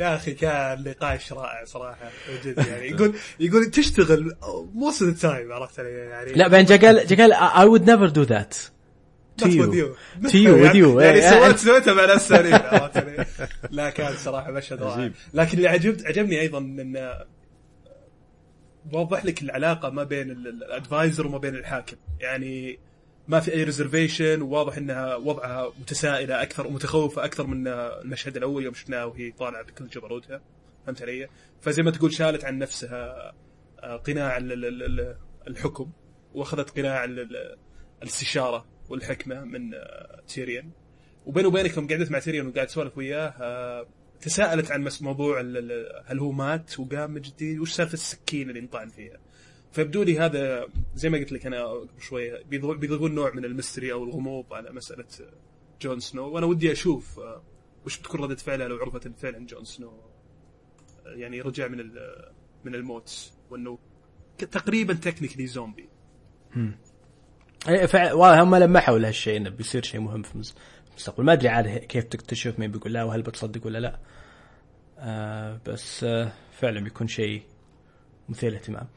يا 0.00 0.14
أخي 0.16 0.34
كان 0.34 0.84
نقاش 0.86 1.32
رائع 1.32 1.64
صراحة 1.64 2.10
جد 2.44 2.58
يعني. 2.68 2.88
يقول 2.90 3.14
يقول 3.40 3.70
تشتغل 3.70 4.36
most 4.74 5.02
of 5.02 5.22
the 5.22 5.35
time 5.35 5.52
عرفت 5.52 5.80
علي؟ 5.80 5.88
يعني 5.90 6.32
لا 6.32 6.48
بعدين 6.48 6.66
جا 6.66 6.86
قال 6.86 7.06
جا 7.06 7.16
قال 7.16 7.34
I 7.34 7.70
would 7.72 7.84
never 7.86 8.14
do 8.14 8.24
that. 8.30 8.70
To 9.40 9.46
Not 9.46 9.54
with 9.60 9.74
you. 9.80 9.88
You. 10.22 10.28
to 10.30 10.38
you 10.46 10.52
with 10.64 10.74
you. 10.74 11.00
يعني 11.04 11.20
سويت 11.30 11.56
سويتها 11.56 11.94
مع 11.94 12.04
ناس 12.04 12.28
ثانيين 12.28 12.54
عرفت 12.54 12.96
علي؟ 12.96 13.26
لا 13.70 13.90
كان 13.90 14.16
صراحة 14.16 14.50
مشهد 14.50 14.82
رائع. 14.82 14.94
عجيب. 14.96 15.12
لكن 15.34 15.56
اللي 15.58 15.68
عجبت 15.68 16.06
عجبني 16.06 16.40
أيضا 16.40 16.58
انه 16.58 17.14
وضح 18.92 19.24
لك 19.24 19.42
العلاقة 19.42 19.90
ما 19.90 20.04
بين 20.04 20.30
ال 20.30 20.42
adviser 20.42 21.26
وما 21.26 21.38
بين 21.38 21.54
الحاكم. 21.54 21.96
يعني 22.20 22.78
ما 23.30 23.40
في 23.40 23.52
أي 23.54 23.64
reservation 23.64 24.42
وواضح 24.42 24.76
إنها 24.76 25.16
وضعها 25.16 25.72
متسائلة 25.80 26.42
أكثر 26.42 26.66
ومتخوفة 26.66 27.24
أكثر 27.24 27.46
من 27.46 27.68
المشهد 27.68 28.36
الأول 28.36 28.64
يوم 28.64 28.74
شفناها 28.74 29.04
وهي 29.04 29.30
طالعة 29.30 29.62
بكل 29.62 29.88
جبروتها 29.88 30.40
فهمت 30.86 31.02
علي؟ 31.02 31.28
فزي 31.60 31.82
ما 31.82 31.90
تقول 31.90 32.12
شالت 32.12 32.44
عن 32.44 32.58
نفسها 32.58 33.32
آه، 33.80 33.96
قناع 33.96 34.36
ال- 34.36 34.52
ال- 34.52 34.82
ال- 34.82 35.16
الحكم 35.48 35.90
وأخذت 36.34 36.70
قناع 36.78 37.04
ال- 37.04 37.20
ال- 37.20 37.56
الاستشارة 38.02 38.66
والحكمة 38.88 39.44
من 39.44 39.74
آه، 39.74 40.22
تيريون 40.28 40.70
وبيني 41.26 41.46
وبينك 41.46 41.76
يوم 41.76 41.88
قعدت 41.88 42.10
مع 42.10 42.18
تيريون 42.18 42.46
وقاعد 42.46 42.66
أسولف 42.66 42.98
وياه 42.98 43.34
آه، 43.40 43.86
تساءلت 44.20 44.70
عن 44.70 44.88
موضوع 45.02 45.40
هل 46.06 46.18
هو 46.18 46.32
مات 46.32 46.80
وقام 46.80 47.10
من 47.10 47.20
جديد 47.20 47.58
وش 47.58 47.72
سالفة 47.72 47.94
السكين 47.94 48.48
اللي 48.48 48.60
انطعن 48.60 48.88
فيها؟ 48.88 49.18
فيبدو 49.72 50.02
لي 50.02 50.18
هذا 50.18 50.66
زي 50.94 51.08
ما 51.10 51.18
قلت 51.18 51.32
لك 51.32 51.46
أنا 51.46 51.64
قبل 51.66 51.88
شوية 52.00 52.42
بيض- 52.42 52.76
بيضيفون 52.78 53.14
نوع 53.14 53.34
من 53.34 53.44
ال 53.44 53.50
mystery 53.50 53.92
أو 53.92 54.04
الغموض 54.04 54.52
على 54.52 54.70
مسألة 54.72 55.04
جون 55.82 56.00
سنو. 56.00 56.28
وأنا 56.28 56.46
ودي 56.46 56.72
أشوف 56.72 57.18
آه، 57.18 57.42
وش 57.86 57.98
بتكون 57.98 58.20
ردة 58.20 58.36
فعلها 58.36 58.68
لو 58.68 58.76
عرفت 58.76 59.06
إن 59.06 59.12
فعلا 59.12 59.46
جون 59.46 59.64
سنو. 59.64 59.88
آه، 59.88 61.10
يعني 61.14 61.40
رجع 61.40 61.68
من 61.68 61.78
من 62.64 62.74
الموت 62.74 63.32
وأنه 63.50 63.78
تقريبا 64.38 64.94
technically 64.94 65.46
zombie 65.46 65.88
إيه، 67.68 67.88
والله 67.94 68.42
هم 68.42 68.56
لمحوا 68.56 68.98
لهالشيء 68.98 69.36
إنه 69.36 69.50
بيصير 69.50 69.82
شيء 69.82 70.00
مهم 70.00 70.22
في 70.22 70.34
المستقبل. 70.92 71.24
ما 71.24 71.32
أدري 71.32 71.48
عاد 71.48 71.68
كيف 71.68 72.04
تكتشف 72.04 72.58
مين 72.58 72.70
بيقول 72.70 72.92
لا 72.92 73.04
وهل 73.04 73.22
بتصدق 73.22 73.66
ولا 73.66 73.78
لا. 73.78 73.98
آه 74.98 75.60
بس 75.66 76.04
آه 76.04 76.32
فعلا 76.52 76.80
بيكون 76.80 77.08
شيء 77.08 77.42
مثير 78.28 78.50
للاهتمام. 78.50 78.82
آه 78.82 78.88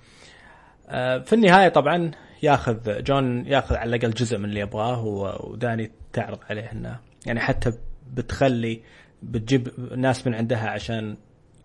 في 1.20 1.34
النهاية 1.34 1.70
طبعا 1.70 2.12
ياخذ 2.44 3.04
جون 3.04 3.46
ياخذ 3.48 3.76
على 3.76 3.96
الأقل 3.96 4.14
جزء 4.14 4.38
من 4.38 4.46
اللي 4.46 4.60
يبغاه 4.60 5.06
وداني 5.06 5.92
تعرض 6.14 6.40
عليه 6.50 6.72
إنه 6.72 7.00
يعني 7.26 7.40
حتى 7.40 7.74
بتخلي 8.14 8.84
بتجيب 9.24 9.70
ناس 9.98 10.28
من 10.28 10.36
عندها 10.36 10.70
عشان 10.70 11.18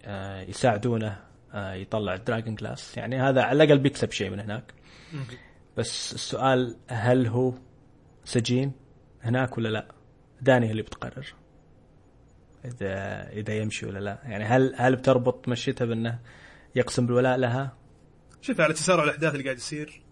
آه 0.05 0.41
يساعدونه 0.41 1.17
آه 1.55 1.73
يطلع 1.73 2.15
ال 2.15 2.21
dragon 2.21 2.55
glass 2.55 2.97
يعني 2.97 3.21
هذا 3.21 3.43
على 3.43 3.65
الأقل 3.65 3.79
بيكسب 3.79 4.11
شيء 4.13 4.31
من 4.31 4.41
هناك 4.41 4.73
بس 5.77 6.15
السؤال 6.15 6.77
هل 6.89 7.27
هو 7.27 7.53
سجين 8.25 8.73
هناك 9.23 9.59
ولا 9.59 9.69
لا؟ 9.69 9.89
داني 10.41 10.71
اللي 10.71 10.83
بتقرر 10.83 11.35
اذا 12.65 13.23
إذا 13.33 13.55
يمشي 13.55 13.87
ولا 13.87 13.99
لا، 13.99 14.19
يعني 14.25 14.45
هل 14.45 14.75
هل 14.77 14.97
بتربط 14.97 15.49
مشيتها 15.49 15.85
بأنه 15.85 16.19
يقسم 16.75 17.07
بالولاء 17.07 17.37
لها؟ 17.37 17.73
شوف 18.41 18.61
على 18.61 18.75
تسارع 18.75 19.05
الأحداث 19.05 19.33
اللي 19.33 19.45
قاعد 19.45 19.57
يصير. 19.57 20.03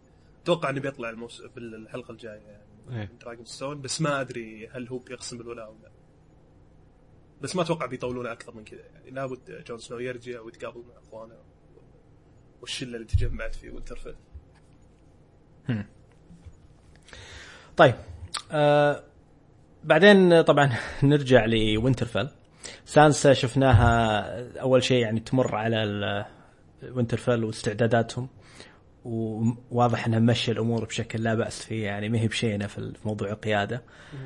أتوقع 0.42 0.70
إنه 0.70 0.80
بيطلع 0.80 1.10
ال 1.10 1.14
most... 1.14 1.42
بالحلقة 1.42 2.12
الجاية 2.12 2.40
يعني 2.40 2.66
إيه. 2.90 3.10
دراجون 3.20 3.44
ستون 3.44 3.80
بس 3.80 4.00
ما 4.00 4.20
أدري 4.20 4.68
هل 4.68 4.88
هو 4.88 4.98
بيقسم 4.98 5.38
بالولاء 5.38 5.70
ولا 5.70 5.82
لا. 5.82 5.90
بس 7.40 7.56
ما 7.56 7.62
أتوقع 7.62 7.86
بيطولونه 7.86 8.32
أكثر 8.32 8.54
من 8.54 8.64
كذا 8.64 8.80
يعني. 8.80 9.10
لابد 9.10 9.64
جون 9.68 9.78
سنو 9.78 9.98
يرجع 9.98 10.40
ويتقابل 10.40 10.80
مع 10.80 10.98
أخوانه 10.98 11.34
والشلة 12.60 12.94
اللي 12.94 13.06
تجمعت 13.06 13.54
في 13.54 13.70
وينترفيل 13.70 14.14
طيب 17.76 17.94
آه 18.52 19.02
بعدين 19.84 20.42
طبعا 20.42 20.76
نرجع 21.02 21.44
لوينترفيل 21.44 22.28
سانسا 22.84 23.32
شفناها 23.32 24.60
أول 24.60 24.82
شيء 24.82 25.02
يعني 25.02 25.20
تمر 25.20 25.54
على 25.54 26.26
وينترفيل 26.82 27.44
واستعداداتهم. 27.44 28.28
وواضح 29.04 30.06
إنها 30.06 30.18
ماشيه 30.18 30.52
الأمور 30.52 30.84
بشكل 30.84 31.22
لا 31.22 31.34
بأس 31.34 31.64
فيه 31.64 31.84
يعني 31.84 32.08
ما 32.08 32.18
هي 32.18 32.28
بشينه 32.28 32.66
في 32.66 32.92
موضوع 33.04 33.30
القيادة. 33.30 33.82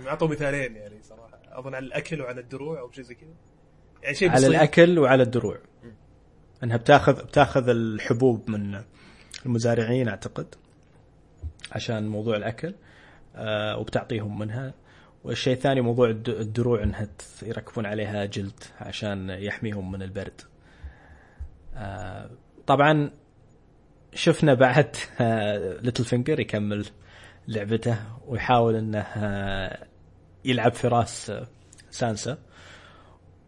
أعطوا 0.06 0.28
مثالين 0.28 0.76
يعني 0.76 1.02
صراحة. 1.02 1.38
أظن 1.52 1.74
على 1.74 1.86
الأكل 1.86 2.20
وعلى 2.20 2.40
الدروع 2.40 2.80
أو 2.80 2.90
شيء 2.92 3.04
زي 3.04 3.14
كذا. 3.14 3.28
يعني 4.02 4.14
شيء 4.14 4.30
على 4.30 4.46
الأكل 4.46 4.98
وعلى 4.98 5.22
الدروع. 5.22 5.58
إنها 6.64 6.76
بتاخذ 6.76 7.24
بتاخذ 7.24 7.68
الحبوب 7.68 8.50
من 8.50 8.80
المزارعين 9.46 10.08
أعتقد 10.08 10.54
عشان 11.72 12.08
موضوع 12.08 12.36
الأكل 12.36 12.74
آه 13.36 13.78
وبتعطيهم 13.78 14.38
منها. 14.38 14.74
والشيء 15.24 15.52
الثاني 15.54 15.80
موضوع 15.80 16.08
الد- 16.10 16.28
الدروع 16.28 16.82
إنها 16.82 17.08
يركبون 17.42 17.86
عليها 17.86 18.24
جلد 18.24 18.64
عشان 18.80 19.30
يحميهم 19.30 19.92
من 19.92 20.02
البرد. 20.02 20.40
طبعا 22.66 23.10
شفنا 24.14 24.54
بعد 24.54 24.96
ليتل 25.82 26.04
فينجر 26.04 26.40
يكمل 26.40 26.86
لعبته 27.48 27.98
ويحاول 28.26 28.76
إنه 28.76 28.98
آه، 28.98 29.86
يلعب 30.44 30.72
في 30.72 30.88
راس 30.88 31.30
آه، 31.30 31.48
سانسا. 31.90 32.38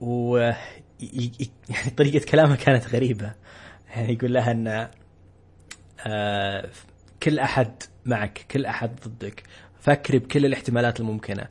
و 0.00 0.36
يعني 1.00 1.90
طريقة 1.98 2.24
كلامه 2.24 2.56
كانت 2.56 2.94
غريبة. 2.94 3.34
يعني 3.88 4.12
يقول 4.12 4.34
لها 4.34 4.50
إن 4.50 4.88
آه، 6.06 6.70
كل 7.22 7.38
أحد 7.38 7.82
معك 8.04 8.46
كل 8.50 8.66
أحد 8.66 9.00
ضدك 9.08 9.42
فكري 9.80 10.18
بكل 10.18 10.46
الاحتمالات 10.46 11.00
الممكنة. 11.00 11.48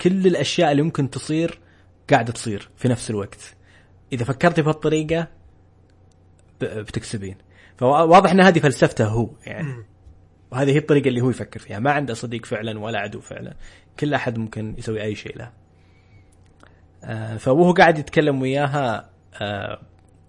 كل 0.00 0.26
الأشياء 0.26 0.72
اللي 0.72 0.82
ممكن 0.82 1.10
تصير 1.10 1.60
قاعدة 2.10 2.32
تصير 2.32 2.70
في 2.76 2.88
نفس 2.88 3.10
الوقت. 3.10 3.53
إذا 4.14 4.24
فكرتي 4.24 4.62
بهالطريقة 4.62 5.28
ب- 6.60 6.64
بتكسبين. 6.64 7.36
فواضح 7.76 8.30
إن 8.30 8.40
هذه 8.40 8.58
فلسفته 8.58 9.06
هو 9.06 9.30
يعني. 9.46 9.84
وهذه 10.52 10.72
هي 10.72 10.78
الطريقة 10.78 11.08
اللي 11.08 11.20
هو 11.20 11.30
يفكر 11.30 11.60
فيها. 11.60 11.78
ما 11.78 11.92
عنده 11.92 12.14
صديق 12.14 12.46
فعلا 12.46 12.78
ولا 12.80 12.98
عدو 12.98 13.20
فعلا. 13.20 13.54
كل 14.00 14.14
أحد 14.14 14.38
ممكن 14.38 14.74
يسوي 14.78 15.02
أي 15.02 15.14
شيء 15.14 15.38
له. 15.38 15.50
آه، 17.04 17.36
فوهو 17.36 17.72
قاعد 17.72 17.98
يتكلم 17.98 18.42
وياها 18.42 19.10
آه، 19.42 19.80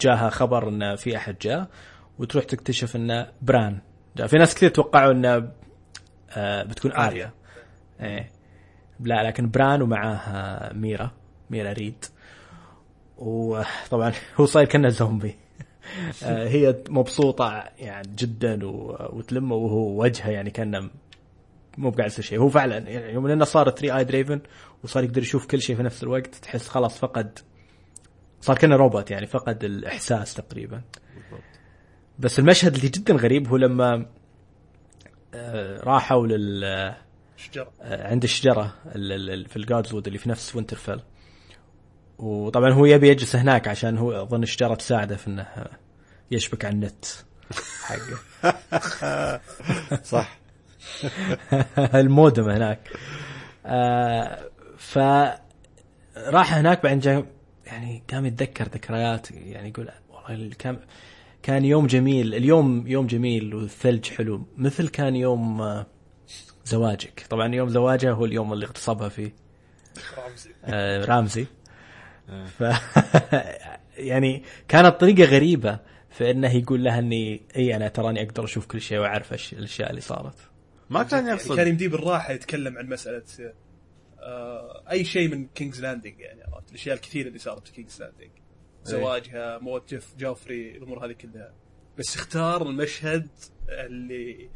جاها 0.01 0.29
خبر 0.29 0.69
إن 0.69 0.95
في 0.95 1.17
أحد 1.17 1.35
جاء 1.41 1.67
وتروح 2.19 2.43
تكتشف 2.43 2.95
انه 2.95 3.27
بران 3.41 3.79
جاء. 4.17 4.27
في 4.27 4.37
ناس 4.37 4.55
كثير 4.55 4.69
توقعوا 4.69 5.11
انه 5.11 5.51
آه، 6.31 6.63
بتكون 6.63 6.91
آريا. 6.91 7.31
إيه. 8.01 8.31
لا 8.99 9.23
لكن 9.27 9.49
بران 9.49 9.81
ومعاه 9.81 10.73
ميرا 10.73 11.11
ميرا 11.49 11.73
ريد. 11.73 12.05
وطبعا 13.17 14.13
هو 14.37 14.45
صاير 14.45 14.67
كأنه 14.67 14.89
زومبي. 14.89 15.35
آه، 16.23 16.47
هي 16.47 16.83
مبسوطة 16.89 17.63
يعني 17.79 18.07
جدا 18.15 18.59
وتلمه 19.13 19.55
وهو 19.55 20.01
وجهه 20.03 20.29
يعني 20.29 20.49
كأنه 20.51 20.89
مو 21.77 21.89
قاعد 21.89 22.09
يصير 22.09 22.25
شيء. 22.25 22.39
هو 22.39 22.49
فعلا 22.49 22.77
يعني 22.77 23.13
يوم 23.13 23.27
انه 23.27 23.45
صار 23.45 23.69
3 23.69 23.97
eyed 23.97 24.03
raven 24.03 24.41
وصار 24.83 25.03
يقدر 25.03 25.21
يشوف 25.21 25.45
كل 25.45 25.61
شيء 25.61 25.75
في 25.75 25.83
نفس 25.83 26.03
الوقت 26.03 26.35
تحس 26.35 26.67
خلاص 26.67 26.97
فقد 26.99 27.39
صار 28.41 28.57
كأنه 28.57 28.75
روبوت 28.75 29.11
يعني 29.11 29.25
فقد 29.27 29.63
الإحساس 29.63 30.33
تقريبا. 30.33 30.81
بس 32.19 32.39
المشهد 32.39 32.75
اللي 32.75 32.87
جدا 32.89 33.13
غريب 33.15 33.47
هو 33.47 33.57
لما 33.57 34.05
آه، 35.33 35.79
راحوا 35.83 36.27
لل 36.27 36.63
آه، 36.63 36.97
عند 38.11 38.23
الشجرة 38.23 38.73
ال- 38.95 39.11
ال- 39.11 39.29
ال- 39.29 39.45
في 39.45 39.57
ال 39.57 39.93
Godswood 39.93 40.07
اللي 40.07 40.19
في 40.19 40.29
نفس 40.29 40.55
وينترفيل 40.55 40.99
وطبعا 42.17 42.71
هو 42.71 42.85
يبي 42.85 43.09
يجلس 43.09 43.35
هناك 43.35 43.67
عشان 43.67 43.97
هو 43.97 44.21
أظن 44.21 44.43
الشجره 44.43 44.75
تساعده 44.75 45.15
في 45.15 45.27
إنه 45.27 45.47
يشبك 46.31 46.65
على 46.65 46.73
النت 46.73 47.05
حقه. 47.83 49.39
صح. 50.13 50.37
المودم 51.99 52.49
هناك. 52.49 52.89
آه 53.65 54.49
ف 54.77 54.97
راح 56.17 56.53
هناك 56.53 56.83
بعدين 56.83 56.99
جاء 56.99 57.25
يعني 57.65 58.03
قام 58.11 58.25
يتذكر 58.25 58.63
ذكريات 58.63 59.31
يعني 59.31 59.69
يقول 59.69 59.89
والله 60.09 60.49
كان 60.59 60.79
كان 61.43 61.65
يوم 61.65 61.87
جميل 61.87 62.35
اليوم 62.35 62.87
يوم 62.87 63.07
جميل 63.07 63.55
والثلج 63.55 64.09
حلو 64.09 64.45
مثل 64.57 64.87
كان 64.87 65.15
يوم 65.15 65.61
آه، 65.61 65.85
زواجك. 66.65 67.25
طبعا 67.29 67.55
يوم 67.55 67.69
زواجها 67.69 68.11
هو 68.11 68.25
اليوم 68.25 68.53
اللي 68.53 68.65
اغتصبها 68.65 69.09
فيه. 69.09 69.33
رامزي. 70.17 70.49
آه، 70.65 71.05
رامزي 71.05 71.45
ف 72.45 72.63
يعني 74.11 74.43
كانت 74.67 74.99
طريقة 74.99 75.23
غريبة 75.23 75.79
في 76.09 76.31
إنه 76.31 76.55
يقول 76.55 76.83
لها 76.83 76.99
اني 76.99 77.41
إي 77.55 77.75
أنا 77.75 77.87
تراني 77.87 78.21
أقدر 78.23 78.43
أشوف 78.43 78.65
كل 78.65 78.81
شيء 78.81 78.97
وأعرف 78.99 79.33
الش- 79.33 79.53
الأشياء 79.53 79.89
اللي 79.89 80.01
صارت. 80.01 80.35
ما 80.89 81.03
كان 81.03 81.25
يعني 81.25 81.37
كان 81.39 81.47
يقصد 81.47 81.67
يمديه 81.67 81.87
بالراحة 81.87 82.33
يتكلم 82.33 82.77
عن 82.77 82.89
مسألة 82.89 83.23
آه 84.19 84.83
أي 84.91 85.05
شيء 85.05 85.27
من 85.29 85.47
King's 85.47 85.81
Landing 85.81 86.19
يعني 86.19 86.43
عرفت؟ 86.53 86.69
الأشياء 86.69 86.95
الكثيرة 86.95 87.27
اللي 87.27 87.39
صارت 87.39 87.67
في 87.67 87.73
King's 87.73 88.01
Landing 88.01 88.31
زواجها 88.83 89.57
موت 89.57 89.89
جيف 89.89 90.15
جوفري 90.17 90.77
الأمور 90.77 91.05
هذه 91.05 91.11
كلها. 91.11 91.53
بس 91.97 92.15
اختار 92.15 92.61
المشهد 92.69 93.27
اللي 93.69 94.49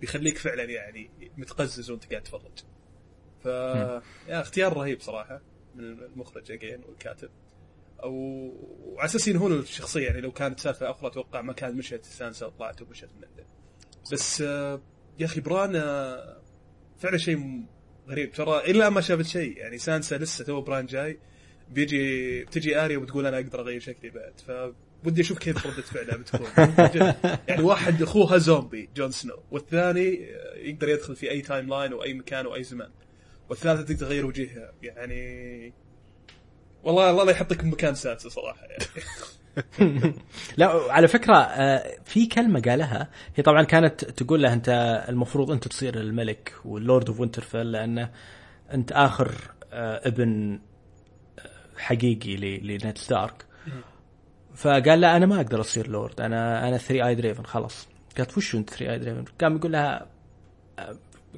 بيخليك 0.00 0.38
فعلا 0.38 0.62
يعني 0.62 1.10
متقزز 1.36 1.90
وأنت 1.90 2.10
قاعد 2.10 2.22
تتفرج 2.22 2.58
ف 3.42 3.46
يا 4.28 4.40
اختيار 4.40 4.72
رهيب 4.76 5.00
صراحة. 5.00 5.40
من 5.76 5.84
المخرج 5.84 6.52
again 6.52 6.80
والكاتب. 6.88 7.30
أو 8.02 8.12
وعلى 8.80 9.04
أساس 9.04 9.28
ينهون 9.28 9.58
الشخصية 9.58 10.06
يعني 10.06 10.20
لو 10.20 10.32
كانت 10.32 10.60
سالفة 10.60 10.90
أخرى 10.90 11.06
أتوقع 11.10 11.40
ما 11.40 11.52
كان 11.52 11.76
مشهد 11.76 12.04
سانسا 12.04 12.48
طلعت 12.48 12.82
ومشهد 12.82 13.08
من 13.18 13.24
عنده. 13.24 13.46
بس 14.12 14.42
آه، 14.42 14.82
يا 15.18 15.26
أخي 15.26 15.40
بران 15.40 15.72
فعلا 16.98 17.16
شيء 17.16 17.64
غريب. 18.08 18.32
ترى 18.32 18.70
إلا 18.70 18.90
ما 18.90 19.00
شافت 19.00 19.26
شيء 19.26 19.56
يعني 19.56 19.78
سانسا 19.78 20.14
لسه 20.14 20.44
توه 20.44 20.60
بران 20.60 20.86
جاي 20.86 21.18
بيجي 21.70 22.44
بتجي 22.44 22.78
آريا 22.78 22.98
وتقول 22.98 23.26
أنا 23.26 23.36
أقدر 23.36 23.60
أغير 23.60 23.80
شكلي 23.80 24.10
بعد. 24.10 24.40
فودي 25.04 25.20
أشوف 25.20 25.38
كيف 25.38 25.66
ردة 25.66 25.82
فعلها 25.82 26.16
بتكون. 26.16 26.46
يعني 27.48 27.62
واحد 27.62 28.02
أخوها 28.02 28.38
زومبي 28.38 28.90
جون 28.96 29.10
سنو 29.10 29.42
والثاني 29.50 30.34
آه، 30.34 30.54
يقدر 30.56 30.88
يدخل 30.88 31.16
في 31.16 31.30
أي 31.30 31.40
timeline 31.40 31.92
واي 31.92 32.14
مكان 32.14 32.46
واي 32.46 32.64
زمان 32.64 32.90
والثالثه 33.50 33.82
تقدر 33.82 34.06
تغير 34.06 34.26
وجهها 34.26 34.72
يعني 34.82 35.72
والله 36.84 37.10
الله 37.10 37.24
لا 37.24 37.30
يحطك 37.30 37.64
بمكان 37.64 37.94
سانسا 37.94 38.28
صراحة 38.28 38.60
يعني. 38.66 38.84
لا 40.56 40.66
على 40.92 41.08
فكرة 41.08 41.36
آه، 41.36 41.96
في 42.04 42.26
كلمة 42.26 42.60
قالها 42.60 43.08
هي 43.36 43.42
طبعا 43.42 43.62
كانت 43.62 44.04
تقول 44.04 44.42
له 44.42 44.52
أنت 44.52 44.68
المفروض 45.08 45.50
أنت 45.50 45.68
تصير 45.68 45.94
الملك 46.00 46.54
وال 46.64 46.79
lord 46.79 47.08
of 47.08 47.20
Winterfell 47.20 47.72
لأن 47.72 48.08
أنت 48.72 48.92
آخر 48.92 49.32
آه، 49.72 50.08
ابن 50.08 50.60
آه، 51.38 51.78
حقيقي 51.78 52.36
ل- 52.36 52.66
لنيد 52.66 52.98
ستارك. 52.98 53.44
فقال 54.54 55.00
لا 55.00 55.16
أنا 55.16 55.26
ما 55.26 55.36
أقدر 55.36 55.60
أصير 55.60 55.88
لورد 55.88 56.20
أنا 56.20 56.68
أنا 56.68 56.78
Three-Eyed 56.78 57.06
Raven 57.06 57.44
خلاص. 57.46 57.88
قالت 58.18 58.36
وش 58.38 58.54
أنت 58.54 58.70
Three-Eyed 58.70 58.92
Raven 58.92 59.24
قام 59.40 59.56
يقول 59.56 59.72
لها 59.72 60.06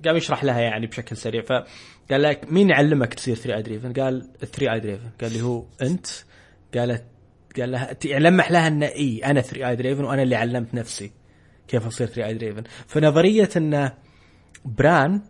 قام 0.04 0.16
يشرح 0.16 0.44
لها 0.44 0.60
يعني 0.60 0.86
بشكل 0.86 1.16
سريع. 1.16 1.42
فقال 1.42 2.22
لك 2.22 2.52
مين 2.52 2.70
يعلمك 2.70 3.14
تصير 3.14 3.34
Three-Eyed 3.34 3.56
Raven 3.56 3.92
قال 3.92 4.32
Three-Eyed 4.38 4.72
Raven 4.72 5.10
قال 5.20 5.32
لي 5.32 5.42
هو 5.42 5.64
أنت؟ 5.82 6.06
قالت 6.74 7.04
قال 7.58 7.70
لها 7.72 7.96
يعني 8.04 8.24
لمح 8.24 8.50
لها 8.50 8.68
ان 8.68 8.82
إي 8.82 9.20
أنا 9.24 9.40
Three-Eyed 9.40 9.68
Raven 9.68 10.04
وأنا 10.04 10.22
اللي 10.22 10.36
علمت 10.36 10.74
نفسي 10.74 11.12
كيف 11.68 11.86
أصير 11.86 12.06
Three-Eyed 12.06 12.26
Raven 12.26 12.62
فنظرية 12.86 13.48
إن 13.56 13.90
بران 14.64 15.20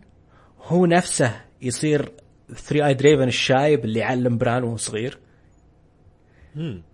هو 0.63 0.85
نفسه 0.85 1.41
يصير 1.61 2.11
Three-Eyed 2.55 2.87
Raven 2.87 3.27
الشايب 3.27 3.85
اللي 3.85 4.03
علم 4.03 4.37
بران 4.37 4.63
وهو 4.63 4.77
صغير. 4.77 5.19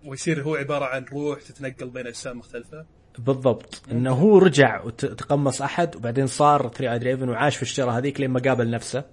ويصير 0.04 0.42
هو 0.42 0.54
عبارة 0.54 0.84
عن 0.84 1.04
روح 1.04 1.42
تتنقل 1.42 1.90
بين 1.90 2.06
أجسام 2.06 2.38
مختلفة. 2.38 2.86
بالضبط. 3.18 3.82
إنه 3.90 4.12
هو 4.12 4.38
رجع 4.38 4.82
وتقمص 4.84 5.62
أحد 5.62 5.96
وبعدين 5.96 6.26
صار 6.26 6.68
Three-Eyed 6.68 6.92
Raven 6.92 7.28
وعاش 7.28 7.56
في 7.56 7.62
الشجره 7.62 7.90
هذيك 7.90 8.20
لين 8.20 8.30
ما 8.30 8.40
قابل 8.40 8.70
نفسه. 8.70 9.04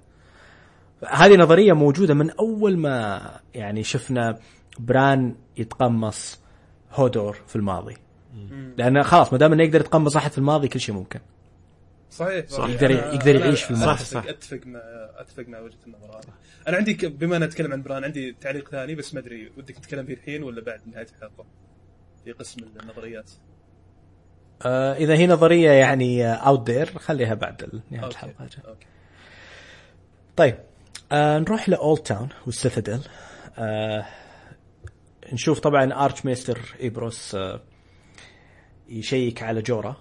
هذه 1.10 1.36
نظرية 1.36 1.74
موجودة 1.74 2.14
من 2.14 2.30
أول 2.32 2.78
ما 2.78 3.22
يعني 3.56 3.84
شفنا 3.84 4.40
بران 4.80 5.36
يتقمص 5.58 6.40
هودور 6.92 7.38
في 7.48 7.56
الماضي. 7.56 7.98
لأنه 8.78 9.04
خلاص 9.04 9.34
ما 9.34 9.40
دام 9.40 9.54
إنه 9.54 9.64
يقدر 9.64 9.80
يتقمص 9.80 10.16
أحد 10.16 10.32
في 10.32 10.38
الماضي 10.38 10.68
كل 10.68 10.80
شيء 10.80 10.96
ممكن. 10.96 11.20
صحيح. 12.12 12.46
صح. 12.48 12.68
يقدر- 12.70 12.88
أنا- 12.88 13.14
يقدر 13.14 13.32
أنا 13.32 13.40
يعيش 13.46 13.64
في 13.64 13.72
الماضي. 13.72 13.98
صح، 13.98 14.04
صح. 14.04 14.26
أتفق 14.26 14.60
مع 14.66 14.80
أتفق 15.18 15.44
مع 15.48 15.60
وجهة 15.60 15.78
النظر 15.88 16.18
هذه. 16.18 16.24
أنا 16.68 16.78
عندي 16.78 16.94
ك- 16.94 17.06
بما 17.06 17.38
ان 17.38 17.44
اتكلم 17.44 17.72
عن 17.74 17.82
بران 17.84 18.04
عندي 18.04 18.36
تعليق 18.42 18.70
ثاني 18.70 18.96
بس 18.96 19.14
ما 19.14 19.20
أدري 19.20 19.52
ودك 19.58 19.78
نتكلم 19.78 20.06
فيه 20.06 20.14
الحين 20.14 20.44
ولا 20.44 20.62
بعد 20.62 20.82
نهاية 20.88 21.08
الحلقة؟ 21.18 21.46
في 22.26 22.32
قسم 22.32 22.62
النظريات. 22.84 23.32
آه 24.66 24.94
إذا 24.94 25.14
هي 25.14 25.28
نظرية 25.28 25.72
يعني 25.72 26.34
out 26.34 26.66
there 26.66 26.98
خليها 26.98 27.34
بعد 27.34 27.82
نهاية 27.92 28.04
أوكي. 28.04 28.12
الحلقة 28.16 28.46
أجل. 28.46 28.64
أوكي 28.68 28.86
طيب 30.36 30.56
آه 31.12 31.40
نروح 31.40 31.70
ل 31.70 32.00
Oldtown 32.00 32.30
وال 32.46 32.58
Citadel 32.58 33.02
آه 33.58 34.06
نشوف 35.34 35.60
طبعا 35.60 36.06
Archmaester 36.06 36.76
ايبروس 36.80 37.36
آه 37.36 37.62
يشيك 38.90 39.44
على 39.44 39.62
جورا 39.62 39.96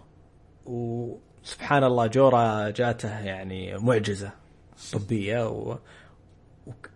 وسبحان 0.67 1.85
الله 1.85 2.07
جورا 2.07 2.71
جاته 2.71 3.21
يعني 3.21 3.79
معجزة 3.79 4.31
طبية 4.93 5.49
و... 5.49 5.79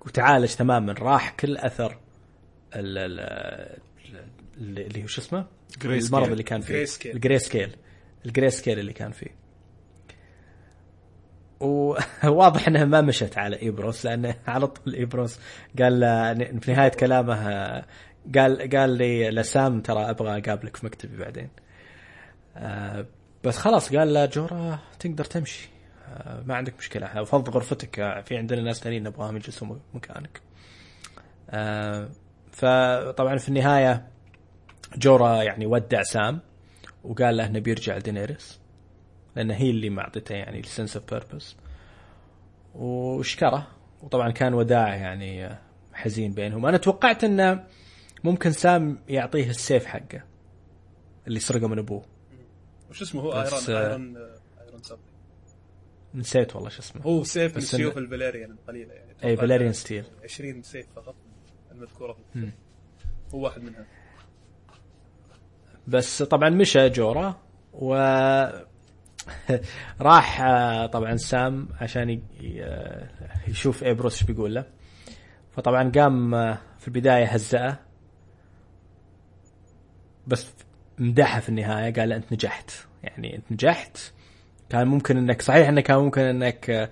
وتعالج 0.07 0.55
تماما 0.55 0.93
راح 0.93 1.31
كل 1.31 1.57
أثر 1.57 1.99
ال... 2.75 3.79
ال... 4.59 4.79
ال- 4.79 4.87
اللي 4.87 5.03
هو 5.03 5.07
شو 5.07 5.21
اسمه؟ 5.21 5.47
المرض. 5.85 6.31
اللي 6.31 6.43
كان 6.43 6.61
فيه. 6.61 6.87
ال 7.07 7.39
greyscale 7.39 7.77
ال 8.27 8.51
greyscale 8.51 8.79
اللي 8.79 8.93
كان 8.93 9.11
فيه. 9.13 9.45
وواضح 11.61 12.69
إنها 12.69 12.85
ما 12.85 13.01
مشت 13.01 13.39
على 13.39 13.63
ايبروس 13.63 14.05
لأنه 14.05 14.35
على 14.47 14.67
طول 14.67 14.95
ايبروس 14.95 15.39
قال 15.79 16.01
في 16.61 16.73
نهاية 16.73 16.89
كلامه 16.89 17.35
قال 18.35 18.77
قال 18.77 18.91
لي 18.91 19.31
لسام 19.31 19.81
ترى 19.81 20.11
أبغى 20.11 20.39
أقابلك 20.39 20.77
في 20.77 20.87
مكتبي 20.87 21.17
بعدين. 21.17 21.49
بس 23.45 23.57
خلاص 23.59 23.95
قال 23.95 24.15
له 24.15 24.27
جورا 24.27 24.79
تقدر 24.99 25.25
تمشي. 25.25 25.69
ما 26.45 26.55
عندك 26.55 26.75
مشكلة. 26.79 27.25
فض 27.25 27.49
غرفتك 27.51 28.23
في 28.27 28.37
عندنا 28.37 28.63
ناس 28.63 28.81
ثانيين 28.81 29.03
نبغاهم 29.03 29.37
يجلسوا 29.37 29.77
مكانك. 29.95 30.41
فطبعا 32.53 33.37
في 33.37 33.49
النهاية 33.49 34.07
جورا 34.97 35.43
يعني 35.43 35.67
ودع 35.67 36.03
سام 36.03 36.41
وقال 37.05 37.37
له 37.37 37.47
إنه 37.47 37.59
بيرجع 37.59 37.97
لدينيريس 37.97 38.61
لأن 39.37 39.51
هي 39.51 39.71
اللي 39.71 39.91
معطته 39.91 40.35
يعني 40.35 40.61
ال 40.61 40.67
sense 40.67 40.97
of 40.97 41.11
purpose 41.11 41.57
وشكره. 42.75 43.69
وطبعا 44.03 44.31
كان 44.31 44.55
وداع 44.55 44.95
يعني 44.95 45.59
حزين 45.93 46.33
بينهم. 46.33 46.67
أنا 46.67 46.77
توقعت 46.77 47.25
إنه 47.25 47.67
ممكن 48.25 48.53
سام 48.53 48.99
يعطيه 49.09 49.51
السيف 49.51 49.87
حقه 49.87 50.23
اللي 51.27 51.41
سرقه 51.41 51.69
من 51.69 51.79
أبوه. 51.79 52.05
وش 52.91 53.03
اسمه؟ 53.03 53.23
هو 53.23 53.33
iron 53.33 53.61
iron 53.69 54.17
ايرون 54.17 54.83
نسيت 56.15 56.57
والله 56.57 56.69
شو 56.69 56.81
اسمه. 56.81 57.03
هو 57.03 57.25
سيف 57.25 57.55
من 57.55 57.61
سيوف 57.61 57.99
ال 57.99 58.04
Valyrian 58.04 58.51
القليلة 58.51 58.93
يعني. 58.95 59.15
اي 59.25 59.37
Valyrian 59.37 59.73
steel. 59.73 60.05
20 60.25 60.63
سيف 60.63 60.87
فقط 60.97 61.15
المذكورة 61.73 62.17
هو 63.35 63.45
واحد 63.45 63.63
منها 63.63 63.87
بس 65.89 66.23
طبعا 66.23 66.49
مشى 66.51 66.89
جورا 66.89 67.37
و 67.73 67.95
راح 70.01 70.41
آه، 70.41 70.87
طبعا 70.87 71.17
سام 71.17 71.69
عشان 71.81 72.11
ي- 72.11 72.21
يشوف 73.49 73.85
ايبروس 73.85 74.15
إيش 74.15 74.23
بيقول 74.23 74.55
له. 74.55 74.65
فطبعا 75.57 75.93
قام 75.95 76.35
آه، 76.35 76.59
في 76.79 76.89
البداية 76.89 77.25
هزأه. 77.25 77.79
بس 80.27 80.47
مدحه 80.99 81.41
في 81.41 81.49
النهاية 81.49 81.93
قال 81.95 82.13
أنت 82.13 82.33
نجحت. 82.33 82.71
يعني 83.03 83.37
أنت 83.37 83.53
نجحت. 83.53 83.99
كان 84.71 84.87
ممكن 84.87 85.17
إنك 85.17 85.43
صحيح 85.43 85.69
انك 85.69 85.83
كان 85.83 85.97
ممكن 85.99 86.21
إنك 86.21 86.71
آه، 86.71 86.91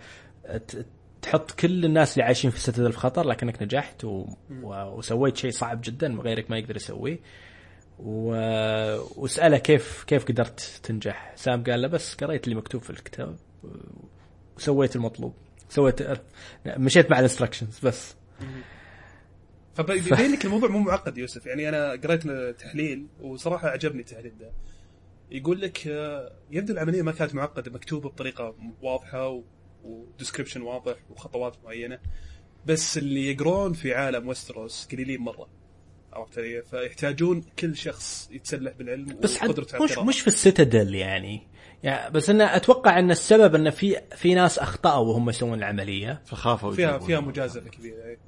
تحط 1.23 1.51
كل 1.51 1.85
الناس 1.85 2.13
اللي 2.13 2.25
عايشين 2.25 2.51
في 2.51 2.61
ستة 2.61 2.91
في 2.91 2.97
خطر 2.99 3.27
لكنك 3.29 3.63
نجحت 3.63 4.05
و... 4.05 4.27
و... 4.63 4.85
وسويت 4.99 5.37
شيء 5.37 5.51
صعب 5.51 5.81
جدا 5.85 6.09
غيرك 6.09 6.51
ما 6.51 6.59
يقدر 6.59 6.77
يسويه. 6.77 7.19
و... 8.05 8.35
وسأله 9.17 9.59
كيف 9.59 10.05
كيف 10.05 10.25
قدرت 10.25 10.81
تنجح. 10.83 11.33
سام 11.37 11.65
قال 11.65 11.83
له 11.83 11.89
بس 11.89 12.15
قريت 12.15 12.45
اللي 12.45 12.55
مكتوب 12.55 12.83
في 12.83 12.91
الكتاب 12.91 13.37
وسويت 14.57 14.97
المطلوب. 14.97 15.35
سويت 15.69 16.03
مشيت 16.67 17.11
مع 17.11 17.19
ال 17.19 17.23
instructions 17.23 17.79
بس. 17.83 18.15
فبيبين 19.75 20.33
لك 20.33 20.45
الموضوع 20.45 20.69
مو 20.69 20.79
معقد 20.79 21.19
يوسف؟ 21.19 21.47
يعني 21.47 21.69
أنا 21.69 21.91
قريت 21.91 22.29
تحليل 22.61 23.07
وصراحة 23.21 23.69
عجبني 23.69 24.01
التحليل 24.01 24.39
ده. 24.39 24.53
يقول 25.31 25.61
لك 25.61 25.87
آه، 25.87 26.33
يبدو 26.51 26.73
العملية 26.73 27.03
ما 27.03 27.13
كانت 27.13 27.35
معقدة 27.35 27.73
مكتوبة 27.73 28.09
بطريقة 28.09 28.55
واضحة 28.83 29.43
و 29.85 29.91
description 29.91 30.63
واضح 30.63 30.97
وخطوات 31.11 31.57
معينة. 31.65 31.99
بس 32.67 32.99
اللي 32.99 33.33
يقرون 33.33 33.73
في 33.73 33.95
عالم 33.95 34.29
ويستروس 34.29 34.89
قليلين 34.93 35.21
مرة. 35.21 35.62
عرفت 36.13 36.39
علي؟ 36.39 36.63
فيحتاجون 36.63 37.45
كل 37.59 37.77
شخص 37.77 38.29
يتسلح 38.33 38.73
بالعلم 38.79 39.19
بس 39.23 39.39
حد 39.39 39.49
وقدرته 39.49 39.77
على 39.77 39.85
مش. 39.85 39.99
مش 39.99 40.21
في 40.21 40.27
ال 40.27 40.35
Citadel 40.35 40.95
يعني 40.95 41.43
يعني 41.83 42.11
بس 42.11 42.31
أنا 42.31 42.57
أتوقع 42.57 42.99
أن 42.99 43.11
السبب 43.11 43.55
أن 43.55 43.71
في 43.71 43.97
في 44.17 44.35
ناس 44.35 44.59
أخطأوا 44.59 45.07
وهم 45.07 45.31
يسوون 45.31 45.59
العملية 45.59 46.23
فخافوا 46.27 46.73
فيها. 46.73 46.99
فيها 46.99 47.21
مجازفة 47.21 47.71
كبيرة 47.71 48.05
إيه. 48.05 48.19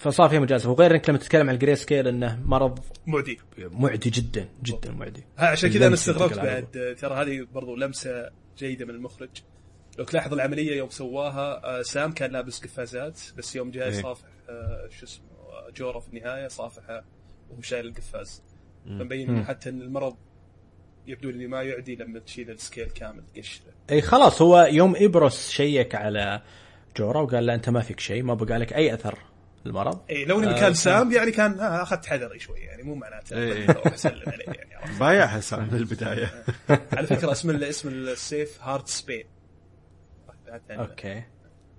فصار 0.00 0.28
فيها 0.28 0.40
مجازفة 0.40 0.70
وغير 0.70 0.90
انك 0.90 1.08
لما 1.10 1.18
تتكلم 1.18 1.48
عن 1.48 1.54
ال 1.54 1.76
greyscale 1.76 2.08
أنه 2.08 2.42
مرض 2.44 2.78
معدي 3.06 3.38
معدي 3.58 4.10
جدا 4.10 4.48
جدا 4.62 4.92
معدي 4.92 5.24
ها 5.38 5.46
عشان 5.46 5.70
كذا 5.70 5.86
أنا 5.86 5.94
استغربت 5.94 6.36
بعد 6.36 6.96
ترى 7.00 7.14
هذه 7.14 7.46
برضو 7.52 7.76
لمسة 7.76 8.30
جيدة 8.58 8.84
من 8.84 8.94
المخرج 8.94 9.30
لو 9.98 10.04
تلاحظ 10.04 10.32
العملية 10.32 10.76
يوم 10.76 10.90
سواها 10.90 11.78
آه، 11.78 11.82
سام 11.82 12.12
كان 12.12 12.30
لابس 12.30 12.60
قفازات 12.60 13.20
بس 13.36 13.56
يوم 13.56 13.70
جاي 13.70 13.88
إيه. 13.88 14.02
صافح 14.02 14.28
آه، 14.48 14.88
شو 14.98 15.06
اسمه 15.06 15.24
جورا 15.76 16.00
في 16.00 16.08
النهاية 16.08 16.48
صافحه 16.48 17.04
وهو 17.50 17.60
شايل 17.60 17.86
القفاز. 17.86 18.42
فمبين 18.86 19.44
حتى 19.44 19.68
إن 19.68 19.82
المرض 19.82 20.16
يبدو 21.06 21.30
لي 21.30 21.46
ما 21.46 21.62
يعدي 21.62 21.96
لما 21.96 22.18
تشيل 22.18 22.50
ال 22.50 22.57
scale 22.57 22.90
كامل 22.90 23.22
قش 23.36 23.62
أي 23.90 24.02
خلاص 24.02 24.42
هو 24.42 24.68
يوم 24.72 24.96
ابروس 24.96 25.50
شيك 25.50 25.94
على 25.94 26.42
جورا 26.96 27.20
وقال 27.20 27.46
له 27.46 27.54
أنت 27.54 27.68
ما 27.68 27.80
فيك 27.80 28.00
شيء 28.00 28.22
ما 28.22 28.34
بقى 28.34 28.58
لك 28.58 28.72
أي 28.72 28.94
أثر 28.94 29.18
المرض 29.66 30.00
أي 30.10 30.24
لو 30.24 30.38
إني 30.38 30.46
آه، 30.46 30.52
مكان 30.52 30.74
سام. 30.74 31.12
يعني 31.12 31.30
كان 31.30 31.60
آه، 31.60 31.82
أخذت 31.82 32.06
حذري 32.06 32.38
شوي 32.38 32.60
يعني 32.60 32.82
مو 32.82 32.94
معناته. 32.94 33.36
إيه، 33.36 33.66
أسلم 33.94 34.22
عليه 34.26 34.44
يعني 34.44 34.74
عرفت؟ 34.74 35.00
بايعها 35.00 35.26
سام 35.26 35.68
من 35.68 35.74
البداية. 35.74 36.44
على 36.96 37.06
فكرة 37.06 37.32
اسم 37.32 37.50
اسم 37.50 37.88
السيف 37.88 38.62
Heartsbane. 38.62 39.24
okay. 40.70 41.22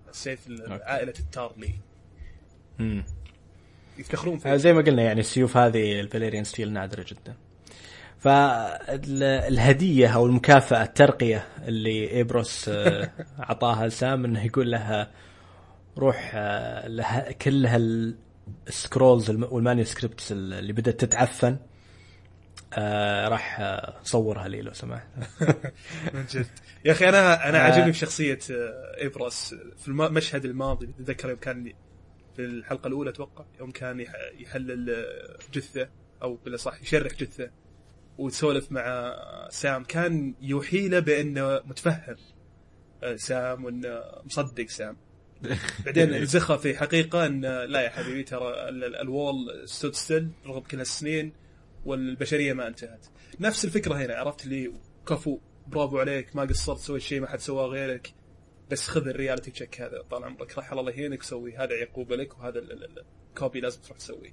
السيف 0.10 0.48
عائلة 0.70 1.14
التارلي. 1.20 1.74
امم 2.80 3.04
يفتخرون 4.02 4.36
آه، 4.36 4.40
فيه 4.40 4.56
زي 4.56 4.74
ما 4.74 4.82
قلنا 4.82 5.02
يعني 5.04 5.20
السيوف 5.20 5.58
هذه 5.58 6.00
ال 6.00 6.05
Valyrian 6.05 6.44
steel 6.44 6.74
نادرة 6.74 7.06
جدا. 7.08 7.36
فالهدية 8.20 10.08
أو 10.08 10.26
المكافأة 10.26 10.84
الترقية 10.84 11.48
اللي 11.68 12.12
ايبروس 12.12 12.70
آه، 12.70 13.10
اعطاها 13.50 13.88
لسام 13.88 14.26
إنه 14.26 14.46
يقول 14.46 14.72
لها 14.72 15.12
روح 15.98 16.32
آه، 16.36 16.88
لها 16.88 17.32
كل 17.32 17.66
هال 17.66 18.02
scrolls 18.02 19.30
الم- 19.30 19.48
وال 19.52 19.64
manuscripts 19.64 20.32
اللي 20.32 20.74
بدأت 20.74 21.00
تتعفن 21.06 21.58
آه، 22.74 23.28
راح 23.28 23.60
آه، 23.60 23.94
صورها 24.04 24.48
لي 24.48 24.62
لو 24.62 24.74
سمحت. 24.74 25.08
من 26.14 26.26
جد. 26.32 26.46
يا 26.86 26.92
أخي 26.92 27.10
أنا 27.10 27.50
أنا 27.50 27.58
آه. 27.58 27.62
عاجبني 27.62 27.94
في 27.94 28.00
شخصية 28.00 28.40
آه، 28.52 29.02
ايبروس 29.02 29.56
في 29.78 29.88
المشهد 29.88 30.46
الماضي 30.46 30.86
تتذكر 30.88 31.30
يوم 31.30 31.38
كان 31.38 31.74
في 32.36 32.42
الحلقة 32.46 32.88
الأولى 32.88 33.10
أتوقع 33.10 33.46
يوم 33.60 33.72
كان 33.72 34.00
يح- 34.00 34.16
يحلل 34.40 35.06
جثة 35.54 35.90
أو 36.22 36.36
بالأصح 36.36 36.82
يشرح 36.82 37.14
جثة 37.14 37.52
وتسولف 38.18 38.72
مع 38.72 39.14
سام 39.52 39.84
كان 39.84 40.36
يوحي 40.42 40.88
له 40.90 41.00
بأنه 41.00 41.62
متفهم 41.66 42.16
آه، 43.04 43.16
سام 43.16 43.66
وأنه 43.66 44.02
مصدق 44.26 44.68
سام. 44.68 44.98
بعدين 45.86 46.14
انزخها 46.14 46.58
في 46.58 46.78
حقيقة 46.78 47.26
أن 47.26 47.42
لا 47.46 47.82
يا 47.82 47.90
حبيبي 47.90 48.24
ترى 48.24 48.70
ال- 48.70 48.84
ال- 48.84 48.96
ال 48.96 49.04
wall 49.04 49.36
stood 49.66 49.94
still 49.96 50.30
رغم 50.46 50.60
كل 50.62 50.78
هالسنين 50.78 51.34
والبشرية 51.86 52.54
ما 52.54 52.68
انتهت. 52.68 53.06
نفس 53.40 53.66
الفكرة 53.66 53.96
هنا 53.96 54.16
عرفت 54.16 54.46
اللي 54.46 54.72
كفو 55.08 55.40
برافو 55.68 56.00
عليك 56.00 56.36
ما 56.36 56.42
قصرت 56.42 56.80
سويت 56.80 57.02
شيء 57.02 57.22
ما 57.22 57.28
حد 57.28 57.40
سواه 57.40 57.68
غيرك. 57.68 58.14
بس 58.72 58.88
خذ 58.88 59.08
ال 59.08 59.13
reality 59.13 59.52
check 59.52 59.82
هذا 59.82 60.02
طال 60.12 60.24
عمرك 60.24 60.58
راح 60.58 60.72
الله 60.72 60.92
يهينك 60.92 61.24
سوي 61.24 61.56
هذا 61.58 61.76
عقوبة 61.76 62.16
لك 62.16 62.40
وهذا 62.40 62.60
ال- 62.60 62.72
ال- 62.72 62.84
ال- 62.84 63.04
ال 63.30 63.36
copy 63.36 63.60
لازم 63.62 63.82
تروح 63.82 63.98
تسويه 63.98 64.32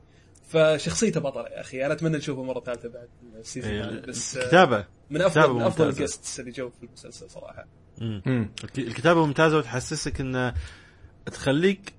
فشخصيته 0.48 1.20
بطلة 1.20 1.48
يا 1.48 1.60
أخي 1.60 1.86
أنا 1.86 1.92
أتمنى 1.94 2.16
نشوفه 2.16 2.42
مرة 2.42 2.60
ثالثة 2.60 2.88
بعد 2.88 3.08
ال 3.38 3.43
season 3.43 3.70
إيه، 3.70 4.00
بس 4.00 4.36
آه، 4.36 4.42
الكتابه 4.42 4.86
من 5.10 5.22
افضل 5.22 5.40
كتابة 5.40 5.54
من 5.58 5.62
أفضل. 5.62 5.88
الجستس 5.88 6.40
اللي 6.40 6.50
جو 6.50 6.70
في 6.70 6.82
المسلسل 6.86 7.30
صراحة 7.30 7.66
مم. 8.00 8.22
مم. 8.26 8.50
الك- 8.64 8.78
الكتابة 8.78 9.26
ممتازة 9.26 9.58
وتحسسك 9.58 10.20
انه 10.20 10.54
تخليك 11.26 11.92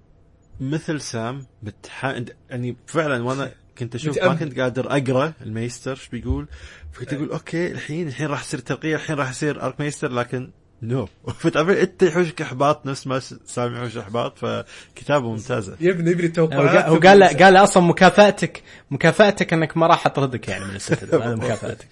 مثل 0.59 1.01
سام 1.01 1.45
بتح... 1.63 2.05
يعني 2.49 2.77
فعلا 2.87 3.23
وأنا 3.23 3.51
كنت 3.77 3.95
أشوف 3.95 4.23
ما. 4.23 4.35
كنت 4.35 4.59
قادر 4.59 4.87
أقرأ 4.97 5.33
ال 5.41 5.48
maester 5.48 5.91
إيش 5.91 6.09
بيقول 6.09 6.47
فكنت 6.91 7.13
أقول 7.13 7.31
okay 7.31 7.71
الحين 7.71 8.07
الحين 8.07 8.27
راح 8.27 8.41
يصير 8.41 8.59
ترقية 8.59 8.95
الحين 8.95 9.15
راح 9.15 9.29
يصير 9.29 9.61
archmaester 9.61 10.11
لكن 10.11 10.51
no. 10.81 11.07
فتعرف 11.39 11.69
انت 11.69 12.03
يحوشك 12.03 12.41
احباط 12.41 12.85
نفس 12.85 13.07
ما 13.07 13.19
س- 13.19 13.35
سام 13.45 13.75
يحوش 13.75 13.97
احباط 13.97 14.37
فكتابه 14.37 15.29
ممتازه 15.31 15.75
يبني 15.79 16.11
يبني 16.11 16.23
هو 16.23 16.27
التوقعات 16.27 16.69
قال- 16.83 16.89
هو 16.89 16.99
قال 16.99 17.19
له 17.19 17.27
قال 17.27 17.53
له 17.53 17.63
أصلا 17.63 17.83
مكافاتك 17.83 18.63
مكافأتك 18.91 19.53
إنك 19.53 19.77
ما 19.77 19.87
راح 19.87 20.05
أطردك 20.05 20.47
يعني 20.47 20.65
من 20.65 20.75
السيتادل 20.75 21.21
هذا 21.23 21.35
مكافأتك. 21.35 21.87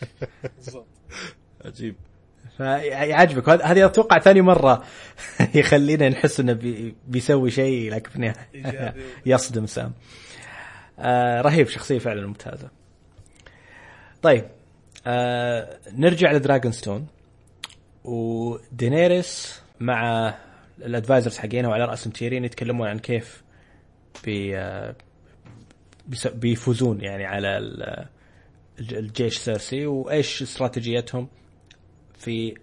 بالضبط. 0.57 0.85
عجيب. 1.65 1.95
فيعجبك. 2.57 3.49
هذه 3.49 3.85
أتوقع 3.85 4.19
ثاني 4.19 4.41
مرة 4.41 4.83
يخلينا 5.55 6.09
نحس 6.09 6.39
إنه 6.39 6.53
بي 6.53 6.95
بيسوي 7.07 7.51
شيء 7.51 7.91
لكن 7.91 8.09
في 8.09 8.15
النهاية. 8.15 8.95
يصدم 9.25 9.65
سام. 9.65 9.93
آه 10.99 11.41
رهيب 11.41 11.67
شخصية 11.67 11.99
فعلا 11.99 12.27
ممتازة. 12.27 12.69
طيب 14.21 14.45
آه 15.07 15.77
نرجع 15.93 16.31
لدراجون 16.31 16.71
ستون 16.71 17.07
ودينيريس 18.07 19.61
مع 19.79 20.33
ال 20.79 20.86
advisors 20.86 21.37
حقينها 21.37 21.69
وعلى 21.69 21.85
راسهم 21.85 22.13
تيرين 22.13 22.45
يتكلمون 22.45 22.87
عن 22.87 22.99
كيف 22.99 23.43
بي 24.23 24.57
آه 24.57 24.95
بيفوزون 26.33 27.01
يعني 27.01 27.25
على 27.25 27.57
الج- 27.57 28.93
الجيش 28.93 29.37
سيرسي 29.37 29.85
وإيش 29.85 30.41
استراتيجيتهم 30.41 31.27
في 32.17 32.55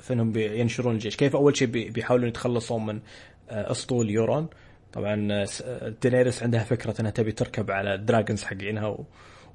في 0.00 0.12
إنهم 0.12 0.32
بينشرون 0.32 0.94
الجيش 0.94 1.16
كيف 1.16 1.36
أول 1.36 1.56
شيء 1.56 1.68
بي- 1.68 1.90
بيحاولون 1.90 2.28
يتخلصون 2.28 2.86
من 2.86 3.00
آه، 3.50 3.70
أسطول 3.70 4.10
يورون 4.10 4.48
طبعا 4.92 5.28
آه، 5.32 5.48
آه، 5.64 5.94
دينيريس 6.02 6.42
عندها 6.42 6.64
فكرة 6.64 7.00
إنها 7.00 7.10
تبي 7.10 7.32
تركب 7.32 7.70
على 7.70 7.94
ال 7.94 8.00
dragons 8.00 8.44
حقينها. 8.44 8.98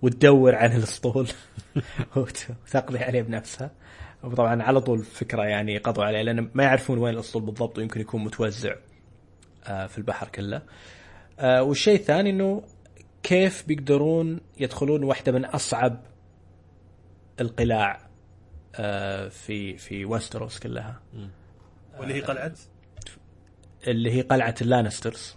وتدور 0.01 0.55
عن 0.55 0.71
الأسطول 0.75 1.27
وت- 2.15 2.47
وتقضي 2.67 2.99
عليه 2.99 3.21
بنفسها 3.21 3.71
وطبعا 4.25 4.63
على 4.63 4.81
طول 4.81 5.03
فكرة 5.03 5.43
يعني 5.43 5.77
قضوا 5.77 6.03
عليه 6.05 6.21
لأن 6.21 6.49
ما 6.53 6.63
يعرفون 6.63 6.97
وين 6.97 7.13
الأسطول 7.13 7.41
بالضبط 7.41 7.77
ويمكن 7.77 8.01
يكون 8.01 8.23
متوزع 8.23 8.75
آه، 9.67 9.87
في 9.87 9.97
البحر 9.97 10.27
كله. 10.27 10.61
آه، 11.39 11.63
والشيء 11.63 11.95
الثاني 11.99 12.29
إنه 12.29 12.63
كيف 13.23 13.67
بيقدرون 13.67 14.39
يدخلون 14.59 15.03
واحدة 15.03 15.31
من 15.31 15.45
أصعب 15.45 16.01
القلاع 17.41 17.99
آه، 18.75 19.27
في 19.27 19.77
في 19.77 20.05
ويستروس 20.05 20.59
كلها. 20.59 20.99
واللي 21.99 22.13
هي 22.13 22.21
قلعة؟ 22.21 22.53
اللي 23.87 24.11
هي 24.11 24.21
قلعة 24.21 24.55
اللانسترز. 24.61 25.35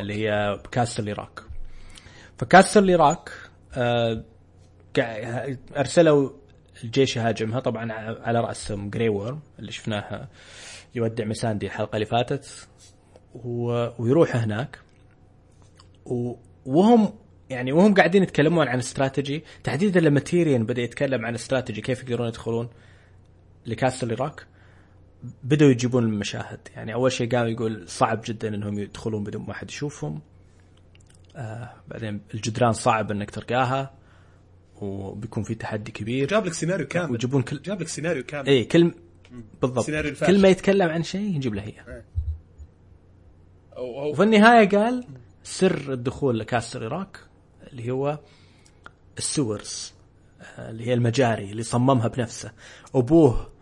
اللي 0.00 0.14
هي 0.14 0.58
Casterly 0.72 1.06
Rock 1.06 1.40
فكاستل 2.38 2.88
قا- 4.98 5.56
أرسلوا 5.78 6.30
الجيش 6.84 7.16
يهاجمها 7.16 7.60
طبعا 7.60 7.92
على 8.22 8.40
رأسهم 8.40 8.90
جري 8.90 9.08
وورم 9.08 9.40
اللي 9.58 9.72
شفناه 9.72 10.28
يودع 10.94 11.24
مساندي 11.24 11.66
الحلقة 11.66 11.96
اللي 11.96 12.06
فاتت 12.06 12.68
و- 13.34 13.88
ويروح 14.02 14.36
هناك. 14.36 14.78
و- 16.06 16.34
وهم 16.66 17.12
يعني 17.50 17.72
وهم 17.72 17.94
قاعدين 17.94 18.22
يتكلمون 18.22 18.68
عن 18.68 18.78
استراتيجي. 18.78 19.44
تحديدا 19.64 20.00
لما 20.00 20.20
تيريان 20.20 20.66
بدأ 20.66 20.82
يتكلم 20.82 21.26
عن 21.26 21.34
استراتيجي 21.34 21.80
كيف 21.80 22.02
يقدرون 22.02 22.28
يدخلون 22.28 22.68
ل 23.66 23.70
Casterly 23.70 24.04
Rock 24.04 24.46
بدأوا 25.42 25.70
يجيبون 25.70 26.04
المشاهد. 26.04 26.60
يعني 26.76 26.94
أول 26.94 27.12
شيء 27.12 27.36
قام 27.36 27.48
يقول 27.48 27.88
صعب 27.88 28.20
جدا 28.24 28.48
إنهم 28.54 28.78
يدخلون 28.78 29.24
بدون 29.24 29.42
ما 29.48 29.54
حد 29.54 29.70
يشوفهم. 29.70 30.20
آه 31.36 31.70
بعدين 31.88 32.20
الجدران 32.34 32.72
صعب 32.72 33.10
إنك 33.10 33.30
تلقاها. 33.30 33.90
وبيكون 34.82 35.42
في 35.42 35.54
تحدي 35.54 35.92
كبير. 35.92 36.28
جاب 36.28 36.46
لك 36.46 36.52
سيناريو 36.52 36.86
كامل. 36.86 37.12
ويجيبون 37.12 37.42
كل 37.42 37.62
جاب 37.62 37.80
لك 37.80 37.88
سيناريو 37.88 38.24
كامل. 38.24 38.48
اي 38.48 38.64
كل 38.64 38.92
بالضبط. 39.62 39.84
سيناريو 39.84 40.10
الفاشل. 40.10 40.32
كل 40.32 40.42
ما 40.42 40.48
يتكلم 40.48 40.88
عن 40.88 41.02
شيء 41.02 41.36
يجيب 41.36 41.54
له 41.54 41.62
اياه 41.62 42.02
أو 43.76 44.02
أو 44.02 44.10
وفي 44.10 44.22
النهاية 44.22 44.68
قال 44.68 45.04
سر 45.42 45.92
الدخول 45.92 46.38
لكاس 46.38 46.76
العراق 46.76 47.28
اللي 47.72 47.90
هو 47.90 48.18
السورز 49.18 49.92
آه، 50.40 50.70
اللي 50.70 50.86
هي 50.86 50.94
المجاري 50.94 51.50
اللي 51.50 51.62
صممها 51.62 52.08
بنفسه. 52.08 52.52
أبوه 52.94 53.52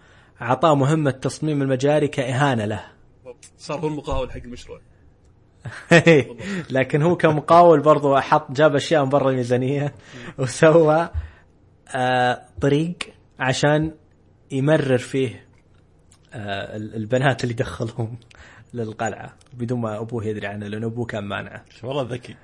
اعطاه 0.42 0.74
مهمة 0.74 1.10
تصميم 1.10 1.62
المجاري 1.62 2.08
كإهانة 2.08 2.64
له. 2.64 2.84
صار 3.58 3.80
هو 3.80 3.88
المقاول 3.88 4.30
حق 4.30 4.36
المشروع. 4.36 4.80
لكن 6.70 7.02
هو 7.02 7.16
كمقاول 7.16 7.80
برضو 7.80 8.16
حط 8.16 8.52
جاب 8.52 8.74
أشياء 8.76 9.04
من 9.04 9.08
برا 9.10 9.30
الميزانية 9.30 9.94
وسوى 10.38 11.10
آه 11.96 12.42
طريق 12.60 12.96
عشان 13.38 13.94
يمرر 14.50 14.98
فيه 14.98 15.46
آه 16.34 16.76
ال- 16.76 16.94
البنات 16.94 17.44
اللي 17.44 17.54
دخلهم 17.54 18.18
للقلعة 18.74 19.34
بدون 19.52 19.80
ما 19.80 20.00
أبوه 20.00 20.24
يدري 20.24 20.46
عنه 20.46 20.66
لأن 20.66 20.84
أبوه 20.84 21.06
كان 21.06 21.24
مانعه. 21.24 21.64
والله 21.82 22.02
ذكي. 22.02 22.36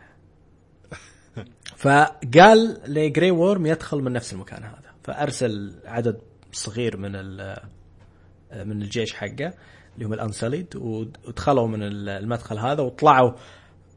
فقال 1.77 2.79
لجري 2.87 3.31
وورم 3.31 3.67
يدخل 3.67 3.99
من 3.99 4.13
نفس 4.13 4.33
المكان 4.33 4.63
هذا. 4.63 4.93
فأرسل 5.05 5.75
عدد 5.85 6.19
صغير 6.53 6.97
من 6.97 7.17
ال- 7.17 7.57
من 8.53 8.83
الجيش 8.83 9.15
حقه. 9.15 9.55
اللي 9.95 10.07
هم 10.07 10.13
الأنسليد 10.13 10.77
ودخلوا 10.77 11.69
من 11.69 11.83
ال- 11.83 12.09
المدخل 12.09 12.59
هذا 12.59 12.83
وطلعوا 12.83 13.33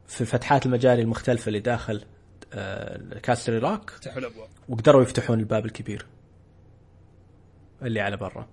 في 0.06 0.24
فتحات 0.24 0.66
المجاري 0.66 1.02
المختلفة 1.02 1.48
اللي 1.48 1.60
داخل 1.60 2.04
آه، 2.52 3.18
كاس 3.18 3.48
العراق 3.48 3.90
فتحوا 3.90 4.18
الابواب 4.18 4.48
وقدروا 4.68 5.02
يفتحون 5.02 5.40
الباب 5.40 5.66
الكبير 5.66 6.06
اللي 7.82 8.00
على 8.00 8.16
برا. 8.16 8.48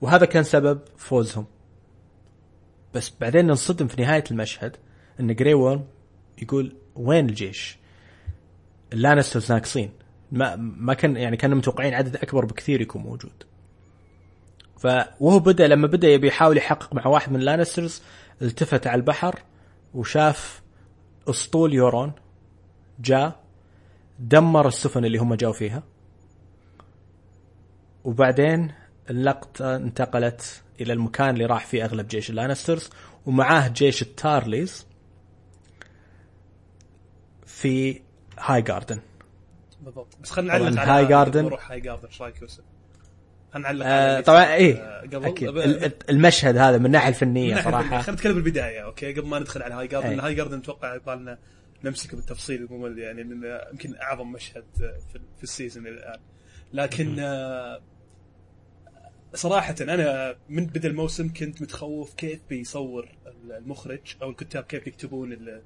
وهذا 0.00 0.26
كان 0.26 0.42
سبب 0.44 0.80
فوزهم. 0.96 1.46
بس 2.94 3.12
بعدين 3.20 3.46
ننصدم 3.46 3.86
في 3.86 4.02
نهاية 4.02 4.24
المشهد 4.30 4.76
إن 5.20 5.34
جري 5.34 5.54
وورم 5.54 5.84
يقول 6.42 6.76
وين 6.96 7.28
الجيش؟ 7.28 7.78
اللانسترز 8.92 9.52
ناقصين. 9.52 9.90
ما 10.32 10.56
ما 10.56 10.94
كان 10.94 11.16
يعني 11.16 11.36
كانوا 11.36 11.56
متوقعين 11.58 11.94
عدد 11.94 12.16
أكبر 12.16 12.44
بكثير 12.44 12.80
يكون 12.80 13.02
موجود. 13.02 13.32
فوهو 14.84 15.38
بدا 15.38 15.66
لما 15.66 15.86
بدأ 15.86 16.08
يبي 16.08 16.28
يحاول 16.28 16.56
يحقق 16.56 16.94
مع 16.94 17.06
واحد 17.06 17.32
من 17.32 17.40
اللانسترز 17.40 18.02
التفت 18.42 18.86
على 18.86 18.98
البحر 18.98 19.42
وشاف 19.94 20.62
أسطول 21.28 21.74
يورون 21.74 22.12
جاء 23.00 23.44
دمر 24.18 24.68
السفن 24.68 25.04
اللي 25.04 25.18
هم 25.18 25.34
جاوا 25.34 25.52
فيها 25.52 25.82
وبعدين 28.04 28.72
اللقطة 29.10 29.76
انتقلت 29.76 30.62
إلى 30.80 30.92
المكان 30.92 31.30
اللي 31.30 31.46
راح 31.46 31.66
فيه 31.66 31.84
أغلب 31.84 32.08
جيش 32.08 32.30
اللانسترز 32.30 32.90
ومعاه 33.26 33.68
جيش 33.68 34.02
التارليز 34.02 34.86
في 37.46 38.00
هاي 38.38 38.62
جاردن 38.62 39.00
بالضبط 39.80 40.16
بس 40.22 40.30
خلينا 40.30 40.58
نعلق 40.58 40.80
على 40.80 40.90
هاي 40.90 41.06
جاردن. 41.06 41.44
نروح 41.44 41.70
هاي 41.70 41.80
جاردن 41.80 42.06
إيش 42.06 42.22
رأيك 42.22 42.42
يوسف؟ 42.42 42.64
خلينا 43.54 43.68
نعلق 43.72 43.86
آه 43.86 44.20
طبعا 44.20 44.42
آه، 44.44 44.54
إيه 44.54 45.00
قبل. 45.00 45.32
ب- 45.52 45.58
ال- 45.58 45.84
ال- 45.84 46.10
المشهد 46.10 46.56
هذا 46.56 46.78
من 46.78 46.86
الناحية 46.86 47.08
الفنية 47.08 47.48
من 47.48 47.54
ناحية. 47.54 47.70
صراحة. 47.70 48.00
خلينا 48.00 48.12
نتكلم 48.12 48.34
بالبداية 48.34 48.80
okay؟ 48.80 49.12
قبل 49.12 49.28
ما 49.28 49.38
ندخل 49.38 49.62
على 49.62 49.74
هاي 49.74 49.86
جاردن 49.86 50.08
أي. 50.08 50.26
هاي 50.26 50.34
جاردن 50.34 50.58
أتوقع 50.58 50.94
يبغى 50.94 51.36
نمسكه 51.84 52.16
بالتفصيل 52.16 52.62
الممل 52.62 52.98
يعني 52.98 53.20
يمكن 53.72 53.94
أعظم 53.96 54.32
مشهد 54.32 54.64
في, 55.38 55.42
ال 55.42 55.48
season 55.48 55.86
إلى 55.86 55.94
الآن. 55.96 56.20
لكن 56.72 57.16
آه، 57.18 57.80
صراحة 59.34 59.74
أنا 59.80 60.34
من 60.48 60.66
بدء 60.66 60.88
الموسم 60.88 61.32
كنت 61.32 61.62
متخوف 61.62 62.14
كيف 62.14 62.40
بيصور 62.50 63.08
المخرج 63.58 64.00
أو 64.22 64.30
الكتاب 64.30 64.64
كيف 64.64 64.86
يكتبون 64.86 65.32
ال- 65.32 65.62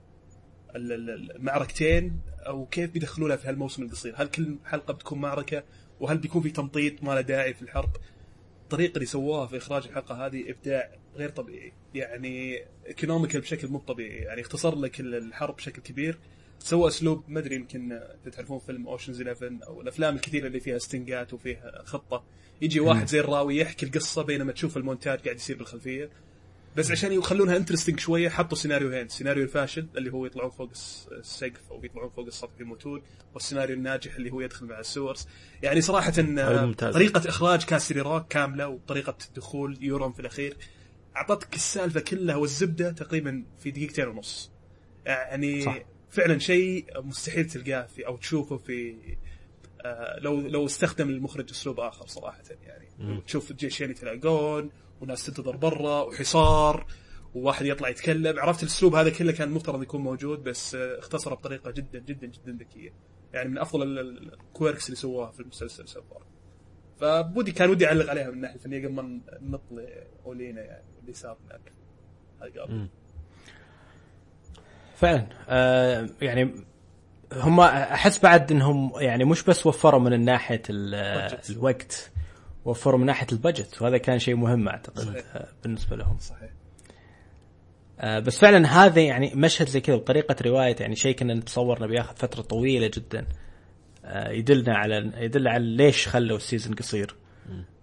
ال- 0.77 0.93
ال- 0.93 1.37
المعركتين 1.37 2.21
أو 2.47 2.67
كيف 2.67 2.91
بيدخلونها 2.91 3.37
في 3.37 3.49
هالموسم 3.49 3.83
القصير 3.83 4.15
هل 4.17 4.27
كل 4.27 4.57
حلقة 4.65 4.95
بتكون 4.95 5.21
معركة؟ 5.21 5.63
وهل 6.01 6.19
بيكون 6.19 6.43
في 6.43 6.51
تمطيط؟ 6.51 7.03
ما 7.03 7.13
له 7.13 7.21
داعي 7.21 7.55
في 7.55 7.63
الحرب. 7.63 7.91
الطريقة 8.63 8.95
اللي 8.95 9.07
سووها 9.07 9.47
في 9.47 9.57
إخراج 9.57 9.87
الحلقة 9.87 10.27
هذه 10.27 10.51
إبداع 10.51 10.91
غير 11.17 11.31
طبيعي. 11.31 11.73
يعني 11.95 12.65
economical 12.87 13.41
بشكل 13.41 13.69
مو 13.69 13.79
طبيعي. 13.79 14.17
يعني 14.17 14.41
اختصر 14.41 14.79
لك 14.79 15.01
الحرب 15.01 15.57
بشكل 15.57 15.83
كبير. 15.83 16.19
سوى 16.59 16.89
أسلوب 16.89 17.25
ما 17.29 17.39
أدري 17.39 17.55
يمكن 17.55 17.93
اذا 17.93 18.31
تعرفون 18.31 18.59
فيلم 18.59 18.89
Ocean's 18.89 19.23
11 19.23 19.59
أو 19.67 19.81
الأفلام 19.81 20.15
الكثيرة 20.15 20.47
اللي 20.47 20.61
فيها 20.61 20.77
استنجات 20.77 21.35
وفيها 21.35 21.83
خطة. 21.85 22.25
يجي 22.63 22.81
واحد 22.81 23.07
زي 23.07 23.21
الراوي 23.21 23.57
يحكي 23.57 23.87
القصة 23.87 24.23
بينما 24.23 24.53
تشوف 24.53 24.77
المونتاج 24.77 25.19
قاعد 25.19 25.37
يصير 25.37 25.57
بالخلفية. 25.57 26.11
بس 26.79 26.91
عشان 26.91 27.13
يخلونها 27.13 27.57
interesting 27.57 28.01
شوية 28.01 28.29
حطوا 28.29 28.57
سيناريوهين 28.59 29.09
سيناريو 29.09 29.43
الفاشل 29.45 29.89
اللي 29.97 30.13
هو 30.13 30.27
يطلعون 30.27 30.51
فوق 30.51 30.71
الس- 30.71 31.09
السقف 31.13 31.71
أو 31.71 31.85
يطلعون 31.85 32.11
فوق 32.11 32.27
السطح 32.27 32.61
يموتون 32.61 33.03
والسيناريو 33.35 33.77
الناجح 33.77 34.15
اللي 34.15 34.31
هو 34.31 34.41
يدخل 34.41 34.67
مع 34.67 34.81
ال 34.81 34.88
sewers 34.88 35.29
يعني 35.63 35.81
صراحة 35.81 36.13
ممتاز. 36.19 36.95
طريقة 36.95 37.29
إخراج 37.29 37.65
Casterly 37.65 37.93
Rock 37.93 38.29
كاملة 38.29 38.69
وطريقة 38.69 39.17
دخول 39.37 39.79
يورون 39.81 40.13
في 40.13 40.21
الأخير 40.21 40.57
أعطتك 41.17 41.55
السالفة 41.55 42.01
كلها 42.01 42.37
والزبدة 42.37 42.91
تقريبا 42.93 43.45
في 43.59 43.71
دقيقتين 43.71 44.09
ونص 44.09 44.51
يعني 45.07 45.61
صح. 45.63 45.79
فعلا 46.11 46.39
شيء 46.39 46.87
مستحيل 46.97 47.47
تلقاه 47.47 47.87
في 47.87 48.07
أو 48.07 48.17
تشوفه 48.17 48.57
في 48.57 48.95
آه 49.85 50.19
لو 50.21 50.41
لو 50.41 50.67
استخدم 50.67 51.09
المخرج 51.09 51.51
أسلوب 51.51 51.81
آخر 51.81 52.07
صراحة 52.07 52.43
يعني. 52.67 52.89
تشوف 53.27 53.51
الجيشين 53.51 53.91
يتلاقون 53.91 54.71
وناس 55.01 55.27
تنتظر 55.27 55.57
برا 55.57 56.03
وحصار 56.03 56.87
وواحد 57.35 57.67
يطلع 57.67 57.89
يتكلم. 57.89 58.39
عرفت 58.41 58.63
الأسلوب 58.63 58.95
هذا 58.95 59.11
كله 59.11 59.33
كان 59.33 59.51
مفترض 59.51 59.83
يكون 59.83 60.01
موجود 60.01 60.43
بس 60.45 60.75
آه، 60.75 60.99
اختصره 60.99 61.35
بطريقة 61.35 61.71
جدا 61.71 61.99
جدا 61.99 62.27
جدا 62.27 62.53
ذكية. 62.65 62.93
يعني 63.33 63.49
من 63.49 63.59
أفضل 63.59 63.83
ال- 63.83 63.99
ال- 63.99 64.33
ال 64.33 64.41
quirks 64.41 64.87
اللي 64.87 64.97
سووها 64.97 65.31
في 65.31 65.41
المسلسل 65.41 65.89
so 65.89 66.01
far 66.03 66.23
فبودي 67.01 67.53
كان 67.53 67.71
ودي 67.71 67.87
أعلق 67.87 68.11
عليها 68.11 68.27
من 68.29 68.35
الناحيه 68.35 68.55
الفنيه 68.57 68.79
قبل 68.87 68.93
ما 68.95 69.21
نط 69.43 69.63
لاولينا 69.71 70.61
يعني 70.63 70.85
اللي 71.01 71.13
صار 71.13 71.37
هناك. 71.51 71.73
فعلا 74.97 75.27
آه 75.49 76.09
يعني 76.21 76.55
هم 77.33 77.61
أحس 77.61 78.19
بعد 78.23 78.53
إنهم 78.53 78.93
يعني 78.97 79.25
مش 79.25 79.43
بس 79.43 79.67
وفروا 79.67 80.01
من 80.01 80.25
ناحية. 80.25 80.63
الوقت 81.51 82.11
وفروا 82.69 82.99
من 83.01 83.07
ناحية 83.07 83.27
ال 83.33 83.40
budget 83.40 83.83
وهذا 83.83 83.99
كان 83.99 84.19
شيء 84.19 84.37
مهم 84.37 84.69
أعتقد 84.69 85.01
صحيح. 85.01 85.25
آه، 85.35 85.49
بالنسبة 85.63 85.97
لهم. 85.97 86.19
صحيح. 86.19 86.51
آه، 88.01 88.19
بس 88.19 88.39
فعلا 88.39 88.85
هذا 88.85 89.01
يعني 89.01 89.33
مشهد 89.35 89.69
زي 89.69 89.81
كذا 89.81 89.97
بطريقه 89.97 90.37
رواية 90.43 90.77
يعني 90.81 90.97
شيء 90.97 91.17
كنا 91.17 91.35
نتصور 91.35 91.79
انه 91.79 91.87
بياخذ 91.87 92.17
فترة 92.17 92.43
طويلة 92.43 92.91
جدا 92.95 93.27
آه، 94.05 94.31
يدلنا 94.31 94.77
على 94.77 95.13
يدل 95.17 95.49
على 95.49 95.77
ليش 95.77 96.09
خلوا 96.09 96.37
ال 96.37 96.42
season 96.42 96.75
قصير. 96.75 97.15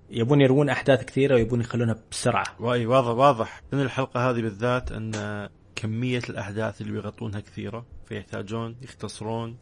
يبون 0.09 0.41
يروون 0.41 0.69
أحداث 0.69 1.03
كثيرة 1.05 1.35
ويبون 1.35 1.61
يخلونها 1.61 1.95
بسرعة. 2.11 2.45
واي 2.59 2.85
واضح 2.85 3.07
واضح. 3.07 3.61
من 3.73 3.81
الحلقة 3.81 4.29
هذه 4.29 4.41
بالذات 4.41 4.91
أن 4.91 5.11
كمية 5.75 6.21
الأحداث 6.29 6.81
اللي 6.81 6.91
بيغطونها 6.91 7.39
كثيرة 7.39 7.85
فيحتاجون 8.05 8.75
يختصرون 8.81 9.57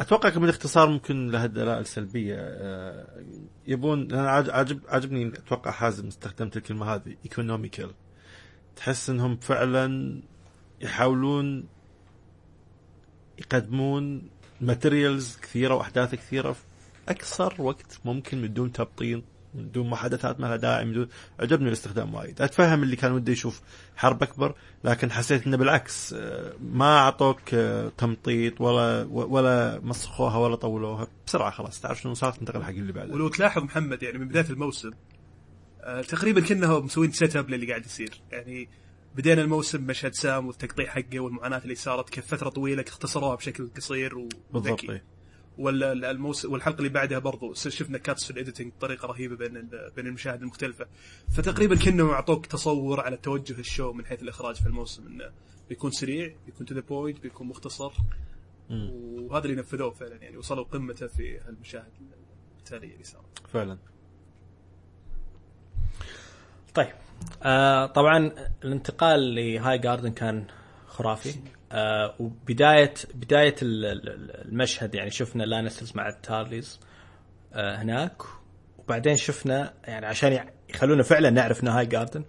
أتوقع 0.00 0.28
كمان 0.28 0.44
الاختصار 0.44 0.88
ممكن 0.88 1.30
له 1.30 1.46
دلائل 1.46 1.86
سلبية. 1.86 2.36
أه، 2.38 3.24
يبون 3.66 4.12
أنا 4.12 4.30
عاج- 4.30 4.50
عاجب 4.50 4.80
عجبني 4.88 5.28
أتوقع 5.28 5.70
حازم 5.70 6.06
استخدمت 6.06 6.56
الكلمة 6.56 6.94
هذه 6.94 7.16
economical 7.24 7.90
تحس 8.76 9.10
إنهم 9.10 9.36
فعلا 9.36 10.20
يحاولون 10.80 11.68
يقدمون 13.38 14.30
materials 14.60 15.36
كثيرة 15.42 15.74
وأحداث 15.74 16.14
كثيرة 16.14 16.52
في 16.52 16.62
أقصر 17.08 17.62
وقت 17.62 18.00
ممكن 18.04 18.42
من 18.42 18.52
دون 18.54 18.72
تمطيط 19.48 19.64
من 19.64 19.70
دون 19.70 19.90
محادثات 19.90 20.40
ما 20.40 20.46
لها 20.46 20.56
داعي 20.56 20.84
من 20.84 20.92
دون 20.92 21.08
عجبني 21.40 21.68
الاستخدام 21.68 22.14
وايد. 22.14 22.42
أتفهم 22.42 22.82
اللي 22.82 22.96
كان 22.96 23.12
وده 23.12 23.32
يشوف 23.32 23.60
حرب 23.96 24.22
أكبر 24.22 24.54
لكن 24.84 25.10
حسيت 25.10 25.46
إنه 25.46 25.56
بالعكس 25.56 26.12
آه، 26.12 26.52
ما 26.60 26.98
أعطوك 26.98 27.54
آه، 27.54 27.92
تمطيط 27.98 28.60
ولا 28.60 29.04
ولا 29.10 29.80
مسخوها 29.82 30.36
ولا 30.36 30.56
طولوها. 30.56 31.08
بسرعة 31.26 31.50
خلاص 31.50 31.80
تعرف 31.80 32.00
شنو 32.00 32.14
صارت؟ 32.14 32.38
انتقل 32.38 32.62
حق 32.62 32.68
اللي 32.70 32.92
بعده. 32.92 33.14
ولو 33.14 33.28
تلاحظ 33.28 33.62
محمد 33.62 34.02
يعني 34.02 34.18
من 34.18 34.28
بداية 34.28 34.50
الموسم 34.50 34.90
آه 35.80 36.02
تقريبا 36.02 36.40
كنا 36.40 36.78
مسوين 36.78 37.12
setup 37.12 37.50
للي 37.50 37.66
قاعد 37.66 37.86
يصير. 37.86 38.20
يعني 38.32 38.68
بدينا 39.16 39.42
الموسم 39.42 39.82
مشهد 39.82 40.14
سام 40.14 40.46
والتقطيع 40.46 40.86
حقه 40.86 41.20
والمعاناة 41.20 41.58
اللي 41.58 41.74
صارت 41.74 42.10
كيف 42.10 42.26
فترة 42.26 42.48
طويلة 42.48 42.84
اختصروها 42.88 43.34
بشكل 43.34 43.68
قصير 43.76 44.14
بالضبط 44.14 44.70
وذكي. 44.70 44.92
إيه. 44.92 45.17
والحلقة 45.58 46.78
اللي 46.78 46.88
بعدها 46.88 47.18
برضو 47.18 47.54
شفنا 47.54 47.98
cuts 47.98 48.24
في 48.24 48.30
ال 48.30 48.35
editing 48.35 48.72
بطريقة 48.72 49.06
رهيبة 49.06 49.36
بين 49.36 49.68
بين 49.96 50.06
المشاهد 50.06 50.40
المختلفة. 50.40 50.86
فتقريبا 51.30 51.76
كانهم 51.76 52.10
أعطوك 52.10 52.46
تصور 52.46 53.00
على 53.00 53.16
توجه 53.16 53.60
ال 53.60 53.66
show 53.66 53.92
من 53.92 54.06
حيث 54.06 54.22
الإخراج 54.22 54.56
في 54.56 54.66
الموسم 54.66 55.06
إنه 55.06 55.30
بيكون 55.68 55.90
سريع 55.90 56.34
بيكون 56.46 56.66
to 56.66 56.74
the 56.74 56.80
point 56.80 57.20
بيكون 57.20 57.46
مختصر. 57.46 57.92
مم. 58.70 58.90
وهذا 59.30 59.44
اللي 59.44 59.56
نفذوه 59.56 59.90
فعلا 59.90 60.16
يعني 60.16 60.36
وصلوا 60.36 60.64
قمته 60.64 61.06
في 61.06 61.38
هالمشاهد 61.40 61.92
التالية 62.58 62.92
اللي 62.92 63.04
صارت. 63.04 63.38
فعلا. 63.52 63.78
طيب 66.74 66.92
آه 67.42 67.86
طبعا 67.86 68.32
الانتقال 68.64 69.34
لهاي 69.34 69.78
جاردن 69.78 70.12
كان 70.12 70.46
خرافي. 70.86 71.34
آه 71.72 72.14
وبدايه 72.18 72.94
بداية 73.14 73.54
ال- 73.62 73.84
ال- 73.84 74.46
المشهد 74.48 74.94
يعني 74.94 75.10
شفنا 75.10 75.42
لانسترز 75.42 75.92
مع 75.96 76.08
التارليز 76.08 76.80
آه 77.52 77.76
هناك. 77.76 78.22
وبعدين 78.78 79.16
شفنا 79.16 79.74
يعني 79.84 80.06
عشان 80.06 80.48
يخلونا 80.68 81.02
فعلا 81.02 81.30
نعرف 81.30 81.62
انه 81.62 81.78
هاي 81.78 81.86
جاردن 81.86 82.24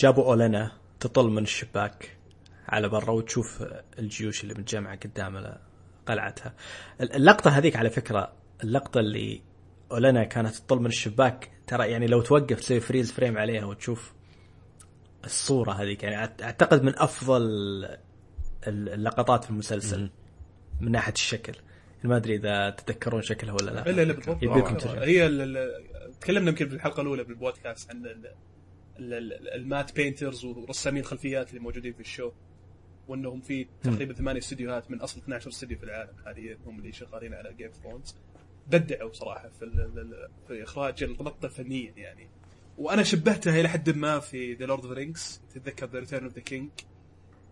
جابوا 0.00 0.24
اولينا 0.24 0.72
تطل 1.00 1.26
من 1.28 1.42
الشباك 1.42 2.16
على 2.68 2.88
برا 2.88 3.10
وتشوف 3.10 3.64
الجيوش 3.98 4.42
اللي 4.42 4.54
متجمعة 4.54 4.96
قدام 4.96 5.56
قلعتها. 6.06 6.54
اللقطة 7.00 7.50
هذيك 7.50 7.76
على 7.76 7.90
فكرة 7.90 8.32
اللقطة 8.64 9.00
اللي 9.00 9.42
اولينا 9.92 10.24
كانت 10.24 10.56
تطل 10.56 10.78
من 10.78 10.86
الشباك 10.86 11.50
ترى 11.66 11.90
يعني 11.90 12.06
لو 12.06 12.20
توقف 12.22 12.60
تسوي 12.60 12.80
freeze 12.80 13.12
frame 13.12 13.38
عليها 13.38 13.64
وتشوف 13.64 14.12
الصورة 15.24 15.72
هذيك 15.72 16.02
يعني 16.02 16.16
أعتقد 16.42 16.82
من 16.82 16.98
أفضل 16.98 17.42
اللقطات 18.68 19.44
في 19.44 19.50
المسلسل 19.50 20.10
من 20.80 20.92
ناحية 20.92 21.12
الشكل. 21.12 21.52
ما 22.04 22.16
أدري 22.16 22.34
إذا 22.36 22.70
تتذكرون 22.70 23.22
شكلها 23.22 23.54
ولا 23.54 23.70
لا. 23.70 23.90
إلا 23.90 24.04
لا 24.04 24.12
بالضبط. 24.12 24.44
هي 25.02 25.26
تكلمنا 26.20 26.50
يمكن 26.50 26.68
في 26.68 26.74
الحلقة 26.74 27.00
الأولى 27.00 27.24
بالبودكاست 27.24 27.90
عن 27.90 28.06
ال- 28.06 28.26
ال- 28.98 29.14
ال- 29.14 29.48
ال 29.54 29.61
matte 29.61 29.96
painters 29.96 30.44
ورسامين 30.44 31.02
الخلفيات 31.02 31.48
اللي 31.50 31.60
موجودين 31.60 31.92
في 31.92 32.00
ال 32.00 32.06
show 32.06 32.32
وإنهم 33.08 33.40
في 33.40 33.66
تقريبا 33.82 34.14
ثمانية 34.14 34.38
استديوهات 34.40 34.90
من 34.90 35.00
أصل 35.00 35.18
12 35.20 35.48
استديو 35.50 35.78
في 35.78 35.84
العالم. 35.84 36.12
حاليا 36.24 36.58
هم 36.66 36.78
اللي 36.78 36.92
شغالين 36.92 37.34
على 37.34 37.54
Game 37.54 37.70
of 37.82 37.90
Thrones 37.90 38.16
بدعوا 38.70 39.12
صراحة 39.12 39.48
في 39.60 39.70
في 40.48 40.62
إخراج 40.62 41.02
اللقطه 41.02 41.48
فنيا 41.48 41.92
يعني. 41.96 42.28
وأنا 42.78 43.02
شبهتها 43.02 43.60
إلى 43.60 43.68
حد 43.68 43.90
ما 43.96 44.18
في 44.18 44.54
The 44.54 44.66
Lord 44.66 44.84
of 44.84 44.92
Rings 44.92 45.40
تتذكر 45.54 45.86
The 45.86 45.98
Return 45.98 46.24
of 46.24 46.34
the 46.34 46.40
King 46.40 46.70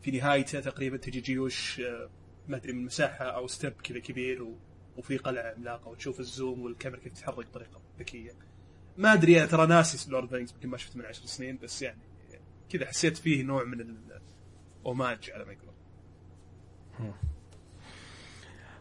في 0.02 0.10
نهايته 0.10 0.60
تقريبا 0.60 0.96
تجي 0.96 1.20
جيوش 1.20 1.80
آه، 1.80 2.10
ما 2.48 2.56
أدري 2.56 2.72
من 2.72 2.84
مساحة 2.84 3.24
أو 3.24 3.46
steppe 3.46 3.72
كذا 3.72 3.98
كبير. 3.98 4.46
وفي 4.96 5.16
قلعه 5.16 5.54
عملاقة 5.56 5.88
وتشوف 5.88 6.20
ال 6.20 6.28
zoom 6.28 6.60
والكاميرا 6.62 7.00
كيف 7.00 7.12
تتحرك 7.12 7.46
بطريقة 7.46 7.80
ذكية 7.98 8.32
ما 8.96 9.12
أدري 9.12 9.38
أنا 9.38 9.46
ترى 9.46 9.66
ناسي 9.66 10.10
Lord 10.10 10.34
Rings 10.34 10.52
يمكن 10.52 10.68
ما 10.68 10.76
شفته 10.76 10.98
من 10.98 11.06
عشر 11.06 11.26
سنين 11.26 11.58
بس 11.62 11.82
يعني 11.82 11.98
كذا 12.68 12.86
حسيت 12.86 13.16
فيه 13.16 13.42
نوع 13.42 13.64
من 13.64 13.96
ال 14.82 14.89
homage 14.89 15.30
على 15.30 15.44
ما 15.44 15.52
يقولون 15.52 15.74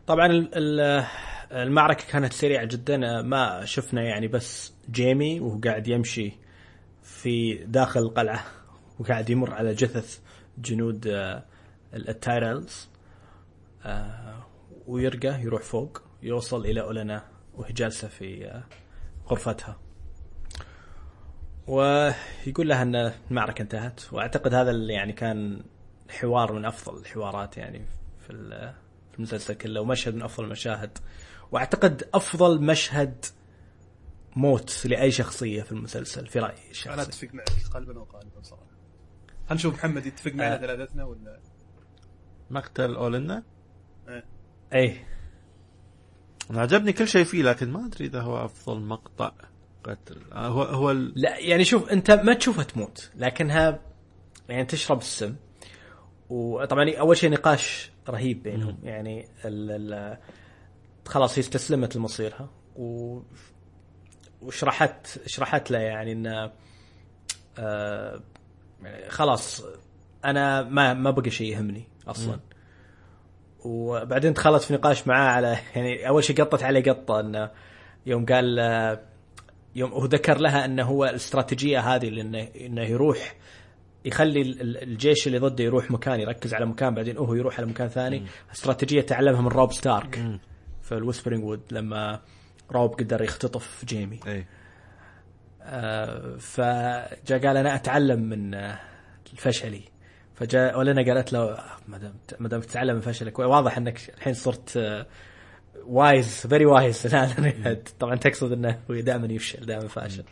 طبعا 0.07 0.25
ال- 0.25 0.49
ال- 0.53 1.05
المعركة 1.51 2.05
كانت 2.11 2.33
سريعة 2.33 2.65
جدا 2.65 3.21
ما 3.21 3.65
شفنا 3.65 4.03
يعني 4.03 4.27
بس 4.27 4.73
جيمي 4.91 5.39
وهو 5.39 5.59
قاعد 5.59 5.87
يمشي 5.87 6.31
في 7.03 7.53
داخل 7.53 7.99
القلعة 7.99 8.45
وقاعد 8.99 9.29
يمر 9.29 9.53
على 9.53 9.73
جثث 9.73 10.19
جنود 10.61 11.07
آه، 11.07 11.43
ال- 11.93 12.09
التايرلز 12.09 12.89
آه، 13.85 14.45
ويرقى 14.87 15.41
يروح 15.41 15.61
فوق 15.61 16.01
يوصل 16.23 16.65
إلى 16.65 16.81
اولنا 16.81 17.25
وهي 17.53 17.73
جالسه 17.73 18.07
في 18.07 18.45
آه، 18.47 18.63
غرفتها. 19.27 19.79
ويقول 21.67 22.69
لها 22.69 22.81
إن 22.81 22.95
المعركة 23.31 23.61
انتهت. 23.61 24.01
وأعتقد 24.13 24.53
هذا 24.53 24.71
اللي 24.71 24.93
يعني 24.93 25.13
كان 25.13 25.63
حوار 26.09 26.53
من 26.53 26.65
أفضل 26.65 26.97
الحوارات 26.99 27.57
يعني 27.57 27.85
في 28.19 28.29
ال- 28.29 28.73
في 29.11 29.17
المسلسل 29.17 29.53
كله 29.53 29.81
ومشهد 29.81 30.15
من 30.15 30.21
أفضل 30.21 30.43
المشاهد. 30.45 30.97
وأعتقد 31.51 32.09
أفضل 32.13 32.61
مشهد 32.63 33.25
موت 34.35 34.85
لأي 34.85 35.11
شخصية 35.11 35.61
في 35.63 35.71
المسلسل 35.71 36.27
في 36.27 36.39
رأيي 36.39 36.57
أنا 36.61 36.69
الشخصي 36.71 37.01
أتفق 37.01 37.33
معك 37.35 37.49
قلبا 37.73 37.99
وقالبا 37.99 38.41
صراحة. 38.43 38.68
هنشوف 39.49 39.73
محمد 39.73 40.05
يتفق 40.05 40.31
معنا 40.31 40.55
آه. 40.55 40.57
ثلاثتنا 40.57 41.03
ولا 41.03 41.39
مقتل 42.49 42.95
اولنا 42.95 43.43
اي 44.73 45.05
أنا 46.51 46.61
عجبني 46.61 46.93
كل 46.93 47.07
شيء 47.07 47.23
فيه 47.23 47.43
لكن 47.43 47.71
ما 47.71 47.85
أدري 47.85 48.05
إذا 48.05 48.21
هو 48.21 48.45
أفضل 48.45 48.79
مقطع 48.81 49.31
قتل. 49.83 50.21
آه، 50.31 50.47
هو 50.47 50.63
هو 50.63 50.91
ال... 50.91 51.13
لا 51.15 51.37
يعني 51.37 51.63
شوف 51.63 51.89
أنت 51.89 52.11
ما 52.11 52.33
تشوفها 52.33 52.63
تموت 52.63 53.11
لكنها 53.15 53.79
يعني 54.49 54.65
تشرب 54.65 54.97
السم. 54.97 55.35
وطبعا 56.29 56.95
أول 56.99 57.17
شيء 57.17 57.31
نقاش 57.31 57.91
رهيب 58.09 58.43
بينهم. 58.43 58.77
يعني 58.83 59.27
ال 59.45 59.71
ال 59.93 60.17
خلاص 61.05 61.37
هي 61.37 61.39
استسلمت 61.39 61.95
لمصيرها. 61.95 62.49
و 62.75 63.19
وشرحت 64.41 65.27
شرحت 65.27 65.71
له 65.71 65.79
يعني 65.79 66.11
ان 66.11 66.51
آه 67.57 68.23
خلاص 69.09 69.63
أنا 70.25 70.63
ما 70.63 70.93
ما 70.93 71.11
بقى 71.11 71.29
شيء 71.29 71.51
يهمني 71.57 71.83
أصلا. 72.07 72.39
وبعدين 73.65 74.33
دخلت 74.33 74.61
في 74.63 74.73
نقاش 74.73 75.07
معاه 75.07 75.29
على 75.31 75.57
يعني 75.75 76.07
أول 76.07 76.23
شيء 76.23 76.35
قطت 76.43 76.63
عليه 76.63 76.91
قطة 76.91 77.19
إنه 77.19 77.51
يوم 78.05 78.25
قال 78.25 78.59
يوم 79.75 79.91
هو 79.91 80.05
ذكر 80.05 80.37
لها 80.37 80.65
إنه 80.65 80.83
هو 80.83 81.05
الاستراتيجية 81.05 81.79
هذه 81.79 82.07
اللي 82.07 82.21
إنه 82.65 82.81
يروح 82.81 83.35
يخلي 84.05 84.41
ال- 84.41 84.61
ال- 84.61 84.83
الجيش 84.83 85.27
اللي 85.27 85.37
ضده 85.37 85.63
يروح 85.63 85.91
مكان 85.91 86.19
يركز 86.19 86.53
على 86.53 86.65
مكان 86.65 86.95
بعدين 86.95 87.17
هو 87.17 87.33
يروح 87.33 87.57
على 87.59 87.67
مكان 87.67 87.87
ثاني. 87.87 88.25
استراتيجية 88.53 89.01
تعلمها 89.01 89.41
من 89.41 89.47
روب 89.47 89.73
ستارك 89.73 90.39
في 90.81 90.91
ال 90.91 90.96
Whispering 90.96 91.43
Wood 91.43 91.61
لما 91.71 92.19
روب 92.71 92.93
قدر 92.93 93.21
يختطف 93.21 93.85
جيمي. 93.85 94.19
آه، 94.27 94.43
فجاء 96.39 97.39
قال 97.47 97.57
أنا 97.57 97.75
أتعلم 97.75 98.19
من 98.29 98.53
آه، 98.53 98.79
فشلي. 99.33 99.81
فجاء 100.35 100.79
اولينا 100.79 101.13
قالت 101.13 101.33
له 101.33 101.57
ما 101.87 101.97
دام 101.97 102.13
ما 102.39 102.47
دام 102.49 102.61
تتعلم 102.61 102.95
من 102.95 103.01
فشلك. 103.01 103.39
واضح 103.39 103.77
إنك 103.77 104.09
الحين 104.17 104.33
صرت 104.33 105.05
wise 105.85 106.47
very 106.47 106.65
wise 106.65 107.15
طبعا 107.99 108.15
تقصد 108.15 108.51
إنه 108.51 108.79
هو 108.91 108.95
دائما 108.99 109.27
يفشل 109.33 109.65
دائما 109.65 109.87
فاشل. 109.87 110.23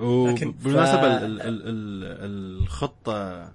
وبالمناسبة 0.00 1.18
ف- 1.18 1.22
ال- 1.22 1.40
ال- 1.42 1.62
ال- 1.62 2.62
الخطة 2.62 3.52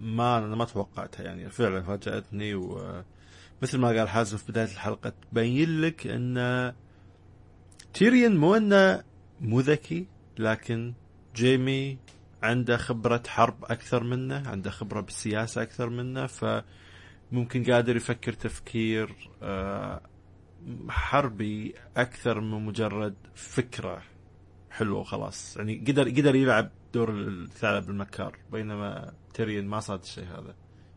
ما 0.00 0.38
أنا 0.38 0.56
ما 0.56 0.64
توقعتها. 0.64 1.22
يعني 1.24 1.50
فعلا 1.50 1.82
فاجأتني 1.82 2.54
ومثل 2.54 3.78
ما 3.78 3.88
قال 3.88 4.08
حازم 4.08 4.36
في 4.36 4.52
بداية 4.52 4.64
الحلقة 4.64 5.12
تبين 5.32 5.80
لك 5.80 6.06
إن 6.06 6.72
تيريون 7.94 8.36
مو 8.36 8.54
إنه 8.56 9.02
مو 9.40 9.60
ذكي 9.60 10.06
لكن 10.38 10.94
جيمي 11.34 11.98
عنده 12.42 12.76
خبرة 12.76 13.22
حرب 13.26 13.64
أكثر 13.64 14.04
منه 14.04 14.48
عنده 14.48 14.70
خبرة 14.70 15.00
بالسياسة 15.00 15.62
أكثر 15.62 15.90
منه 15.90 16.26
فممكن 16.26 17.72
قادر 17.72 17.96
يفكر 17.96 18.32
تفكير 18.32 19.30
آه، 19.42 20.02
حربي 20.88 21.74
أكثر 21.96 22.40
من 22.40 22.64
مجرد 22.64 23.14
فكرة 23.34 24.02
حلوة 24.70 25.00
وخلاص. 25.00 25.56
يعني 25.56 25.84
قدر 25.88 26.08
قدر 26.08 26.34
يلعب 26.34 26.70
دور 26.94 27.10
الثعلب 27.10 27.90
المكار 27.90 28.38
بينما 28.52 29.12
تيريون 29.34 29.64
ما 29.64 29.80
صاد 29.80 30.02
الشيء 30.02 30.24
هذا. 30.24 30.54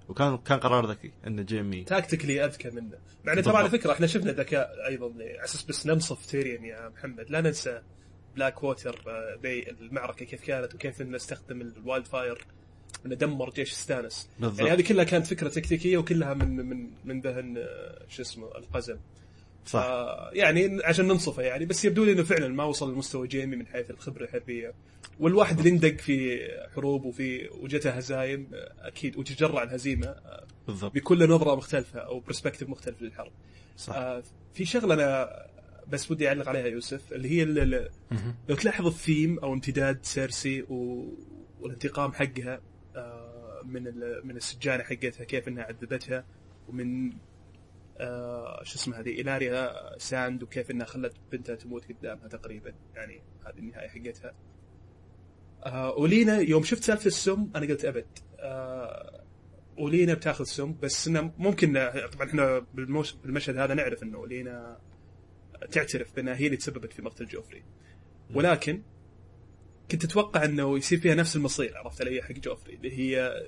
وكان 0.10 0.38
كان 0.38 0.60
قرار 0.60 0.86
ذكي 0.86 1.12
إن 1.28 1.46
جيمي 1.46 1.84
tactically 1.84 2.46
أذكى 2.46 2.70
منه. 2.70 2.98
مع 3.26 3.34
انه 3.34 3.42
ترى 3.42 3.58
على. 3.58 3.70
فكره 3.70 3.92
إحنا 3.92 4.08
شفنا 4.08 4.32
ذكاء 4.32 4.88
أيضا 4.88 5.06
على 5.06 5.44
أساس 5.44 5.64
بس 5.64 5.88
ننصف 5.88 6.26
تيريان 6.26 6.66
يا 6.66 6.90
محمد. 6.90 7.26
لا 7.30 7.42
ننسى 7.42 7.82
بلاك 8.36 8.64
ووتر 8.64 9.02
آه، 9.08 9.36
Bay 9.36 9.70
المعركة 9.70 10.26
كيف 10.26 10.44
كانت 10.46 10.76
وكيف 10.76 11.02
إنه 11.02 11.16
استخدم 11.16 11.62
ال 11.62 12.06
wildfire 12.06 12.46
إنه 13.06 13.16
دمر 13.16 13.50
جيش 13.50 13.72
ستانس. 13.74 14.30
بالضبط. 14.40 14.60
يعني 14.60 14.72
هذه 14.72 14.82
كلها 14.82 15.04
كانت 15.04 15.28
فكرة 15.28 15.50
تكتيكية 15.50 15.98
وكلها 15.98 16.34
من 16.34 16.56
من 16.56 16.90
من 17.06 17.22
ذهن 17.22 17.58
آه، 17.58 18.06
شو 18.10 18.22
اسمه 18.22 18.48
القزم. 18.58 18.98
صح. 19.66 19.80
آه، 19.80 20.30
يعني 20.34 20.80
عشان 20.84 21.08
ننصفه 21.08 21.44
يعني 21.44 21.66
بس 21.66 21.86
يبدو 21.86 22.04
لي 22.04 22.12
إنه 22.12 22.24
فعلا 22.24 22.48
ما 22.48 22.64
وصل 22.64 22.94
لمستوى 22.94 23.28
جيمي 23.28 23.56
من 23.56 23.68
حيث 23.68 23.92
الخبرة 23.92 24.24
الحربية. 24.24 24.74
والواحد 25.20 25.58
اللي 25.58 25.70
اندق 25.70 25.98
في 25.98 26.40
حروب 26.76 27.06
وفي 27.06 27.50
وجته 27.62 27.90
هزايم 27.90 28.48
آه، 28.54 28.88
أكيد 28.88 29.18
وتجرع 29.18 29.64
الهزيمة 29.64 30.16
بالضبط. 30.68 31.12
له 31.12 31.26
نظرة 31.26 31.56
مختلفة 31.56 32.00
أو 32.00 32.20
perspective 32.20 32.70
مختلف 32.70 33.02
للحرب. 33.02 33.32
صح. 33.78 33.96
آه 33.96 34.24
في 34.54 34.66
شغلة 34.66 34.94
أنا 34.94 35.30
بس 35.88 36.12
ودي 36.12 36.28
أعلق 36.28 36.50
عليها 36.50 36.66
يوسف 36.68 37.14
اللي 37.14 37.30
هي 37.32 37.44
ال- 37.44 37.60
ال- 37.74 37.90
لو 38.50 38.56
تلاحظ 38.56 38.86
الثيم 38.88 39.40
أو 39.40 39.54
امتداد 39.54 40.00
سيرسي 40.06 40.62
و... 40.62 41.06
والانتقام 41.62 42.14
حقها 42.14 42.62
آه، 42.96 43.62
من 43.66 43.88
ال- 43.88 44.22
من 44.28 44.38
السجانة 44.38 44.84
حقتها 44.84 45.24
كيف 45.24 45.48
إنها 45.48 45.64
عذبتها 45.64 46.26
ومن 46.68 47.14
آه، 47.98 48.64
شو 48.64 48.76
اسمه 48.76 49.00
هذه 49.00 49.10
إيلاريا 49.10 49.74
ساند 49.98 50.44
وكيف 50.44 50.72
إنها 50.72 50.86
خلت 50.86 51.14
بنتها 51.32 51.56
تموت 51.56 51.86
قدامها 51.92 52.28
تقريبا. 52.28 52.74
يعني 52.96 53.22
هذه 53.46 53.60
النهاية 53.60 53.88
حقتها. 53.88 54.34
آه، 55.66 55.92
أولينا 55.98 56.38
يوم 56.40 56.64
شفت 56.64 56.84
سالفة 56.84 57.06
السم 57.08 57.50
أنا 57.56 57.66
قلت 57.68 57.86
أبد. 57.86 58.06
آه، 58.40 59.24
أولينا 59.78 60.14
بتاخذ 60.14 60.44
سم 60.44 60.76
بس 60.82 61.08
إنه 61.08 61.32
ممكن 61.38 61.74
طبعا 62.14 62.28
إحنا 62.28 62.66
بالمشهد 63.24 63.58
هذا 63.58 63.74
نعرف 63.74 64.04
إنه 64.04 64.18
أولينا 64.18 64.78
تعترف 65.72 66.16
بأنها 66.16 66.36
هي 66.36 66.46
اللي 66.46 66.58
تسببت 66.58 66.94
في 66.94 67.02
مقتل 67.02 67.26
جوفري. 67.26 67.64
ولكن 68.34 68.82
كنت 69.92 70.04
أتوقع 70.04 70.46
إنه 70.46 70.78
يصير 70.78 71.00
فيها 71.00 71.16
نفس 71.16 71.36
المصير 71.36 71.78
عرفت 71.78 72.02
علي 72.02 72.22
حق 72.22 72.32
جوفري 72.32 72.74
اللي 72.76 72.98
هي 73.00 73.44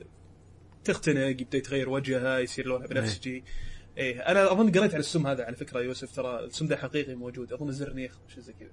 تختنق 0.84 1.41
يبدأ 1.41 1.57
يتغير 1.57 1.89
وجهها 1.89 2.39
يصير 2.39 2.66
لونها 2.66 2.88
بنفسجي 2.88 3.43
إيه. 3.97 4.20
أنا 4.20 4.51
أظن 4.51 4.72
قريت 4.72 4.91
على 4.91 4.99
السم 4.99 5.28
هذا 5.28 5.45
على 5.45 5.55
فكرة 5.55 5.80
يوسف 5.80 6.16
ترى 6.16 6.39
السم 6.39 6.68
ده 6.68 6.78
حقيقي 6.78 7.16
موجود 7.16 7.53
أظن 7.53 7.72
زرنيخ 7.72 8.20
شيء 8.28 8.43
زي 8.43 8.53
كذا. 8.53 8.72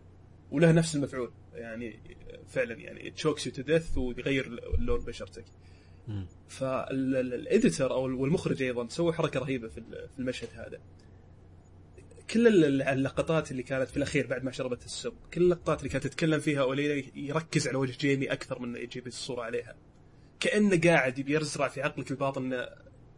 وله 0.50 0.72
نفس 0.72 0.96
المفعول 0.96 1.32
يعني 1.54 2.00
فعلا 2.48 2.74
يعني 2.74 3.10
chokes 3.10 3.46
you 3.46 3.52
to 3.52 4.00
ويغير 4.00 4.60
لون 4.78 5.00
بشرتك. 5.04 5.44
مم. 6.08 6.26
فال 6.48 6.84
editor 6.84 7.90
أو 7.90 8.02
والمخرج 8.02 8.62
أيضا 8.62 8.88
سووا 8.88 9.12
حركة 9.12 9.40
رهيبة 9.40 9.68
في 9.68 9.82
المشهد 10.18 10.48
هذا. 10.54 10.80
كل 12.32 12.46
ال- 12.46 12.82
اللقطات 12.82 13.50
اللي 13.50 13.62
كانت 13.62 13.88
في 13.88 13.96
الأخير 13.96 14.26
بعد 14.26 14.44
ما 14.44 14.50
شربت 14.50 14.84
السم 14.84 15.12
كل 15.34 15.42
اللقطات 15.42 15.78
اللي 15.78 15.88
كانت 15.88 16.06
تتكلم 16.06 16.40
فيها 16.40 16.60
أولينا 16.62 17.02
يركز 17.14 17.68
على 17.68 17.76
وجه 17.76 17.96
جيمي 18.00 18.32
أكثر 18.32 18.58
من 18.58 18.76
يجيب 18.76 19.06
الصورة 19.06 19.42
عليها. 19.42 19.74
كأنه 20.40 20.80
قاعد 20.84 21.18
يبي 21.18 21.36
يزرع 21.36 21.68
في 21.68 21.82
عقلك 21.82 22.10
الباطن 22.10 22.44
إنه 22.52 22.68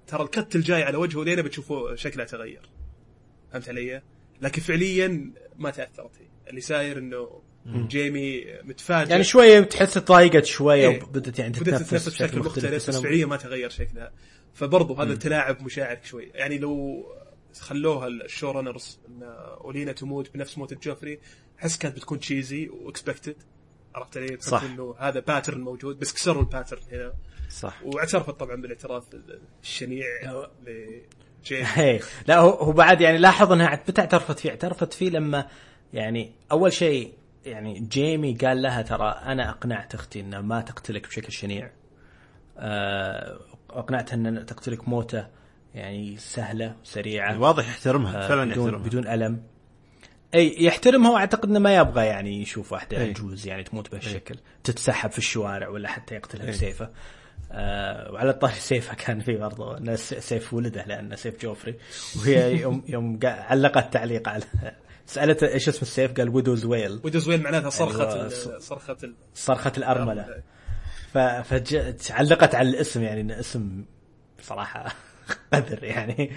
ترى 0.06 0.22
ال 0.22 0.31
cut 0.31 0.56
الجاي 0.56 0.82
على 0.82 0.96
وجه 0.96 1.24
أولينا 1.24 1.42
بتشوفوا 1.42 1.94
شكله 1.96 2.24
تغير. 2.24 2.68
فهمت 3.52 3.68
علي؟ 3.68 4.02
لكن 4.40 4.62
فعليا 4.62 5.32
ما 5.58 5.70
تأثرت 5.70 6.10
هي. 6.20 6.26
اللي 6.50 6.60
صاير 6.60 6.98
إنه 6.98 7.42
جيمي 7.66 8.44
متفاجئ. 8.62 9.10
يعني 9.10 9.24
شوية 9.24 9.60
تحس 9.60 9.94
تضايقت 9.94 10.44
شوية 10.44 10.88
إيه. 10.88 11.02
وبدت 11.02 11.38
يعني 11.38 11.52
بدات 11.52 11.82
تتنفس 11.82 12.08
بشكل 12.08 12.38
مختلف 12.38 12.74
بس 12.88 12.90
أنا- 12.98 13.02
فعليا 13.02 13.26
ما 13.26 13.36
تغير 13.36 13.68
شكلها. 13.70 14.12
فبرضو 14.54 14.94
هذا 14.94 15.12
التلاعب 15.12 15.62
مشاعرك 15.62 16.04
شوي 16.04 16.30
يعني 16.34 16.58
لو 16.58 17.04
خلوها 17.60 18.06
ال 18.06 18.15
show 18.15 18.50
runners 18.50 18.98
إن 19.08 19.22
أولينا 19.60 19.92
تموت 19.92 20.34
بنفس 20.34 20.58
موت 20.58 20.74
جوفري 20.74 21.20
احس 21.60 21.78
كانت 21.78 21.96
بتكون 21.96 22.20
cheesy 22.20 22.68
و 22.68 22.76
expected 22.76 23.36
عرفت 23.94 24.16
علي؟ 24.16 24.40
صح. 24.40 24.62
إنه 24.62 24.94
هذا 24.98 25.20
pattern 25.20 25.60
موجود 25.60 25.98
بس 25.98 26.12
كسروا 26.12 26.42
ال 26.42 26.47
pattern 26.47 26.82
هنا 26.92 27.12
صح 27.50 27.82
واعترفت 27.84 28.30
طبعا 28.30 28.56
بالاعتراف 28.56 29.04
الشنيع 29.62 30.06
لجيمي 30.66 32.00
لا 32.28 32.38
هو 32.38 32.50
هو 32.50 32.72
بعد 32.72 33.00
يعني 33.00 33.18
لاحظ 33.18 33.52
إنها 33.52 33.82
متى 33.88 34.00
اعترفت 34.00 34.38
فيه؟ 34.38 34.50
اعترفت 34.50 34.92
فيه 34.92 35.10
لما 35.10 35.48
يعني 35.92 36.32
أول 36.52 36.72
شيء 36.72 37.14
يعني 37.44 37.80
جيمي 37.80 38.34
قال 38.34 38.62
لها 38.62 38.82
ترى 38.82 39.08
أنا 39.10 39.50
أقنعت 39.50 39.94
أختي 39.94 40.20
إنها 40.20 40.40
ما 40.40 40.60
تقتلك 40.60 41.06
بشكل 41.08 41.32
شنيع. 41.32 41.70
آه، 42.58 43.40
أقنعتها 43.70 44.14
ان 44.14 44.46
تقتلك 44.46 44.88
موتة 44.88 45.26
يعني 45.74 46.16
سهلة 46.16 46.76
وسريعه 46.82 47.40
واضح 47.40 47.68
يحترمها 47.68 48.24
آه، 48.24 48.28
فعلا 48.28 48.50
بدون 48.52 48.64
يحترمها 48.66 48.86
بدون 48.88 49.06
ألم. 49.08 49.42
أي 50.34 50.64
يحترمها 50.64 51.10
وأعتقد 51.10 51.48
إنه 51.48 51.58
ما 51.58 51.76
يبغى 51.76 52.06
يعني 52.06 52.42
يشوف 52.42 52.72
واحدة. 52.72 52.98
عجوز 52.98 53.46
يعني 53.46 53.62
تموت 53.62 53.90
بهالشكل 53.90 54.38
تتسحب 54.64 55.10
في 55.10 55.18
الشوارع 55.18 55.68
ولا 55.68 55.88
حتى 55.88 56.14
يقتلها 56.14 56.46
بسيفه. 56.46 56.90
آه 57.52 58.12
وعلى 58.12 58.32
طاري 58.32 58.54
سيفه 58.54 58.94
كان 58.94 59.20
في 59.20 59.36
برضه 59.36 59.94
سيف 59.96 60.54
ولده 60.54 60.84
لأنه 60.86 61.16
سيف 61.16 61.42
جوفري 61.42 61.74
وهي 62.18 62.60
يوم 62.60 62.84
يوم 62.88 63.18
علقت 63.24 63.92
تعليق 63.92 64.28
على 64.28 64.44
سألته 65.06 65.48
إيش 65.48 65.68
اسم 65.68 65.78
السيف؟ 65.82 66.12
قال 66.12 66.28
Widow's 66.28 66.64
Wail 66.64 67.00
Widow's 67.04 67.28
Wail 67.28 67.42
معناتها 67.42 67.70
صرخة 67.70 68.12
أيوة، 68.14 68.28
صرخة 68.58 68.96
ال- 69.04 69.14
صرخة 69.34 69.72
الأرملة 69.78 70.42
فعلقت 71.42 72.54
على 72.54 72.68
الاسم 72.68 73.02
يعني 73.02 73.20
انه 73.20 73.40
اسم 73.40 73.84
صراحة 74.42 74.94
قدر 75.52 75.84
يعني. 75.84 76.30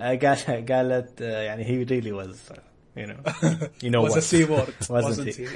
آه، 0.00 0.14
قال 0.14 0.66
قالت 0.66 1.22
آه، 1.22 1.42
يعني 1.42 1.64
هي 1.64 1.82
ريلي 1.82 2.12
واز 2.12 2.48
يو 2.96 3.06
نو 3.06 3.14
يو 3.82 3.90
نو 3.90 4.08
was 4.08 4.12
a 4.12 4.20
C 4.20 4.46
word 4.48 4.86
Wasn't 4.90 5.04
wasn't 5.04 5.34
he? 5.34 5.46
he? 5.46 5.48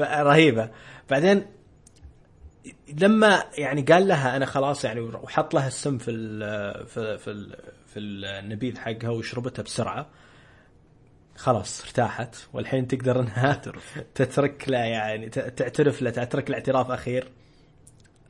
رهيبة. 0.28 0.70
بعدين 1.10 1.46
لما 2.98 3.44
يعني 3.58 3.82
قال 3.82 4.08
لها 4.08 4.36
أنا 4.36 4.46
خلاص 4.46 4.84
يعني 4.84 5.00
وحط 5.00 5.54
لها 5.54 5.66
السم 5.68 5.98
في 5.98 6.10
ال 6.10 6.86
في 6.86 7.18
في, 7.18 7.30
ال 7.30 7.56
في 7.86 7.98
النبيذ 7.98 8.78
حقها 8.78 9.10
وشربتها 9.10 9.62
بسرعة 9.62 10.06
خلاص 11.36 11.82
ارتاحت. 11.84 12.36
والحين 12.52 12.88
تقدر 12.88 13.20
إنها 13.20 13.52
تترك. 14.14 14.68
له 14.68 14.78
يعني 14.78 15.28
تعترف 15.28 16.02
له 16.02 16.10
تعترك 16.10 16.48
الاعتراف 16.50 16.90
أخير. 16.90 17.28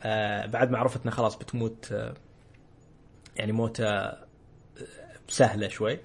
آه 0.02 0.46
بعد 0.46 0.70
ما 0.70 0.78
عرفت 0.78 1.02
إنها 1.02 1.14
خلاص 1.14 1.36
بتموت 1.36 1.88
آه 1.92 2.14
يعني 3.38 3.52
موتة 3.52 4.12
سهلة 5.28 5.68
شوي. 5.68 5.98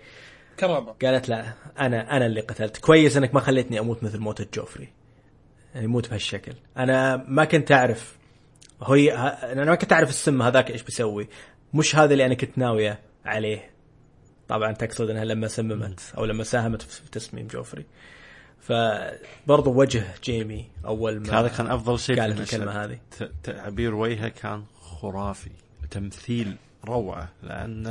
كرامة. 0.59 0.91
قالت 0.91 1.29
لا 1.29 1.53
أنا 1.79 2.17
أنا 2.17 2.25
اللي 2.25 2.41
قتلت. 2.41 2.77
كويس 2.77 3.17
إنك 3.17 3.33
ما 3.33 3.39
خليتني 3.39 3.79
أموت 3.79 4.03
مثل 4.03 4.19
موتة 4.19 4.47
جوفري 4.53 4.89
يعني 5.73 5.85
يموت 5.85 6.09
بهالشكل. 6.09 6.53
أنا 6.77 7.25
ما 7.27 7.45
كنت 7.45 7.71
أعرف 7.71 8.17
هي 8.87 9.11
ه- 9.11 9.27
أنا 9.27 9.65
ما 9.65 9.75
كنت 9.75 9.93
أعرف 9.93 10.09
السم 10.09 10.41
هذاك 10.41 10.71
إيش 10.71 10.83
بيسوي. 10.83 11.27
مش 11.73 11.95
هذا 11.95 12.13
اللي 12.13 12.25
أنا 12.25 12.33
كنت 12.33 12.57
ناوية 12.57 12.99
عليه. 13.25 13.69
طبعا 14.47 14.71
تقصد 14.71 15.09
إنها 15.09 15.25
لما 15.25 15.47
سممت 15.47 15.99
أو 16.17 16.25
لما 16.25 16.43
ساهمت 16.43 16.81
في 16.81 17.11
تسميم 17.11 17.47
جوفري. 17.47 17.85
فبرضو 18.61 19.73
وجه 19.73 20.03
جيمي 20.23 20.65
أول 20.85 21.19
ما 21.19 21.39
هذا 21.39 21.47
كان 21.47 21.67
أفضل 21.67 21.99
شيء 21.99 22.15
في 22.15 22.21
قالت. 22.21 22.39
الكلمة 22.39 22.83
هذه. 22.83 22.99
تعبير 23.43 23.95
وجهه 23.95 24.27
كان 24.27 24.63
خرافي. 24.81 25.51
تمثيل 25.91 26.55
روعة 26.85 27.29
لأن 27.43 27.85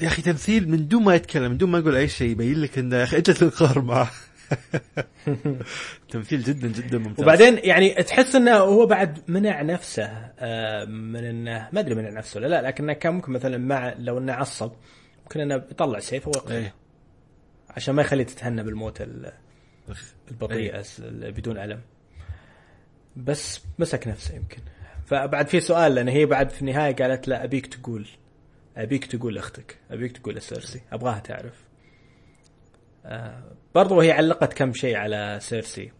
يا 0.00 0.06
أخي 0.06 0.22
تمثيل 0.22 0.68
من 0.70 0.88
دون 0.88 1.04
ما 1.04 1.14
يتكلم 1.14 1.50
من 1.50 1.56
دون 1.58 1.70
ما 1.70 1.78
يقول 1.78 1.96
أي 1.96 2.08
شيء 2.08 2.30
يبين 2.30 2.60
لك 2.60 2.78
إنه 2.78 2.96
يا 2.96 3.04
أخي 3.04 3.16
انت 3.16 3.30
تنقهر 3.30 3.80
معه 3.82 4.10
تمثيل 6.10 6.42
جدا 6.42 6.68
جدا 6.68 6.98
ممتاز. 6.98 7.20
وبعدين 7.24 7.58
يعني 7.64 7.94
تحس 7.94 8.34
إنه 8.34 8.56
هو 8.56 8.86
بعد 8.86 9.30
منع 9.30 9.62
نفسه 9.62 10.04
آه، 10.38 10.84
من 10.84 11.24
إنه 11.24 11.68
ما 11.72 11.80
أدري 11.80 11.94
منع 11.94 12.10
نفسه 12.10 12.38
ولا 12.40 12.46
لا 12.46 12.62
لكنه 12.68 12.92
كان 12.92 13.14
ممكن 13.14 13.32
مثلا 13.32 13.58
مع 13.58 13.94
لو 13.98 14.18
إنه 14.18 14.32
عصب 14.32 14.72
ممكن 15.22 15.40
إنه 15.40 15.54
يطلع 15.54 15.98
سيفه 15.98 16.28
ويقتله 16.34 16.56
إيه. 16.56 16.74
عشان 17.70 17.94
ما 17.94 18.02
يخليه 18.02 18.24
تتهنى 18.24 18.62
بالموت. 18.62 19.02
البطيئه 20.30 20.84
ال- 20.98 21.32
بدون 21.32 21.58
ألم. 21.58 21.80
بس 23.16 23.60
مسك 23.78 24.08
نفسه 24.08 24.34
يمكن. 24.34 24.58
فبعد 25.06 25.46
في 25.48 25.60
سؤال 25.60 25.94
لأن 25.94 26.08
هي 26.08 26.26
بعد 26.26 26.50
في 26.50 26.60
النهاية 26.62 26.96
قالت 26.96 27.28
لا 27.28 27.44
أبيك 27.44 27.66
تقول 27.66 28.08
أبيك 28.76 29.04
تقول 29.06 29.34
لاختك 29.34 29.78
أبيك 29.90 30.18
تقول 30.18 30.34
لسيرسي 30.34 30.80
أبغاها 30.92 31.18
تعرف. 31.18 31.64
آه 33.04 33.42
برضو 33.74 34.00
هي 34.00 34.12
علقت 34.12 34.52
كم 34.52 34.72
شيء 34.72 34.96
على 34.96 35.38
سيرسي. 35.40 35.92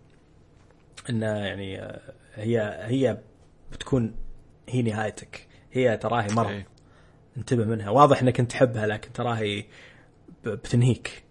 إنه 1.11 1.26
يعني 1.26 1.82
آه، 1.82 2.00
هي 2.34 2.78
هي 2.82 3.18
بتكون 3.72 4.14
هي 4.68 4.82
نهايتك. 4.82 5.46
هي 5.72 5.96
تراهي 5.96 6.26
مرض 6.34 6.50
إيه. 6.50 6.66
انتبه 7.36 7.64
منها. 7.64 7.90
واضح 7.90 8.22
إنك 8.22 8.40
أنت 8.40 8.50
تحبها 8.50 8.86
لكن 8.86 9.12
تراهي 9.12 9.64
بتنهيك. 10.44 11.24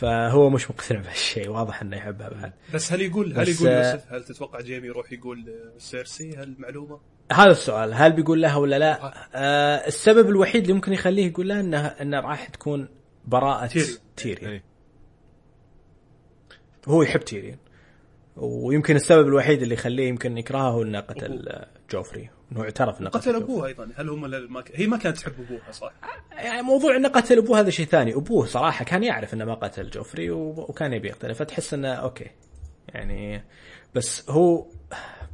فهو 0.00 0.50
مش 0.50 0.70
مقتنع 0.70 1.00
بهالشيء 1.00 1.48
واضح 1.48 1.82
إنه 1.82 1.96
يحبها 1.96 2.28
بعد. 2.28 2.52
بس 2.74 2.92
هل 2.92 3.00
يقول 3.00 3.38
هل 3.38 3.48
يقول 3.48 3.68
آه، 3.68 3.92
يوسف 3.92 4.12
هل 4.12 4.24
تتوقع 4.24 4.60
جيمي 4.60 4.86
يروح 4.86 5.12
يقول 5.12 5.54
سيرسي؟ 5.78 6.36
هل 6.36 6.54
معلومة؟ 6.58 7.00
هذا 7.32 7.50
السؤال 7.50 7.94
هل 7.94 8.12
بيقول 8.12 8.42
لها 8.42 8.56
ولا 8.56 8.78
لا؟ 8.78 9.14
آه 9.34 9.86
السبب 9.86 10.28
الوحيد 10.28 10.62
اللي 10.62 10.74
ممكن 10.74 10.92
يخليه 10.92 11.26
يقول 11.26 11.48
لها 11.48 11.60
انه 11.60 11.86
إنه 11.86 12.20
راح 12.20 12.48
تكون 12.48 12.88
براءة. 13.24 13.70
تيريون 14.16 14.52
إيه. 14.52 14.62
هو 16.88 17.02
يحب 17.02 17.20
تيريون 17.20 17.56
ويمكن 18.36 18.96
السبب 18.96 19.28
الوحيد 19.28 19.62
اللي 19.62 19.74
يخليه 19.74 20.08
يمكن 20.08 20.38
يكرهه 20.38 20.70
هو 20.70 20.82
إنه 20.82 21.00
قتل 21.00 21.64
جوفري. 21.90 22.30
إنه 22.52 22.62
اعترف 22.62 23.00
إنه 23.00 23.10
قتل. 23.10 23.36
أبوه 23.36 23.66
أيضا 23.66 23.90
هل 23.96 24.08
هم 24.08 24.26
لا- 24.26 24.46
ما 24.50 24.60
ك- 24.60 24.70
هي 24.74 24.86
ما 24.86 24.96
كانت 24.96 25.18
تحب 25.18 25.32
أبوها 25.40 25.72
صح؟ 25.72 25.92
يعني 26.32 26.62
موضوع 26.62 26.96
إنه 26.96 27.08
قتل 27.08 27.38
أبوه 27.38 27.60
هذا 27.60 27.70
شيء 27.70 27.86
ثاني 27.86 28.14
أبوه 28.14 28.46
صراحة 28.46 28.84
كان 28.84 29.04
يعرف 29.04 29.34
إنه 29.34 29.44
ما 29.44 29.54
قتل 29.54 29.90
جوفري 29.90 30.30
و- 30.30 30.66
وكان 30.68 30.92
يبي 30.92 31.08
يقتله 31.08 31.32
فتحس 31.32 31.74
إنه 31.74 31.88
أوكي 31.88 32.26
يعني 32.88 33.44
بس 33.94 34.30
هو 34.30 34.66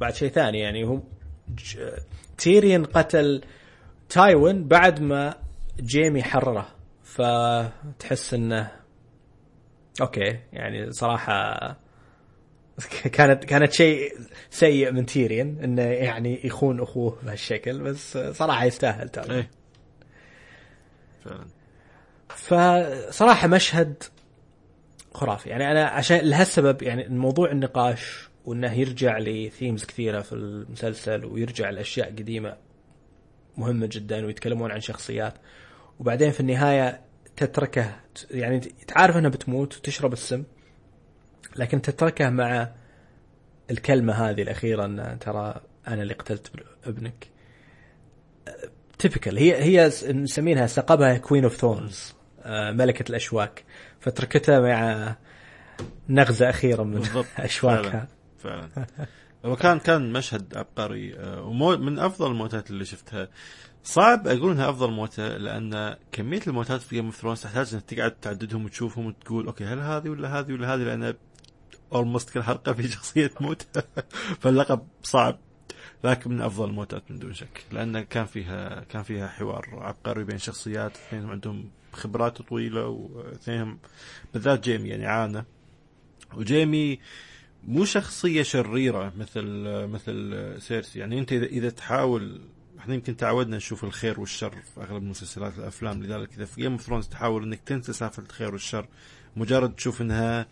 بعد 0.01 0.13
شيء 0.15 0.29
ثاني 0.29 0.59
يعني 0.59 0.83
هو 0.83 0.99
ج- 1.49 1.89
تيريون 2.37 2.85
قتل 2.85 3.41
تايوين 4.09 4.67
بعد 4.67 5.01
ما 5.01 5.33
جيمي 5.79 6.23
حرره 6.23 6.67
فتحس 7.03 8.33
إنه 8.33 8.71
أوكي 10.01 10.39
يعني 10.53 10.91
صراحة 10.91 11.59
كانت 13.13 13.45
كانت 13.45 13.73
شيء 13.73 14.13
سيء 14.49 14.91
من 14.91 15.05
تيرين 15.05 15.59
إنه 15.63 15.81
يعني 15.81 16.39
يخون 16.43 16.81
أخوه 16.81 17.17
بهالشكل 17.23 17.79
بس 17.79 18.17
صراحة 18.17 18.65
يستاهل 18.65 19.09
ترى. 19.09 19.35
إيه. 19.35 19.49
فعلا 21.23 21.45
فصراحة 22.29 23.47
مشهد 23.47 24.03
خرافي. 25.13 25.49
يعني 25.49 25.71
أنا 25.71 25.85
عشان 25.85 26.17
لهالسبب 26.17 26.83
يعني 26.83 27.07
موضوع 27.09 27.51
النقاش 27.51 28.29
وإنه 28.45 28.73
يرجع 28.73 29.17
لثيمز 29.17 29.85
كثيرة 29.85 30.21
في 30.21 30.33
المسلسل 30.33 31.25
ويرجع 31.25 31.69
لأشياء 31.69 32.07
قديمة 32.07 32.57
مهمة 33.57 33.89
جدا 33.91 34.25
ويتكلمون 34.25 34.71
عن 34.71 34.81
شخصيات. 34.81 35.33
وبعدين 35.99 36.31
في 36.31 36.39
النهاية 36.39 37.01
تتركه 37.37 37.95
يعني 38.31 38.59
تعرف 38.59 39.17
إنها 39.17 39.29
بتموت 39.29 39.77
وتشرب 39.77 40.13
السم. 40.13 40.43
لكن 41.57 41.81
تتركه 41.81 42.29
مع 42.29 42.71
الكلمة 43.71 44.13
هذه 44.13 44.41
الأخيرة 44.41 44.85
أن 44.85 45.17
ترى 45.19 45.61
أنا 45.87 46.01
اللي 46.01 46.13
قتلت 46.13 46.51
ابنك. 46.85 47.27
typical 48.99 49.37
هي 49.37 49.63
هي 49.63 49.91
مسمينها 50.13 50.67
لقبها 50.67 51.17
Queen 51.17 51.43
of 51.43 51.55
Thorns 51.55 52.15
ملكة 52.49 53.09
الأشواك. 53.09 53.63
فتركتها 53.99 54.59
مع 54.59 55.15
نغزة 56.09 56.49
أخيرة 56.49 56.83
من 56.83 56.93
بالضبط. 56.93 57.25
أشواكها. 57.39 58.07
فعلا. 58.37 58.87
هو 59.45 59.55
كان 59.55 59.79
كان 59.79 60.13
مشهد 60.13 60.57
عبقري. 60.57 61.15
آه، 61.19 61.41
ومو 61.41 61.77
من 61.77 61.99
أفضل 61.99 62.31
الموتات 62.31 62.69
اللي 62.69 62.85
شفتها. 62.85 63.29
صعب 63.83 64.27
أقول 64.27 64.51
إنها 64.51 64.69
أفضل 64.69 64.91
موتة 64.91 65.27
لأن 65.27 65.95
كمية 66.11 66.41
الموتات 66.47 66.81
في 66.81 66.95
Game 66.95 67.05
of 67.05 67.15
Thrones 67.15 67.41
تحتاج 67.41 67.73
إنك 67.73 67.83
تقعد 67.83 68.11
تعددهم 68.11 68.65
وتشوفهم 68.65 69.05
وتقول 69.05 69.45
أوكي 69.45 69.65
هل 69.65 69.79
هذه 69.79 70.09
ولا 70.09 70.39
هذه 70.39 70.53
ولا 70.53 70.73
هذه؟ 70.73 70.79
لأن 70.79 71.13
almost 71.93 72.29
كل 72.29 72.43
حلقة 72.43 72.73
في 72.73 72.87
شخصية 72.87 73.27
تموت 73.27 73.65
فاللقب 74.41 74.87
صعب 75.03 75.39
لكن 76.03 76.31
من 76.31 76.41
أفضل 76.41 76.69
الموتات 76.69 77.11
من 77.11 77.19
دون 77.19 77.33
شك 77.33 77.65
لأن 77.71 78.01
كان 78.01 78.25
فيها 78.25 78.83
كان 78.83 79.03
فيها 79.03 79.27
حوار 79.27 79.69
عبقري 79.71 80.23
بين 80.23 80.37
شخصيات 80.37 80.91
اثنينهم 80.91 81.31
عندهم 81.31 81.69
خبرات 81.93 82.41
طويلة 82.41 82.87
واثنينهم 82.87 83.79
بالذات 84.33 84.63
جيمي 84.63 84.89
يعني 84.89 85.05
عانى. 85.05 85.45
وجيمي 86.33 86.99
مو 87.63 87.85
شخصية 87.85 88.43
شريرة 88.43 89.13
مثل 89.17 89.43
مثل 89.87 90.55
سيرسي. 90.61 90.99
يعني 90.99 91.19
أنت 91.19 91.33
إذا 91.33 91.45
إذا 91.45 91.69
تحاول 91.69 92.41
إحنا 92.79 92.93
يمكن 92.93 93.17
تعودنا 93.17 93.57
نشوف 93.57 93.83
الخير 93.83 94.19
والشر 94.19 94.51
في 94.51 94.81
أغلب 94.81 95.03
المسلسلات 95.03 95.57
الأفلام 95.57 96.03
لذلك 96.03 96.33
إذا 96.33 96.45
في 96.45 96.61
Game 96.61 96.71
of 96.71 96.81
Thrones 96.81 97.07
تحاول 97.07 97.43
إنك 97.43 97.59
تنسى 97.65 97.93
سالفة 97.93 98.23
الخير 98.23 98.51
والشر 98.51 98.87
مجرد 99.35 99.75
تشوف 99.75 100.01
إنها 100.01 100.45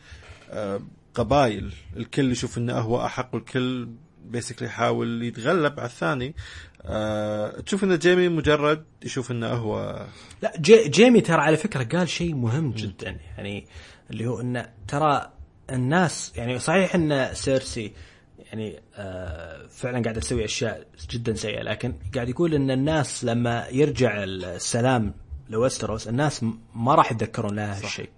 آه، 0.49 0.81
قبائل 1.15 1.73
الكل 1.97 2.31
يشوف 2.31 2.57
إنه 2.57 2.79
هو 2.79 3.05
أحق 3.05 3.35
والكل 3.35 3.89
basically 4.25 4.67
يحاول 4.67 5.23
يتغلب 5.23 5.79
على 5.79 5.89
الثاني. 5.89 6.35
أه 6.81 7.59
تشوف 7.59 7.83
إن 7.83 7.97
جيمي 7.97 8.29
مجرد 8.29 8.85
يشوف 9.03 9.31
إنه 9.31 9.47
هو 9.47 10.05
لا 10.41 10.53
جي 10.59 10.89
جيمي 10.89 11.21
ترى 11.21 11.41
على 11.41 11.57
فكرة 11.57 11.83
قال 11.97 12.09
شيء 12.09 12.35
مهم 12.35 12.71
جدا. 12.71 13.19
يعني 13.37 13.67
اللي 14.11 14.27
هو 14.27 14.41
إنه 14.41 14.73
ترى 14.87 15.31
الناس 15.71 16.33
يعني 16.35 16.59
صحيح 16.59 16.95
إن 16.95 17.29
سيرسي 17.33 17.93
يعني 18.39 18.81
آه 18.95 19.67
فعلا 19.67 20.03
قاعدة 20.03 20.21
تسوي 20.21 20.45
أشياء 20.45 20.87
جدا 21.09 21.33
سيئة 21.33 21.61
لكن 21.61 21.93
قاعد 22.15 22.29
يقول 22.29 22.53
إن 22.53 22.71
الناس 22.71 23.23
لما 23.23 23.67
يرجع 23.67 24.23
السلام 24.23 25.13
لوستروس 25.49 26.07
الناس 26.07 26.45
ما 26.75 26.95
راح 26.95 27.11
يتذكرون 27.11 27.55
لها 27.55 27.77
هالشيء. 27.77 28.09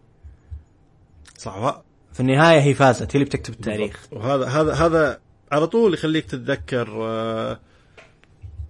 صح. 1.38 1.84
في 2.18 2.24
النهاية 2.24 2.60
هي 2.60 2.74
فازت 2.74 3.02
هي 3.02 3.14
اللي 3.14 3.26
بتكتب 3.26 3.54
التاريخ. 3.54 4.08
وهذا 4.12 4.46
هذا 4.46 4.74
هذا 4.74 5.20
على 5.52 5.68
طول 5.68 5.94
يخليك 5.94 6.26
تتذكر 6.26 6.88
آه، 6.92 7.60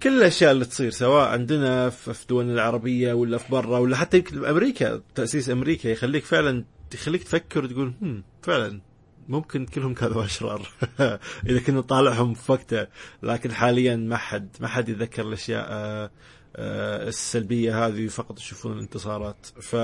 كل 0.03 0.17
الأشياء 0.17 0.51
اللي 0.51 0.65
تصير 0.65 0.91
سواء 0.91 1.27
عندنا 1.27 1.89
في 1.89 2.27
دولنا 2.29 2.53
العربية 2.53 3.13
ولا 3.13 3.37
في 3.37 3.51
برا 3.51 3.79
ولا 3.79 3.97
حتى 3.97 4.17
يمكن 4.17 4.41
بامريكا 4.41 5.01
تأسيس 5.15 5.49
أمريكا 5.49 5.87
يخليك 5.87 6.25
فعلا 6.25 6.65
يخليك 6.93 7.23
تفكر 7.23 7.63
وتقول 7.63 7.93
هم 8.01 8.23
فعلا 8.41 8.81
ممكن 9.27 9.65
كلهم 9.65 9.93
كانوا 9.93 10.25
أشرار 10.25 10.69
إذا 11.49 11.59
كنا 11.59 11.77
نطالعهم 11.77 12.33
في 12.33 12.51
وقته 12.51 12.87
لكن 13.23 13.51
حاليا 13.51 13.95
ما 13.95 14.17
حد 14.17 14.49
ما 14.59 14.67
حد 14.67 14.89
يتذكر 14.89 15.27
الأشياء 15.27 15.65
آه، 15.69 16.11
آه، 16.55 17.07
السلبية 17.07 17.87
هذه 17.87 18.07
فقط 18.07 18.39
يشوفون 18.39 18.73
الانتصارات. 18.73 19.45
ف 19.61 19.75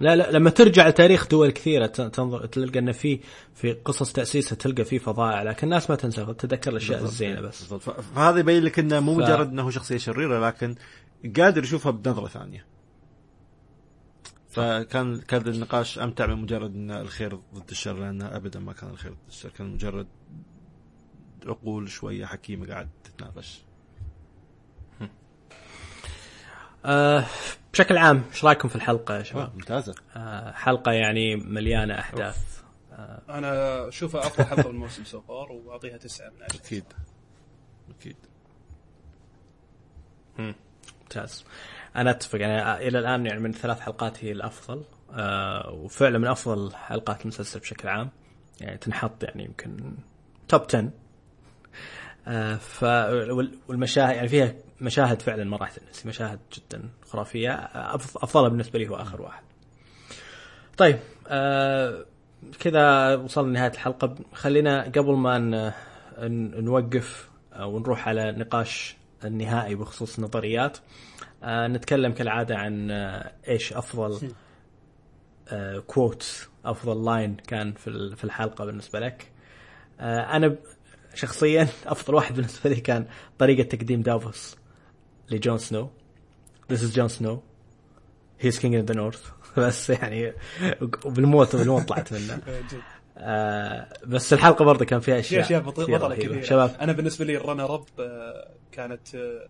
لا 0.00 0.16
لا 0.16 0.30
لما 0.30 0.50
ترجع 0.50 0.88
لتاريخ 0.88 1.28
دول 1.28 1.50
كثيرة 1.50 1.86
ت- 1.86 2.00
تنظر 2.00 2.46
تلقى 2.46 2.78
انه 2.78 2.92
في 2.92 3.20
في 3.54 3.72
قصص 3.72 4.12
تأسيسها 4.12 4.56
تلقى 4.56 4.84
في 4.84 4.98
فظائع 4.98 5.42
لكن 5.42 5.66
الناس 5.66 5.90
ما 5.90 5.96
تنسى 5.96 6.24
تتذكر 6.24 6.70
الأشياء 6.70 7.02
الزينة 7.02 7.40
بس 7.40 7.60
بالضبط. 7.60 7.82
فهذا 8.00 8.38
يبين 8.40 8.62
لك 8.62 8.78
إنه 8.78 9.00
مو 9.00 9.14
ف- 9.14 9.18
مجرد 9.18 9.48
إنه 9.48 9.70
شخصية 9.70 9.96
شريرة 9.98 10.46
لكن 10.48 10.74
قادر 11.36 11.62
يشوفها 11.64 11.92
بنظرة 11.92 12.26
ثانية. 12.28 12.66
فكان 14.48 15.20
كان 15.20 15.48
النقاش 15.48 15.98
أمتع 15.98 16.26
من 16.26 16.36
مجرد 16.42 16.74
إن 16.74 16.90
الخير 16.90 17.34
ضد 17.54 17.70
الشر 17.70 17.98
لأنه 17.98 18.36
ابدا 18.36 18.60
ما 18.60 18.72
كان 18.72 18.90
الخير 18.90 19.12
ضد 19.12 19.18
الشر 19.28 19.48
كان 19.48 19.66
مجرد 19.66 20.06
عقول 21.46 21.88
شوية 21.88 22.24
حكيمة 22.26 22.66
قاعد 22.66 22.88
تتناقش. 23.04 23.62
آه 26.86 27.24
بشكل 27.72 27.96
عام 27.96 28.24
إيش 28.32 28.44
رأيكم 28.44 28.68
في 28.68 28.76
الحلقة 28.76 29.16
يا 29.16 29.22
شباب؟ 29.22 29.54
ممتازة. 29.54 29.94
آه 30.16 30.52
حلقة 30.52 30.92
يعني 30.92 31.36
مليانة 31.36 31.98
أحداث. 31.98 32.56
أنا 33.28 33.88
اشوفها 33.88 34.20
أفضل 34.20 34.44
حلقة 34.44 34.62
بالموسم 34.62 35.04
سو 35.04 35.20
فار 35.20 35.52
وأعطيها 35.52 35.96
تسعة 35.96 36.30
من 36.30 36.42
عشرة. 36.42 36.56
أكيد. 36.56 36.84
أكيد. 37.98 38.16
ممتاز. 40.38 41.44
أنا 41.96 42.10
أتفق. 42.10 42.40
يعني 42.40 42.88
إلى 42.88 42.98
الآن 42.98 43.26
يعني 43.26 43.40
من 43.40 43.52
ثلاث 43.52 43.80
حلقات 43.80 44.24
هي 44.24 44.32
الأفضل. 44.32 44.84
آه 45.12 45.70
وفعلا 45.70 46.18
من 46.18 46.26
أفضل 46.26 46.74
حلقات 46.74 47.22
المسلسل 47.22 47.60
بشكل 47.60 47.88
عام. 47.88 48.10
يعني 48.60 48.78
تنحط 48.78 49.22
يعني 49.24 49.44
يمكن 49.44 49.96
توب 50.48 50.62
10 50.68 50.78
آه 50.80 50.90
ف 52.58 52.82
وال- 52.82 53.58
والمشاهد 53.68 54.16
يعني 54.16 54.28
فيها 54.28 54.54
مشاهد 54.80 55.22
فعلا 55.22 55.44
ما 55.44 55.56
راح 55.56 55.70
تنسي 55.72 56.08
مشاهد 56.08 56.38
جدا 56.54 56.88
خرافية 57.08 57.54
أفضلها 58.16 58.48
بالنسبة 58.48 58.78
لي 58.78 58.88
هو 58.88 58.96
آخر 58.96 59.22
واحد. 59.22 59.42
طيب 60.76 60.98
آه 61.28 62.04
كذا 62.60 63.14
وصلنا 63.14 63.50
لنهاية 63.50 63.70
الحلقة. 63.72 64.14
خلينا 64.32 64.82
قبل 64.84 65.12
ما 65.16 65.38
نوقف 66.60 67.28
أو 67.52 67.78
نروح 67.78 68.08
على 68.08 68.32
نقاش 68.32 68.96
النهائي 69.24 69.74
بخصوص 69.74 70.18
النظريات 70.18 70.78
آه 71.42 71.66
نتكلم 71.66 72.12
كالعادة 72.12 72.56
عن 72.56 72.90
آه 72.90 73.32
إيش 73.48 73.72
أفضل 73.72 74.30
آه 75.48 75.78
quote 75.78 76.48
أفضل 76.64 77.04
line 77.04 77.34
كان 77.36 77.72
في 77.72 77.88
ال- 77.90 78.16
في 78.16 78.24
الحلقة 78.24 78.64
بالنسبة 78.64 79.00
لك. 79.00 79.30
آه 80.00 80.20
أنا 80.20 80.56
شخصيا 81.16 81.68
أفضل 81.86 82.14
واحد 82.14 82.34
بالنسبة 82.36 82.70
لي 82.70 82.80
كان 82.80 83.06
طريقة 83.38 83.68
تقديم 83.68 84.02
دافوس 84.02 84.56
لجون 85.30 85.58
سنو. 85.58 85.90
This 86.72 86.76
is 86.76 86.94
جون 86.94 87.08
سنو 87.08 87.42
He 88.42 88.46
is 88.46 88.58
king 88.58 88.72
in 88.74 88.86
the 88.92 88.94
north. 88.94 89.32
بس 89.58 89.90
يعني 89.90 90.32
وبالموت 91.04 91.56
بالموت 91.56 91.88
طلعت 91.88 92.12
منه. 92.12 92.42
آه 93.18 93.88
بس 94.06 94.32
الحلقة 94.32 94.64
برضه 94.64 94.84
كان 94.84 95.00
فيها 95.00 95.14
في 95.14 95.20
اشياء 95.20 95.40
أشياء 95.44 95.60
بطل- 95.60 95.82
كثيرة 95.82 95.96
بطله 95.98 96.08
رهيبة. 96.08 96.26
كثيره 96.28 96.42
شباب. 96.44 96.76
أنا 96.80 96.92
بالنسبة 96.92 97.24
لي 97.24 97.36
ال 97.36 97.41
runner 97.41 97.74
up 97.74 97.84
كانت 98.72 99.14
آه، 99.14 99.48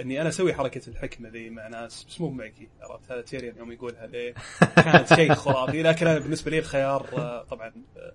إني 0.00 0.20
أنا 0.20 0.28
أسوي 0.28 0.54
حركة 0.54 0.88
الحكمة 0.88 1.28
ذي 1.28 1.50
مع 1.50 1.68
ناس. 1.68 2.04
بس 2.08 2.20
مو 2.20 2.30
معي 2.30 2.52
عرفت؟ 2.80 3.12
هذا 3.12 3.20
تيريان 3.20 3.56
يوم 3.56 3.72
يقولها 3.72 4.06
ليه. 4.06 4.34
كانت 4.76 5.14
شيء 5.14 5.34
خرافي. 5.34 5.82
لكن 5.82 6.06
أنا 6.06 6.18
بالنسبة 6.18 6.50
لي 6.50 6.58
الخيار 6.58 7.06
آه، 7.18 7.42
طبعا 7.44 7.72
آه، 7.96 8.12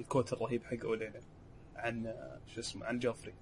ال 0.00 0.05
quote 0.05 0.32
الرهيب 0.32 0.62
حق 0.64 0.84
اولينا 0.84 1.20
عن 1.80 2.06
آه، 2.06 2.38
شو 2.54 2.60
اسمه 2.60 2.86
عن 2.86 2.98
جوفري. 2.98 3.32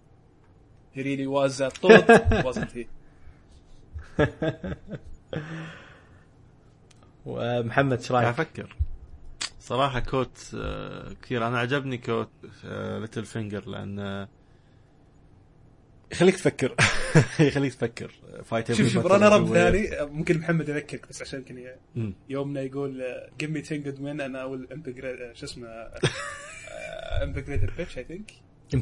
He 0.95 0.99
really 0.99 1.27
was 1.27 1.61
a 1.61 1.71
cunt 1.71 2.09
wasn't 2.45 2.73
he? 2.73 2.85
ومحمد 7.27 7.99
إيش 7.99 8.13
رأيك؟ 8.13 8.27
أفكر. 8.27 8.77
صراحة 9.61 10.01
quote 10.01 10.51
آه، 10.55 11.13
كثير. 11.23 11.47
أنا 11.47 11.59
عجبني 11.59 11.99
كوت 11.99 12.31
ليتل 12.65 13.25
فينجر 13.25 13.69
لأن 13.69 14.27
يخليك 16.13 16.37
تفكر. 16.37 16.75
يخليك 17.41 17.75
تفكر. 17.75 18.13
فايت 18.45 18.73
شوف 18.73 18.89
شوف 18.89 19.07
رنر 19.07 19.37
اب 19.37 19.47
ثاني 19.47 20.01
آه، 20.01 20.05
ممكن 20.05 20.39
محمد 20.39 20.69
يذكرك 20.69 21.09
بس 21.09 21.23
عشان 21.23 21.43
كذا 21.43 21.77
مم. 21.95 22.15
يومنا 22.29 22.61
يقول 22.61 23.05
جيف 23.39 23.51
مي 23.51 23.61
10 23.61 23.77
جود 23.77 24.01
مان 24.01 24.21
أنا 24.21 24.43
اول 24.43 24.69
شو 25.35 25.47
اسمه 25.47 25.69
امبجريتد 27.23 27.71
بيتش 27.77 27.99
اي 27.99 28.05
ثينك 28.05 28.33
the 28.71 28.77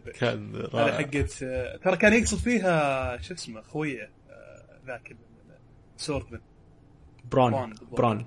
bitch. 0.00 0.18
كان 0.18 0.54
هذا 0.54 0.68
رائع. 0.74 0.98
حقت 0.98 1.44
ترى 1.84 1.96
كان 1.96 2.12
يقصد 2.12 2.38
فيها 2.38 3.16
شو 3.20 3.34
اسمه 3.34 3.62
خوية 3.62 4.10
آه، 4.30 4.80
ذاك 4.86 5.16
سوردمان 5.96 6.40
برون 7.30 7.74
برون. 7.92 8.26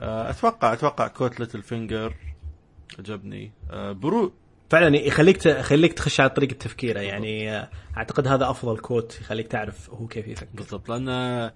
آه، 0.00 0.30
أتوقع 0.30 0.72
أتوقع 0.72 1.08
quote 1.08 1.40
ليتل 1.40 1.62
فينجر 1.62 2.14
عجبني. 2.98 3.52
آه، 3.70 3.92
bro 3.92 4.32
فعلا 4.70 4.96
يخليك 4.96 5.46
يخليك 5.46 5.92
تخش 5.92 6.20
على 6.20 6.30
طريقة 6.30 6.54
تفكيره 6.54 7.00
يعني 7.00 7.58
أعتقد 7.96 8.26
هذا 8.26 8.50
أفضل 8.50 8.78
quote 8.78 9.20
يخليك 9.20 9.46
تعرف 9.46 9.90
هو 9.90 10.06
كيف 10.06 10.28
يفكر. 10.28 10.48
بالضبط 10.54 10.88
لأن 10.88 11.50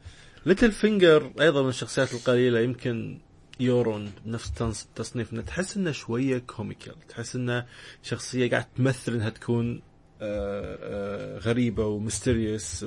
ليتل 0.47 0.73
فينجر 0.73 1.32
أيضا 1.40 1.62
من 1.62 1.69
الشخصيات 1.69 2.14
القليلة 2.14 2.60
يمكن 2.60 3.20
يورون 3.62 4.12
بنفس 4.26 4.51
تنص- 4.52 4.86
تصنيف 4.94 5.32
انه 5.32 5.43
تحس 5.43 5.76
إنه 5.76 5.90
شوية 5.93 6.39
comical 6.39 6.94
تحس 7.09 7.36
إنه 7.36 7.66
شخصية 8.02 8.51
قاعد 8.51 8.64
تمثل 8.76 9.12
إنها 9.14 9.30
تكون 9.30 9.82
آه، 10.20 10.78
آه، 10.80 11.39
غريبة 11.39 11.86
و 11.86 11.95
mysterious 11.95 12.84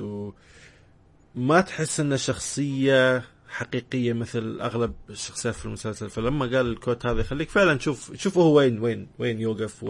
وما 1.36 1.60
تحس 1.60 2.00
إنه 2.00 2.16
شخصية 2.16 3.24
حقيقية 3.48 4.12
مثل 4.12 4.60
أغلب 4.60 4.94
الشخصيات 5.10 5.54
في 5.54 5.66
المسلسل 5.66 6.10
فلما 6.10 6.46
قال 6.46 6.66
الكوت 6.66 7.06
هذا 7.06 7.20
يخليك 7.20 7.50
فعلا 7.50 7.74
تشوف 7.74 8.16
شوف 8.16 8.38
هو 8.38 8.56
وين 8.56 8.78
وين 8.80 9.08
وين 9.18 9.40
يوقف 9.40 9.84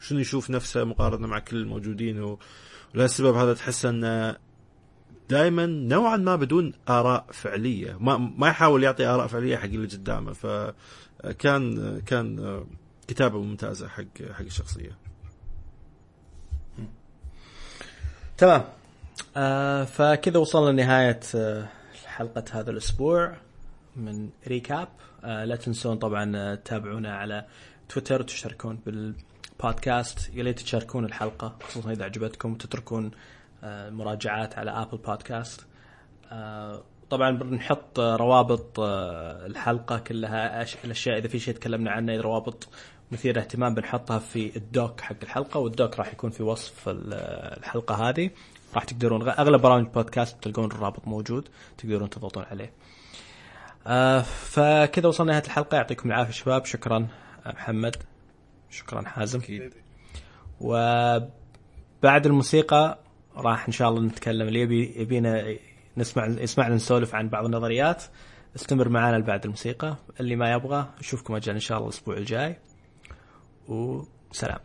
شنو 0.00 0.18
يشوف 0.18 0.50
نفسه 0.50 0.84
مقارنة 0.84 1.26
مع 1.26 1.38
كل 1.38 1.56
الموجودين. 1.56 2.36
ولهالسبب 2.94 3.34
هذا 3.34 3.54
تحس 3.54 3.84
إنه 3.84 4.36
دائما 5.28 5.66
نوعا 5.66 6.16
ما 6.16 6.36
بدون 6.36 6.72
آراء 6.88 7.26
فعلية. 7.32 7.96
ما 8.00 8.16
ما 8.16 8.48
يحاول 8.48 8.84
يعطي 8.84 9.06
آراء 9.06 9.26
فعلية 9.26 9.56
حق 9.56 9.64
اللي 9.64 9.88
قدامه. 9.88 10.32
فكان 10.32 12.00
كان 12.00 12.64
كتابة 13.08 13.42
ممتازة 13.42 13.88
حق 13.88 14.22
حق 14.32 14.44
الشخصية. 14.44 14.96
تمام. 18.36 18.64
آه 19.36 19.84
فكذا 19.84 20.38
وصلنا 20.38 20.70
لنهاية 20.70 21.20
آه 21.34 21.68
حلقة 22.06 22.44
هذا 22.50 22.70
الأسبوع 22.70 23.36
من 23.96 24.30
ريكاب. 24.48 24.88
آه 25.24 25.44
لا 25.44 25.56
تنسون 25.56 25.96
طبعا 25.96 26.32
آه، 26.36 26.54
تتابعونا 26.54 27.16
على 27.16 27.46
تويتر 27.88 28.20
وتشتركون 28.20 28.80
بالبودكاست. 28.86 30.30
يا 30.34 30.42
ليت 30.42 30.60
تشاركون 30.60 31.04
الحلقة 31.04 31.56
خصوصا 31.62 31.92
إذا 31.92 32.04
عجبتكم 32.04 32.54
تتركون 32.54 33.10
مراجعات 33.90 34.58
على 34.58 34.70
ابل 34.70 34.96
بودكاست 34.98 35.66
آه 36.32 36.82
طبعا 37.10 37.30
بنحط 37.30 38.00
آه، 38.00 38.16
روابط 38.16 38.80
آه، 38.80 39.46
الحلقة 39.46 39.98
كلها 39.98 40.62
الأشياء 40.84 41.18
إذا 41.18 41.28
في 41.28 41.38
شيء 41.38 41.54
تكلمنا 41.54 41.90
عنه 41.90 42.20
روابط 42.20 42.68
مثير 43.12 43.38
اهتمام 43.38 43.74
بنحطها 43.74 44.18
في 44.18 44.56
ال 44.56 44.67
doc 44.67 45.00
حق 45.00 45.16
الحلقة 45.22 45.60
وال 45.60 45.75
doc 45.75 45.98
راح 45.98 46.12
يكون 46.12 46.30
في 46.30 46.42
وصف 46.42 46.88
ال- 46.88 47.14
الحلقة 47.58 48.08
هذه. 48.08 48.30
راح 48.74 48.84
تقدرون 48.84 49.28
أغلب 49.28 49.60
برامج 49.60 49.84
البودكاست 49.86 50.42
تلقون 50.44 50.64
الرابط 50.64 51.08
موجود 51.08 51.48
تقدرون 51.78 52.10
تضغطون 52.10 52.44
عليه. 52.50 52.72
آه 53.86 54.20
فكذا 54.22 55.08
وصلنا 55.08 55.32
نهايه 55.32 55.44
الحلقة. 55.44 55.76
يعطيكم 55.76 56.08
العافية 56.08 56.32
شباب. 56.32 56.64
شكرا 56.64 57.08
آه، 57.46 57.52
محمد. 57.52 57.96
شكرا 58.70 59.02
حازم. 59.08 59.38
أكيد. 59.38 59.74
وبعد 60.60 62.26
الموسيقى 62.26 62.98
راح 63.38 63.66
إن 63.66 63.72
شاء 63.72 63.88
الله 63.88 64.02
نتكلم. 64.02 64.48
اللي 64.48 64.60
يبي 64.60 64.94
يبينا 64.96 65.56
نسمع 65.96 66.26
يسمعنا 66.26 66.74
نسولف 66.74 67.14
عن 67.14 67.28
بعض 67.28 67.44
النظريات 67.44 68.04
استمر 68.56 68.88
معنا 68.88 69.18
بعد 69.18 69.44
الموسيقى. 69.44 69.96
اللي 70.20 70.36
ما 70.36 70.52
يبغى 70.52 70.86
نشوفكم 71.00 71.34
أجل 71.34 71.52
إن 71.52 71.60
شاء 71.60 71.78
الله 71.78 71.88
الأسبوع 71.88 72.16
الجاي. 72.16 72.56
وسلام. 73.68 74.58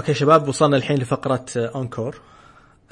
okay 0.00 0.14
شباب 0.14 0.48
وصلنا 0.48 0.76
الحين 0.76 0.98
لفقرة 0.98 1.46
encore 1.56 2.20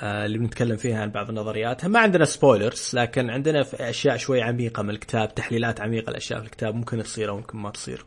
آه، 0.01 0.27
اللي 0.27 0.39
بنتكلم 0.39 0.77
فيها 0.77 1.03
عن 1.03 1.11
بعض 1.11 1.29
النظريات 1.29 1.87
ما 1.87 1.99
عندنا 1.99 2.25
spoilers 2.25 2.91
لكن 2.95 3.31
عندنا 3.31 3.63
في 3.63 3.91
أشياء 3.91 4.17
شوي 4.17 4.43
عميقة 4.43 4.83
من 4.83 4.91
الكتاب 4.91 5.35
تحليلات 5.35 5.81
عميقة 5.81 6.11
الاشياء 6.11 6.41
في 6.41 6.47
الكتاب 6.47 6.75
ممكن 6.75 7.03
تصير 7.03 7.29
أو 7.29 7.37
ممكن 7.37 7.59
ما 7.59 7.71
تصير. 7.71 8.05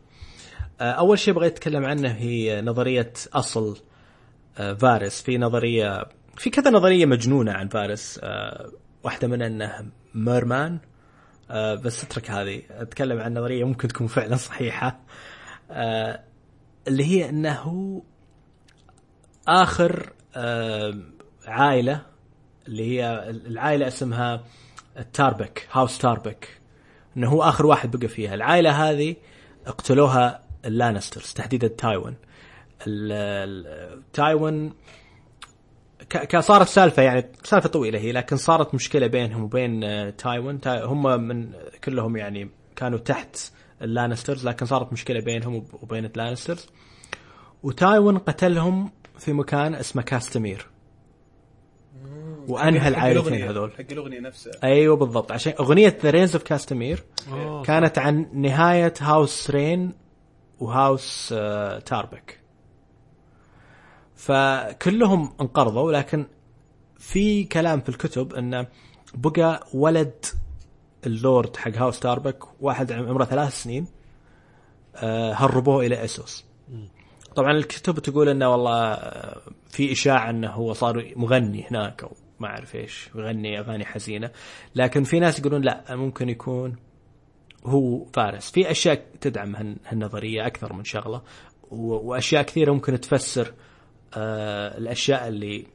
آه، 0.82 0.92
أول 0.92 1.20
شيء 1.20 1.34
بغيت 1.34 1.54
أتكلم 1.54 1.86
عنه 1.86 2.10
هي 2.10 2.62
نظرية 2.62 3.14
أصل 3.34 3.78
آه، 4.58 4.74
فارس. 4.74 5.22
في 5.22 5.38
نظرية 5.38 6.06
في 6.38 6.50
كذا 6.50 6.72
نظرية 6.72 7.06
مجنونة 7.06 7.52
عن 7.52 7.68
فارس. 7.68 8.20
واحدة 9.04 9.28
منها 9.28 9.48
إنه 9.48 9.86
merman. 10.16 10.80
بس 11.84 12.04
اترك 12.04 12.32
هذه. 12.32 12.62
أتكلم 12.72 13.20
عن 13.20 13.34
نظرية 13.34 13.64
ممكن 13.64 13.88
تكون 13.88 14.08
فعلا 14.08 14.36
صحيحة. 14.36 15.00
اللي 16.88 17.06
هي 17.06 17.30
إنه 17.30 18.02
آخر 19.48 20.14
عائلة 21.48 22.02
اللي 22.68 22.84
هي 22.90 23.30
العائلة 23.30 23.88
اسمها 23.88 24.44
تاربك 25.14 25.68
هاوس 25.72 25.98
تاربك 25.98 26.48
إنه 27.18 27.30
هو 27.30 27.44
آخر 27.44 27.66
واحد 27.66 27.96
بقى 27.96 28.08
فيها. 28.08 28.34
العائلة 28.34 28.72
هذه 28.90 29.16
اقتلوها 29.68 30.44
اللانسترز 30.66 31.34
تحديدا 31.34 31.68
تايوان. 31.68 32.16
تايوان 34.14 34.74
صارت 36.40 36.68
سالفة 36.68 37.02
يعني 37.04 37.32
سالفة 37.44 37.70
طويلة 37.70 38.00
هي 38.00 38.12
لكن 38.12 38.38
صارت 38.38 38.76
مشكلة 38.76 39.08
بينهم 39.08 39.44
وبين 39.44 39.84
آه، 39.84 40.10
تايوان. 40.10 40.62
تا- 40.62 40.86
هم 40.86 41.22
من 41.28 41.52
كلهم 41.84 42.18
يعني 42.18 42.50
كانوا 42.76 43.00
تحت 43.00 43.38
اللانسترز 43.82 44.48
لكن 44.48 44.66
صارت 44.66 44.94
مشكلة 44.94 45.20
بينهم 45.20 45.56
وب- 45.56 45.84
وبين 45.84 46.06
اللانسترز. 46.06 46.68
وتايوين 47.64 48.18
قتلهم 48.18 48.92
في 49.22 49.34
مكان 49.34 49.76
اسمه 49.76 50.02
كاستمير. 50.02 50.68
وأنهى 52.48 52.88
العائلتين 52.88 53.42
هذول. 53.50 53.72
حق 53.72 53.92
الأغنية 53.92 54.20
نفسها. 54.20 54.54
أيوه 54.64 54.96
بالضبط. 54.96 55.32
عشان 55.32 55.54
أغنية 55.60 55.98
The 56.04 56.10
Rains 56.10 56.36
of 56.36 56.44
Castamere. 56.44 57.04
كانت 57.66 57.98
عن 57.98 58.26
نهاية 58.34 58.94
house 59.00 59.50
رين 59.50 59.94
و 60.60 60.72
house 60.72 61.34
آه، 61.38 61.80
تاربك 61.80 62.40
فكلهم 64.16 65.34
انقرضوا 65.42 65.92
لكن 65.92 66.26
في 66.98 67.44
كلام 67.44 67.82
في 67.82 67.90
الكتب 67.90 68.34
إنه 68.34 68.68
بقى 69.14 69.68
ولد 69.74 70.26
اللورد 71.06 71.58
حق 71.58 71.72
هاوس 71.72 72.00
تاربك 72.00 72.62
واحد 72.62 72.92
عمره 72.92 73.26
ثلاث 73.26 73.64
سنين 73.64 73.88
آه، 74.96 75.34
هربوه 75.34 75.86
إلى 75.86 76.04
اسوس 76.04 76.46
طبعا 77.36 77.52
الكتب 77.52 78.00
تقول 78.00 78.30
إنه 78.30 78.50
والله 78.50 78.96
في 79.70 79.92
إشاعة 79.92 80.30
إنه 80.30 80.50
هو 80.50 80.74
صار 80.74 81.14
مغني 81.16 81.66
هناك 81.72 82.04
أو 82.04 82.12
ما 82.40 82.48
أعرف 82.48 82.76
إيش 82.76 83.10
يغني 83.16 83.60
أغاني 83.60 83.86
حزينة. 83.86 84.32
لكن 84.76 85.04
في 85.04 85.20
ناس 85.20 85.40
يقولون 85.40 85.62
لا 85.62 85.84
ممكن 85.96 86.30
يكون 86.30 86.76
هو 87.66 88.06
فارس. 88.06 88.52
في 88.52 88.72
أشياء 88.72 89.06
تدعم 89.22 89.56
هال- 89.56 89.78
هالنظرية 89.88 90.48
أكثر 90.48 90.74
من 90.74 90.84
شغلة 90.84 91.22
وأشياء 91.72 92.44
كثيرة 92.44 92.72
ممكن 92.72 93.00
تفسر 93.00 93.54
آه 94.18 94.78
الأشياء 94.78 95.28
اللي 95.28 95.66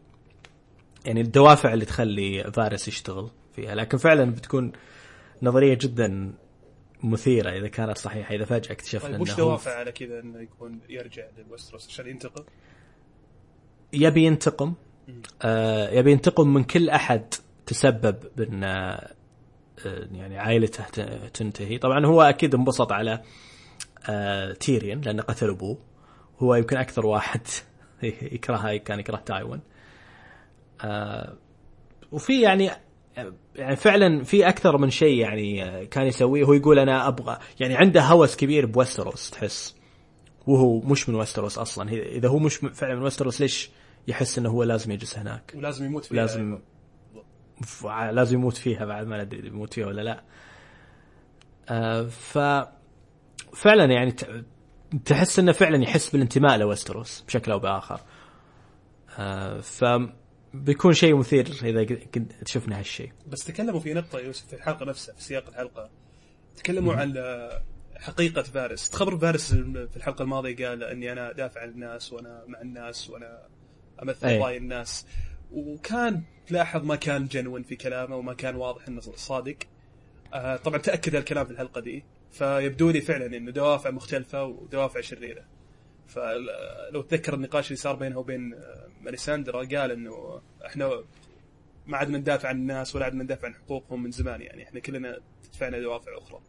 يعني 1.04 1.20
الدوافع 1.20 1.72
اللي 1.72 1.84
تخلي 1.84 2.50
فارس 2.52 2.88
يشتغل 2.88 3.30
فيها. 3.52 3.74
لكن 3.74 3.98
فعلا 3.98 4.30
بتكون 4.30 4.72
نظرية 5.42 5.74
جدا 5.80 6.34
مثيرة 7.02 7.50
إذا 7.50 7.68
كانت 7.68 7.98
صحيحة 7.98 8.34
إذا 8.34 8.44
فجأة 8.44 8.72
اكتشفنا 8.72 9.10
طيب 9.10 9.20
وش 9.20 9.34
دوافع 9.34 9.78
على 9.78 9.92
كذا 9.92 10.20
إنه 10.20 10.40
يكون 10.40 10.80
يرجع 10.88 11.24
للوستروس؟ 11.38 11.88
عشان 11.88 12.06
ينتقم؟ 12.06 12.44
يبي 13.92 14.24
ينتقم. 14.24 14.74
آه 15.42 15.90
يبي 15.90 16.12
ينتقم 16.12 16.54
من 16.54 16.64
كل 16.64 16.90
أحد 16.90 17.34
تسبب 17.66 18.16
بأن 18.36 18.64
آه 18.64 19.14
يعني 20.12 20.38
عائلته 20.38 20.84
تنتهي. 21.28 21.78
طبعا 21.78 22.06
هو 22.06 22.22
أكيد 22.22 22.54
انبسط 22.54 22.92
على 22.92 23.22
آه 24.08 24.52
تيريون 24.52 25.00
لأنه 25.00 25.22
قتل 25.22 25.50
أبوه. 25.50 25.78
هو 26.38 26.54
يمكن 26.54 26.76
أكثر 26.76 27.06
واحد 27.06 27.40
يكرهها 28.02 28.76
كان 28.76 29.00
يكره 29.00 29.16
تايوين. 29.16 29.60
آه 30.84 31.36
وفي 32.12 32.40
يعني 32.40 32.70
يعني 33.56 33.76
فعلا 33.76 34.24
في 34.24 34.48
أكثر 34.48 34.78
من 34.78 34.90
شيء 34.90 35.18
يعني 35.18 35.86
كان 35.86 36.06
يسويه. 36.06 36.44
هو 36.44 36.52
يقول 36.52 36.78
أنا 36.78 37.08
أبغى 37.08 37.38
يعني 37.60 37.76
عنده 37.76 38.02
هوس 38.02 38.36
كبير 38.36 38.66
بويستروس 38.66 39.30
تحس. 39.30 39.76
وهو 40.46 40.80
مش 40.80 41.08
من 41.08 41.14
ويستروس 41.14 41.58
أصلا. 41.58 41.90
إذا 41.92 42.28
هو 42.28 42.38
مش 42.38 42.56
فعلا 42.56 42.94
من 42.94 43.02
ويستروس 43.02 43.40
ليش 43.40 43.70
يحس 44.08 44.38
إنه 44.38 44.50
هو 44.50 44.62
لازم 44.62 44.90
يجلس 44.90 45.18
هناك؟ 45.18 45.52
ولازم 45.56 45.84
يموت 45.84 46.04
فيها 46.04 46.16
لازم 46.16 46.58
لازم 48.12 48.38
يموت 48.38 48.56
فيها 48.56 48.84
بعد 48.84 49.06
ما 49.06 49.24
ندري 49.24 49.48
يموت 49.48 49.74
فيها 49.74 49.86
ولا 49.86 50.02
لا. 50.02 50.22
آه 51.68 52.02
ف 52.02 52.38
فعلا 53.54 53.84
يعني 53.84 54.14
تحس 55.04 55.38
إنه 55.38 55.52
فعلا 55.52 55.82
يحس 55.82 56.10
بالانتماء 56.10 56.56
لويستروس 56.56 57.24
بشكل 57.26 57.52
أو 57.52 57.58
بآخر. 57.58 58.00
آه 59.18 59.60
ف 59.60 59.84
بيكون 60.64 60.92
شيء 60.92 61.16
مثير 61.16 61.46
إذا 61.62 61.82
قد 62.14 62.32
شفنا 62.46 62.78
هالشيء. 62.78 63.12
بس 63.26 63.44
تكلموا 63.44 63.80
في 63.80 63.94
نقطة 63.94 64.18
يوسف 64.18 64.46
في 64.46 64.56
الحلقة 64.56 64.84
نفسها 64.86 65.14
في 65.14 65.22
سياق 65.22 65.48
الحلقة. 65.48 65.90
تكلموا 66.56 66.94
عن 66.94 67.16
آه، 67.16 67.62
حقيقة 67.96 68.42
فارس. 68.42 68.90
تخبر 68.90 69.18
فارس 69.18 69.54
في 69.54 69.96
الحلقة 69.96 70.22
الماضية 70.22 70.68
قال 70.68 70.84
أني 70.84 71.12
أنا 71.12 71.32
دافع 71.32 71.60
عن 71.60 71.68
الناس 71.68 72.12
وأنا 72.12 72.44
مع 72.46 72.60
الناس 72.60 73.10
وأنا 73.10 73.48
أمثل 74.02 74.26
أي. 74.26 74.38
قضايا 74.38 74.58
الناس. 74.58 75.06
وكان 75.52 76.22
تلاحظ 76.46 76.84
ما 76.84 76.96
كان 76.96 77.26
جنون 77.26 77.62
في 77.62 77.76
كلامه 77.76 78.16
وما 78.16 78.34
كان 78.34 78.56
واضح 78.56 78.88
إنه 78.88 79.00
صادق. 79.00 79.56
آه، 80.34 80.56
طبعا 80.56 80.78
تأكد 80.78 81.14
الكلام 81.14 81.44
في 81.46 81.50
الحلقة 81.50 81.80
دي. 81.80 82.04
فيبدو 82.30 82.90
لي 82.90 83.00
فعلا 83.00 83.26
إنه 83.36 83.50
دوافع 83.50 83.90
مختلفة 83.90 84.44
ودوافع 84.44 85.00
شريرة. 85.00 85.55
فلو 86.06 87.02
تذكر 87.02 87.34
النقاش 87.34 87.66
اللي 87.66 87.76
صار 87.76 87.96
بينه 87.96 88.18
وبين 88.18 88.54
ماليساندرا 89.00 89.58
قال 89.58 89.90
إنه 89.90 90.40
إحنا 90.66 91.04
ما 91.86 91.96
عدنا 91.96 92.18
ندافع 92.18 92.48
عن 92.48 92.56
الناس 92.56 92.96
ولا 92.96 93.04
عدنا 93.04 93.24
ندافع 93.24 93.48
عن 93.48 93.54
حقوقهم 93.54 94.02
من 94.02 94.10
زمان 94.10 94.40
يعني 94.40 94.62
إحنا 94.62 94.80
كلنا 94.80 95.20
تدفعنا 95.42 95.80
دوافع 95.80 96.18
أخرى. 96.18 96.40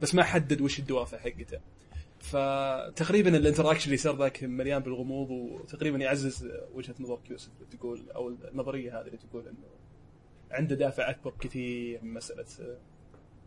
بس 0.00 0.14
ما 0.14 0.22
حدد 0.24 0.60
وش 0.60 0.78
الدوافع 0.78 1.18
حقته. 1.18 1.60
فتقريبا 2.20 3.36
ال 3.36 3.40
interaction 3.40 3.84
اللي 3.84 3.96
صار 3.96 4.16
ذاك 4.16 4.44
مليان 4.44 4.82
بالغموض 4.82 5.30
وتقريبا 5.30 5.98
يعزز 5.98 6.48
وجهة 6.74 6.94
نظرك 7.00 7.30
يوسف 7.30 7.50
اللي 7.56 7.76
تقول 7.76 8.10
أو 8.10 8.28
النظرية 8.28 9.00
هذه 9.00 9.06
اللي 9.06 9.18
تقول 9.18 9.48
إنه 9.48 9.68
عنده 10.50 10.74
دافع 10.74 11.10
أكبر 11.10 11.34
كثير 11.40 12.04
من 12.04 12.14
مسألة 12.14 12.78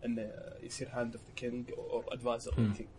إنه 0.06 0.31
يصير 0.64 0.90
hand 0.91 1.15
of 1.15 1.26
the 1.27 1.34
king 1.35 1.72
أو 1.72 2.02
adviser 2.01 2.51
king 2.55 2.89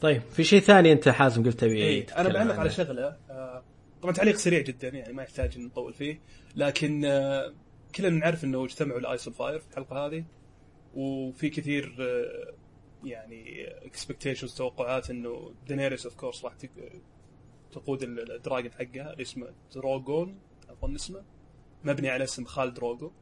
طيب 0.00 0.22
في 0.22 0.44
شيء 0.44 0.60
ثاني 0.60 0.92
أنت 0.92 1.08
حازم 1.08 1.44
قلت 1.44 1.60
تبي 1.60 1.82
إيه 1.82 2.06
أنا 2.16 2.28
بعلق 2.28 2.50
عنه. 2.52 2.60
على 2.60 2.70
شغلة. 2.70 3.16
آه، 3.30 3.64
طبعا 4.02 4.12
تعليق 4.14 4.36
سريع 4.36 4.60
جدا 4.60 4.88
يعني 4.88 5.12
ما 5.12 5.22
يحتاج 5.22 5.56
ان 5.56 5.64
نطول 5.64 5.92
فيه. 5.92 6.20
لكن 6.56 7.04
آه، 7.04 7.54
كلنا 7.94 8.10
نعرف 8.18 8.44
إنه 8.44 8.64
اجتمعوا 8.64 8.98
ال 9.00 9.07
ice 9.07 9.28
fire 9.28 9.58
في 9.58 9.66
الحلقة 9.70 10.06
هذه 10.06 10.24
وفي 10.94 11.48
كثير 11.50 11.96
آه، 12.00 12.54
يعني 13.04 13.66
expectations 13.86 14.54
توقعات 14.54 15.10
إنه 15.10 15.54
دينيريس 15.68 16.06
of 16.06 16.14
course 16.16 16.44
راح 16.44 16.54
تق- 16.54 16.92
تقود 17.72 18.02
ال- 18.02 18.32
ال 18.32 18.38
dragon 18.38 18.72
حقها 18.72 19.12
اللي 19.12 19.22
اسمه 19.22 19.46
دروغون 19.74 20.38
أظن 20.70 20.94
اسمه. 20.94 21.22
مبني 21.84 22.08
على 22.08 22.24
اسم 22.24 22.44
خال 22.44 22.74
دروغو 22.74 23.12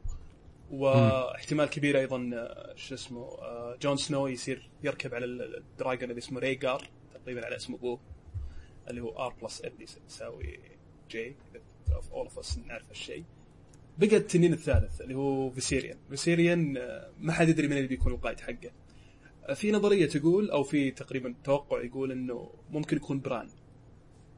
واحتمال 0.71 1.65
كبير 1.69 1.99
أيضا 1.99 2.29
آه، 2.33 2.73
شو 2.75 2.95
اسمه 2.95 3.21
آه، 3.21 3.77
جون 3.81 3.97
سنو 3.97 4.27
يصير 4.27 4.69
يركب 4.83 5.13
على 5.15 5.25
ال- 5.25 5.57
ال 5.57 5.64
dragon 5.64 6.09
اللي 6.09 6.19
اسمه 6.19 6.39
ريجار 6.39 6.87
تقريبا 7.13 7.45
على 7.45 7.55
اسم 7.55 7.73
ابوه 7.73 7.99
اللي 8.89 9.01
هو 9.01 9.09
R 9.25 9.33
plus 9.41 9.61
L 9.61 9.71
يساوي 10.07 10.59
J 11.11 11.35
of 11.95 12.11
all 12.11 12.23
of 12.25 12.39
us 12.39 12.57
نعرف 12.57 12.89
هالشيء. 12.89 13.23
بقى 13.97 14.15
التنين 14.17 14.53
الثالث 14.53 15.01
اللي 15.01 15.15
هو 15.15 15.49
فيسيريان 15.49 15.97
فيسيريان 16.09 16.77
آه، 16.77 17.11
ما 17.19 17.33
حد 17.33 17.49
يدري 17.49 17.67
من 17.67 17.77
اللي 17.77 17.87
بيكون 17.87 18.13
القائد 18.13 18.39
حقه. 18.39 18.71
في 19.55 19.71
نظرية 19.71 20.05
تقول 20.05 20.51
أو 20.51 20.63
في 20.63 20.91
تقريبا 20.91 21.35
توقع 21.43 21.81
يقول 21.83 22.11
إنه 22.11 22.49
ممكن 22.69 22.97
يكون 22.97 23.19
بران 23.19 23.49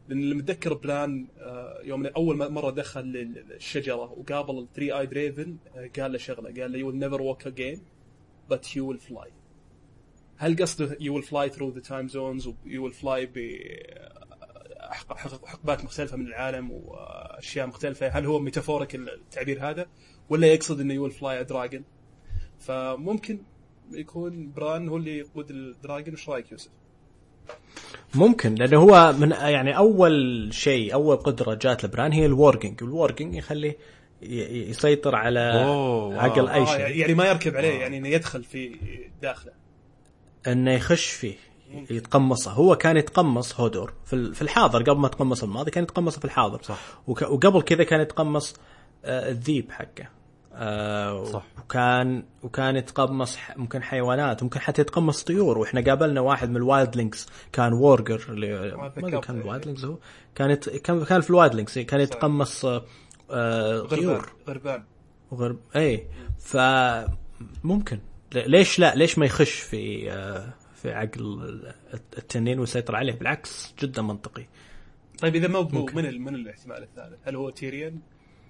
لأن 0.07 0.17
اللي 0.19 0.35
متذكر 0.35 0.73
بران 0.73 1.27
آه، 1.39 1.81
يوم 1.83 2.05
أول 2.05 2.51
مرة 2.51 2.71
دخل 2.71 3.03
الشجره 3.51 4.11
وقابل 4.11 4.59
ال 4.59 4.91
three-eyed 4.99 5.05
raven 5.05 5.57
قال 5.99 6.11
له 6.11 6.17
شغلة 6.17 6.61
قال 6.61 6.71
له 6.71 6.77
you 6.79 6.91
never 6.91 7.21
walk 7.21 7.47
again 7.47 7.81
but 8.53 8.63
you 8.65 8.83
will 8.93 8.99
fly. 9.11 9.27
هل 10.37 10.55
قصده 10.61 10.95
you 10.95 11.11
will 11.21 11.25
fly 11.25 11.49
through 11.55 11.79
the 11.79 11.87
time 11.87 12.13
zones 12.13 12.47
و 12.47 12.53
you 12.65 12.81
will 12.89 12.93
fly 13.03 13.27
ب 13.35 13.57
حق- 14.79 15.17
حقبات 15.47 15.83
مختلفة 15.83 16.17
من 16.17 16.27
العالم 16.27 16.71
وأشياء 16.71 17.67
مختلفة؟ 17.67 18.07
هل 18.07 18.25
هو 18.25 18.39
metaphoric 18.39 18.95
التعبير 18.95 19.69
هذا؟ 19.69 19.85
ولا 20.29 20.47
يقصد 20.47 20.79
إنه 20.79 21.09
will 21.09 21.13
fly 21.13 21.45
a 21.47 21.49
dragon 21.53 21.81
فممكن 22.59 23.39
يكون 23.91 24.51
بران 24.51 24.89
هو 24.89 24.97
اللي 24.97 25.17
يقود 25.17 25.49
ال 25.51 25.60
dragon 25.60 26.13
وش 26.13 26.29
رأيك 26.29 26.51
يوسف؟ 26.51 26.71
ممكن 28.15 28.55
لأنه 28.55 28.77
هو 28.79 29.13
من 29.19 29.31
يعني 29.31 29.77
أول 29.77 30.47
شيء 30.53 30.93
أول 30.93 31.15
قدرة 31.17 31.53
جات 31.53 31.85
لبران 31.85 32.11
هي 32.11 32.25
ال 32.25 32.32
warging 32.32 32.83
وال 32.83 32.95
warging 32.95 33.35
يخليه 33.35 33.77
يسيطر 34.21 35.15
على 35.15 35.39
أوه، 35.65 36.21
عقل. 36.21 36.47
أي 36.49 36.61
آه 36.61 36.65
شيء. 36.65 36.95
يعني 36.95 37.13
ما 37.13 37.25
يركب 37.25 37.55
عليه 37.55 37.79
يعني 37.79 37.97
إنه 37.97 38.07
يدخل 38.09 38.43
في 38.43 38.75
داخله. 39.21 39.51
إنه 40.47 40.71
يخش 40.71 41.05
فيه 41.11 41.35
يتقمصه. 41.91 42.51
هو 42.51 42.75
كان 42.75 42.97
يتقمص 42.97 43.59
هودور. 43.59 43.93
في 44.05 44.13
ال- 44.13 44.35
في 44.35 44.41
الحاضر 44.41 44.83
قبل 44.83 44.99
ما 44.99 45.07
يتقمص 45.07 45.43
الماضي 45.43 45.71
كان 45.71 45.83
يتقمصه 45.83 46.19
في 46.19 46.25
الحاضر. 46.25 46.61
صح. 46.63 46.79
وقبل 47.07 47.61
كذا 47.61 47.83
كان 47.83 48.01
يتقمص 48.01 48.55
آه، 49.05 49.29
الذيب 49.31 49.71
حقه. 49.71 50.09
آه، 50.59 51.23
صح. 51.25 51.45
وكان 51.59 52.23
وكان 52.43 52.75
يتقمص 52.75 53.37
ممكن 53.55 53.83
حيوانات 53.83 54.43
ممكن 54.43 54.59
حتى 54.59 54.81
يتقمص 54.81 55.23
طيور. 55.23 55.57
وإحنا 55.57 55.81
قابلنا 55.81 56.21
واحد 56.21 56.49
من 56.49 56.55
ال 56.55 56.95
wildlings 56.95 57.27
كان 57.53 57.73
warger 57.73 58.25
اللي 58.29 58.75
ما 58.75 59.19
كان. 59.19 59.39
ال 59.41 59.65
wildlings 59.65 59.85
هو. 59.85 59.97
كان 60.35 60.49
يت... 60.51 60.69
كان 60.69 61.03
كان 61.05 61.21
في 61.21 61.29
ال 61.29 61.55
wildlings 61.55 61.79
كان 61.79 61.99
يتقمص 61.99 62.65
آه، 62.65 62.85
آه، 63.31 63.77
غربان 63.77 63.99
طيور. 63.99 64.29
غربان. 64.47 64.83
وغرب 65.31 65.59
اي 65.75 66.07
فممكن 66.39 67.99
ل- 68.35 68.51
ليش 68.51 68.79
لا؟ 68.79 68.95
ليش 68.95 69.17
ما 69.17 69.25
يخش 69.25 69.59
في 69.59 70.11
آه، 70.11 70.53
في 70.75 70.91
عقل 70.91 71.21
ال- 71.21 71.73
التنين 72.17 72.59
ويسيطر 72.59 72.95
عليه؟ 72.95 73.13
بالعكس 73.13 73.73
جدا 73.81 74.01
منطقي. 74.01 74.45
طيب 75.19 75.35
إذا 75.35 75.47
ما 75.47 75.59
هو 75.59 75.85
من 75.93 76.05
ال- 76.05 76.21
من 76.21 76.35
الاحتمال 76.35 76.83
الثالث 76.83 77.19
هل 77.23 77.35
هو 77.35 77.49
تيريان 77.49 77.99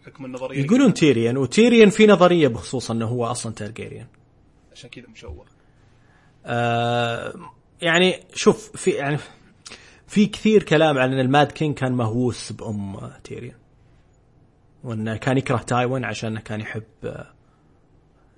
حكم 0.07 0.25
النظرية 0.25 0.63
يقولون 0.65 0.93
تيريان 0.93 1.37
وتيريان 1.37 1.89
في 1.89 2.07
نظرية 2.07 2.47
بخصوص 2.47 2.91
إنه 2.91 3.05
هو 3.05 3.25
أصلا 3.25 3.53
تارجيريان. 3.53 4.07
عشان 4.71 4.89
كذا 4.89 5.05
مشوه 5.07 5.45
آه 6.45 7.33
يعني 7.81 8.19
شوف 8.33 8.71
في 8.77 8.91
يعني 8.91 9.17
في 10.07 10.25
كثير 10.25 10.63
كلام 10.63 10.97
عن 10.97 11.13
إن 11.13 11.19
ال 11.19 11.27
Mad 11.27 11.51
King 11.51 11.75
كان 11.75 11.91
مهووس 11.91 12.51
بأم 12.51 13.11
تيريان. 13.23 13.55
وانه 14.83 15.17
كان 15.17 15.37
يكره 15.37 15.57
تايوين 15.57 16.03
عشان 16.05 16.39
كان 16.39 16.59
يحب 16.61 16.83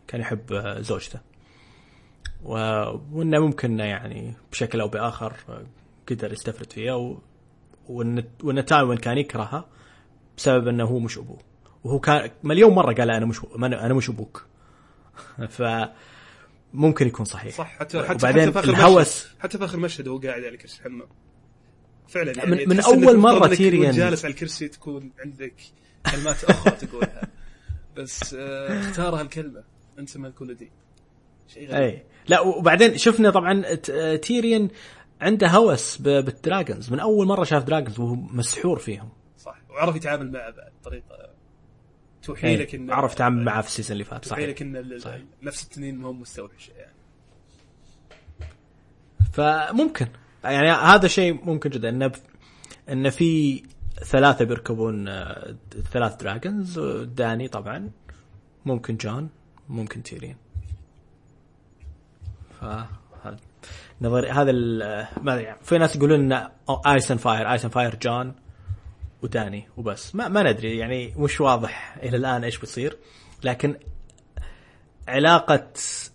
كان 0.08 0.22
يحب 0.22 0.54
زوجته. 0.80 1.20
و- 2.44 2.98
وإنه 3.12 3.40
ممكن 3.40 3.80
يعني 3.80 4.34
بشكل 4.52 4.82
أو 4.82 4.88
بآخر 4.88 5.34
قدر 6.10 6.34
يستفرد 6.34 6.72
فيها. 6.74 6.94
و... 6.94 7.22
وان 7.90 8.24
وإن 8.44 8.66
تايوان 8.66 8.98
كان 8.98 9.18
يكرهها 9.18 9.66
بسبب 10.38 10.68
إنه 10.68 10.84
هو 10.86 11.00
مش 11.00 11.18
أبوه. 11.18 11.38
وهو 11.84 11.99
كان 11.99 12.31
مليون 12.43 12.73
مرة 12.73 12.93
قال 12.93 13.11
أنا 13.11 13.26
مش 13.26 13.39
أنا 13.64 13.93
مش 13.93 14.10
أبوك. 14.10 14.45
ف 15.49 15.64
ممكن 16.73 17.07
يكون 17.07 17.26
صحيح. 17.26 17.56
صح 17.56 17.68
حتى 17.80 18.03
حتى 18.03 18.14
وبعدين 18.14 18.41
حتى 18.41 18.51
في 18.51 18.60
آخر 18.60 18.69
الهوس 18.69 19.26
مشهد 19.26 19.39
حتى 19.39 19.57
في 19.57 19.65
آخر 19.65 19.77
مشهد 19.80 20.07
وهو 20.07 20.18
قاعد 20.19 20.43
على 20.43 20.57
كرسي 20.57 20.80
الحمام 20.80 21.07
فعلا 22.07 22.34
يعني 22.38 22.51
من- 22.51 22.69
من 22.69 22.80
المفروض 22.80 23.43
إنك 23.43 23.57
تيريان- 23.57 23.91
جالس 23.95 24.26
على 24.26 24.31
الكرسي 24.34 24.68
تكون 24.68 25.11
عندك 25.26 25.53
كلمات 26.11 26.43
أخرى 26.43 26.72
تقولها. 26.72 27.22
بس 27.97 28.34
آه، 28.39 28.80
اختار 28.80 29.15
هالكلمة. 29.22 29.64
أنت 29.99 30.18
ما 30.18 30.30
تقول 30.30 30.56
دي. 30.56 30.72
شيء 31.47 31.69
غريب. 31.69 31.81
اي 31.84 32.03
لا 32.27 32.39
وبعدين 32.39 32.97
شفنا 32.97 33.30
طبعا 33.30 33.76
تيريان 34.15 34.69
عنده 35.22 35.47
هوس 35.47 35.97
بال 35.98 36.16
dragons. 36.16 36.91
من 36.91 36.99
أول 36.99 37.27
مرة 37.27 37.43
شاف 37.43 37.64
dragons 37.64 37.99
وهو 37.99 38.15
مسحور 38.15 38.80
فيهم. 38.80 39.10
صح. 39.38 39.56
وعرف 39.69 39.95
يتعامل 39.95 40.31
معه 40.31 40.51
بعد 40.51 40.72
بطريقة 40.81 41.30
توحي 42.24 42.48
إيه، 42.48 42.58
لك 42.58 42.76
انه 42.76 42.94
عرف 42.94 43.14
يتعامل 43.14 43.44
معاه 43.44 43.62
في 43.62 43.68
ال 43.68 43.71
season 43.71 43.91
اللي 43.91 44.04
فات 44.04 44.26
صحيح. 44.26 44.50
لك 44.50 44.62
إن 44.62 45.00
صحيح. 45.00 45.22
نفس 45.44 45.64
التنين 45.64 45.98
ما 45.98 46.08
هو 46.08 46.14
مستوعب 46.14 46.50
شيء 46.58 46.76
يعني. 46.76 46.94
فممكن. 49.34 50.08
يعني 50.44 50.70
هذا 50.72 51.08
شيء 51.08 51.46
ممكن 51.46 51.70
جدا 51.70 51.90
انه 51.90 52.12
انه 52.90 53.10
في 53.10 53.64
ثلاثة 54.04 54.46
بيركبون 54.46 55.08
آه، 55.08 55.56
ثلاث 55.91 56.16
dragons 56.16 56.80
داني 57.04 57.48
طبعا 57.48 57.91
ممكن 58.66 58.98
جون 58.98 59.30
ممكن 59.70 60.04
تيريان. 60.03 60.36
ف 62.62 62.66
نظري 64.02 64.30
هذا 64.30 64.52
ال- 64.52 65.08
ما 65.22 65.36
يعني 65.41 65.60
في 65.64 65.78
ناس 65.78 65.96
يقولون 65.96 66.32
إن 66.34 66.50
Ice 66.88 67.03
and 67.03 67.18
Fire 67.18 67.52
Ice 67.52 67.61
and 67.61 67.70
Fire 67.70 67.95
جون. 67.96 68.34
وداني 69.24 69.70
وبس. 69.78 70.16
ما 70.16 70.28
ما 70.28 70.52
ندري 70.52 70.78
يعني 70.78 71.14
مش 71.18 71.41
واضح 71.41 71.98
إلى 72.04 72.18
الآن 72.18 72.44
إيش 72.44 72.58
بيصير. 72.58 72.98
لكن 73.44 73.76
علاقة 75.08 75.68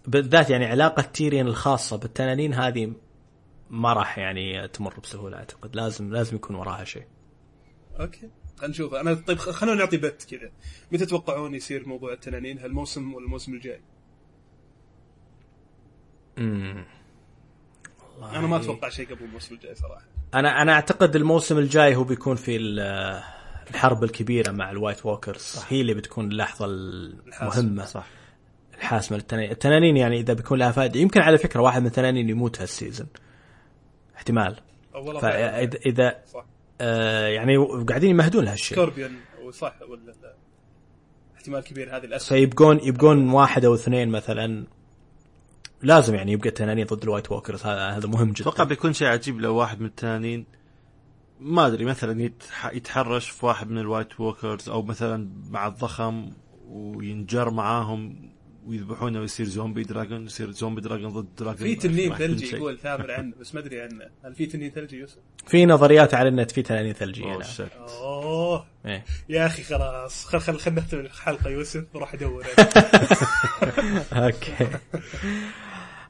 بالذات 0.07 0.51
يعني 0.51 0.67
علاقة 0.67 1.03
تيريان 1.03 1.47
الخاصة 1.47 1.97
بالتنانين 1.97 2.55
هذه 2.55 2.93
ما 3.71 3.93
راح 3.93 4.19
يعني 4.19 4.69
تمر 4.69 5.01
بسهولة 5.01 5.37
أعتقد. 5.37 5.77
لازم 5.77 6.13
لازم 6.13 6.37
يكون 6.37 6.57
وراها 6.57 6.85
شيء. 6.85 7.07
okay. 8.01 8.31
خلينا 8.57 8.73
نشوف. 8.73 8.95
أنا 8.95 9.15
طيب 9.15 9.39
خلونا 9.39 9.79
نعطي 9.79 9.97
bet 9.97 10.27
كذا. 10.31 10.51
متى 10.93 11.07
تتوقعون 11.07 11.55
يصير 11.55 11.89
موضوع 11.89 12.13
التنانين؟ 12.13 12.59
هالموسم 12.59 13.15
ولا 13.15 13.25
الموسم 13.25 13.55
الجاي؟ 13.55 13.81
امم 16.39 16.85
أنا 18.23 18.47
ما 18.47 18.57
أتوقع 18.57 18.89
شيء 18.89 19.07
قبل 19.11 19.25
الموسم 19.25 19.55
الجاي 19.55 19.75
صراحة. 19.75 20.05
أنا 20.35 20.63
أنا 20.63 20.73
أعتقد 20.73 21.17
الموسم 21.17 21.59
الجاي 21.59 21.97
هو 21.97 22.05
بيكون 22.05 22.37
في 22.37 22.57
ال- 22.57 23.23
الحرب 23.71 24.05
الكبيرة 24.05 24.51
مع 24.53 24.71
ال 24.71 24.77
White 24.77 25.07
Walkers 25.07 25.63
هي 25.69 25.81
اللي 25.81 25.95
بتكون 25.95 26.29
اللحظة 26.33 26.65
المهمة. 26.67 27.85
صح. 27.85 28.07
الحاسمه 28.75 29.17
للتنانين 29.17 29.51
التنانين. 29.51 29.97
يعني 29.97 30.21
إذا 30.21 30.33
بيكون 30.35 30.59
لها 30.59 30.71
فائدة. 30.71 31.01
يمكن 31.01 31.21
على 31.21 31.39
فكرة 31.39 31.61
واحد 31.61 31.81
من 31.81 31.87
التنانين 31.87 32.29
يموت 32.29 32.61
هال 32.61 32.72
season 32.72 33.07
احتمال. 34.17 34.57
والله 34.95 35.21
فاذا 35.21 35.79
اذا 35.87 36.17
صح. 36.33 36.45
آه 36.81 37.27
يعني 37.27 37.57
قاعدين 37.89 38.11
يمهدون 38.11 38.45
لهالشيء 38.45 38.77
scorpion 38.79 39.11
وصح 39.45 39.75
ولا 39.89 40.01
لا؟ 40.23 40.35
احتمال 41.37 41.61
كبير 41.65 41.97
هذه 41.97 42.05
الاسهم 42.05 42.29
فيبقون 42.39 42.81
يبقون 42.83 43.31
واحد 43.31 43.65
أو 43.65 43.75
اثنين 43.75 44.09
مثلا. 44.09 44.65
لازم 45.85 46.15
يعني 46.15 46.33
يبقى 46.33 46.49
التنانين 46.49 46.87
ضد 46.87 47.03
ال 47.03 47.08
White 47.08 47.33
Walkers 47.33 47.63
هذا 47.67 47.89
هذا 47.91 48.07
مهم 48.09 48.33
جدا 48.33 48.41
أتوقع 48.43 48.65
بيكون 48.65 48.93
شيء 48.93 49.09
عجيب 49.09 49.41
لو 49.41 49.55
واحد 49.57 49.81
من 49.81 49.87
التنانين 49.87 50.47
ما 51.41 51.67
أدري 51.67 51.85
مثلا 51.85 52.29
يتح- 52.29 52.73
يتحرش 52.75 53.29
في 53.31 53.47
واحد 53.47 53.71
من 53.71 53.79
ال 53.79 53.86
White 53.86 54.21
Walkers 54.21 54.69
أو 54.69 54.83
مثلا 54.83 55.29
مع 55.51 55.67
الضخم 55.67 56.31
وينجر 56.69 57.51
معاهم 57.51 58.31
ويذبحونه 58.67 59.21
ويصير 59.21 59.47
zombie 59.47 59.83
dragon 59.83 60.25
يصير 60.27 60.51
zombie 60.51 60.81
dragon 60.81 61.13
ضد 61.13 61.35
dragon 61.39 61.57
في 61.69 61.75
تنين 61.75 62.15
ثلجي. 62.15 62.57
يقول 62.57 62.79
ثامر 62.79 63.11
عنه 63.19 63.33
بس 63.41 63.55
ما 63.55 63.61
أدري 63.61 63.81
عنه 63.83 64.05
هل 64.25 64.35
في 64.35 64.47
تنين 64.47 64.71
ثلجي 64.71 64.97
يوسف؟ 64.97 65.19
في 65.47 65.67
نظريات 65.67 66.15
على 66.15 66.29
النت 66.29 66.51
في 66.51 66.63
تنانين 66.63 66.93
ثلجية 66.93 67.25
أوه، 67.25 67.39
نعم. 67.59 67.69
أوه 68.01 68.67
إيه. 68.87 69.05
يا 69.29 69.47
أخي 69.47 69.63
خلاص 69.63 70.25
خل 70.25 70.41
خل 70.41 70.59
خل 70.59 70.75
نختم 70.75 70.99
الحلقة 70.99 71.51
يوسف 71.51 71.85
بروح 71.95 72.15
أدور 72.15 72.45
okay 74.13 74.69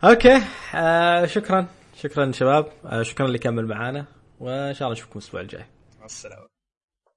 okay 0.05 0.43
آه 0.75 1.27
شكرا. 1.27 1.67
شكرا 1.97 2.33
شباب. 2.33 2.67
آه 2.87 3.03
شكرا 3.03 3.27
اللي 3.27 3.39
كمل 3.39 3.67
معانا 3.67 4.07
وإن 4.41 4.75
شاء 4.75 4.89
الله 4.89 4.93
نشوفكم 4.93 5.19
الأسبوع 5.19 5.41
الجاي. 5.41 5.65
مع 5.99 6.05
السلامة. 6.05 6.54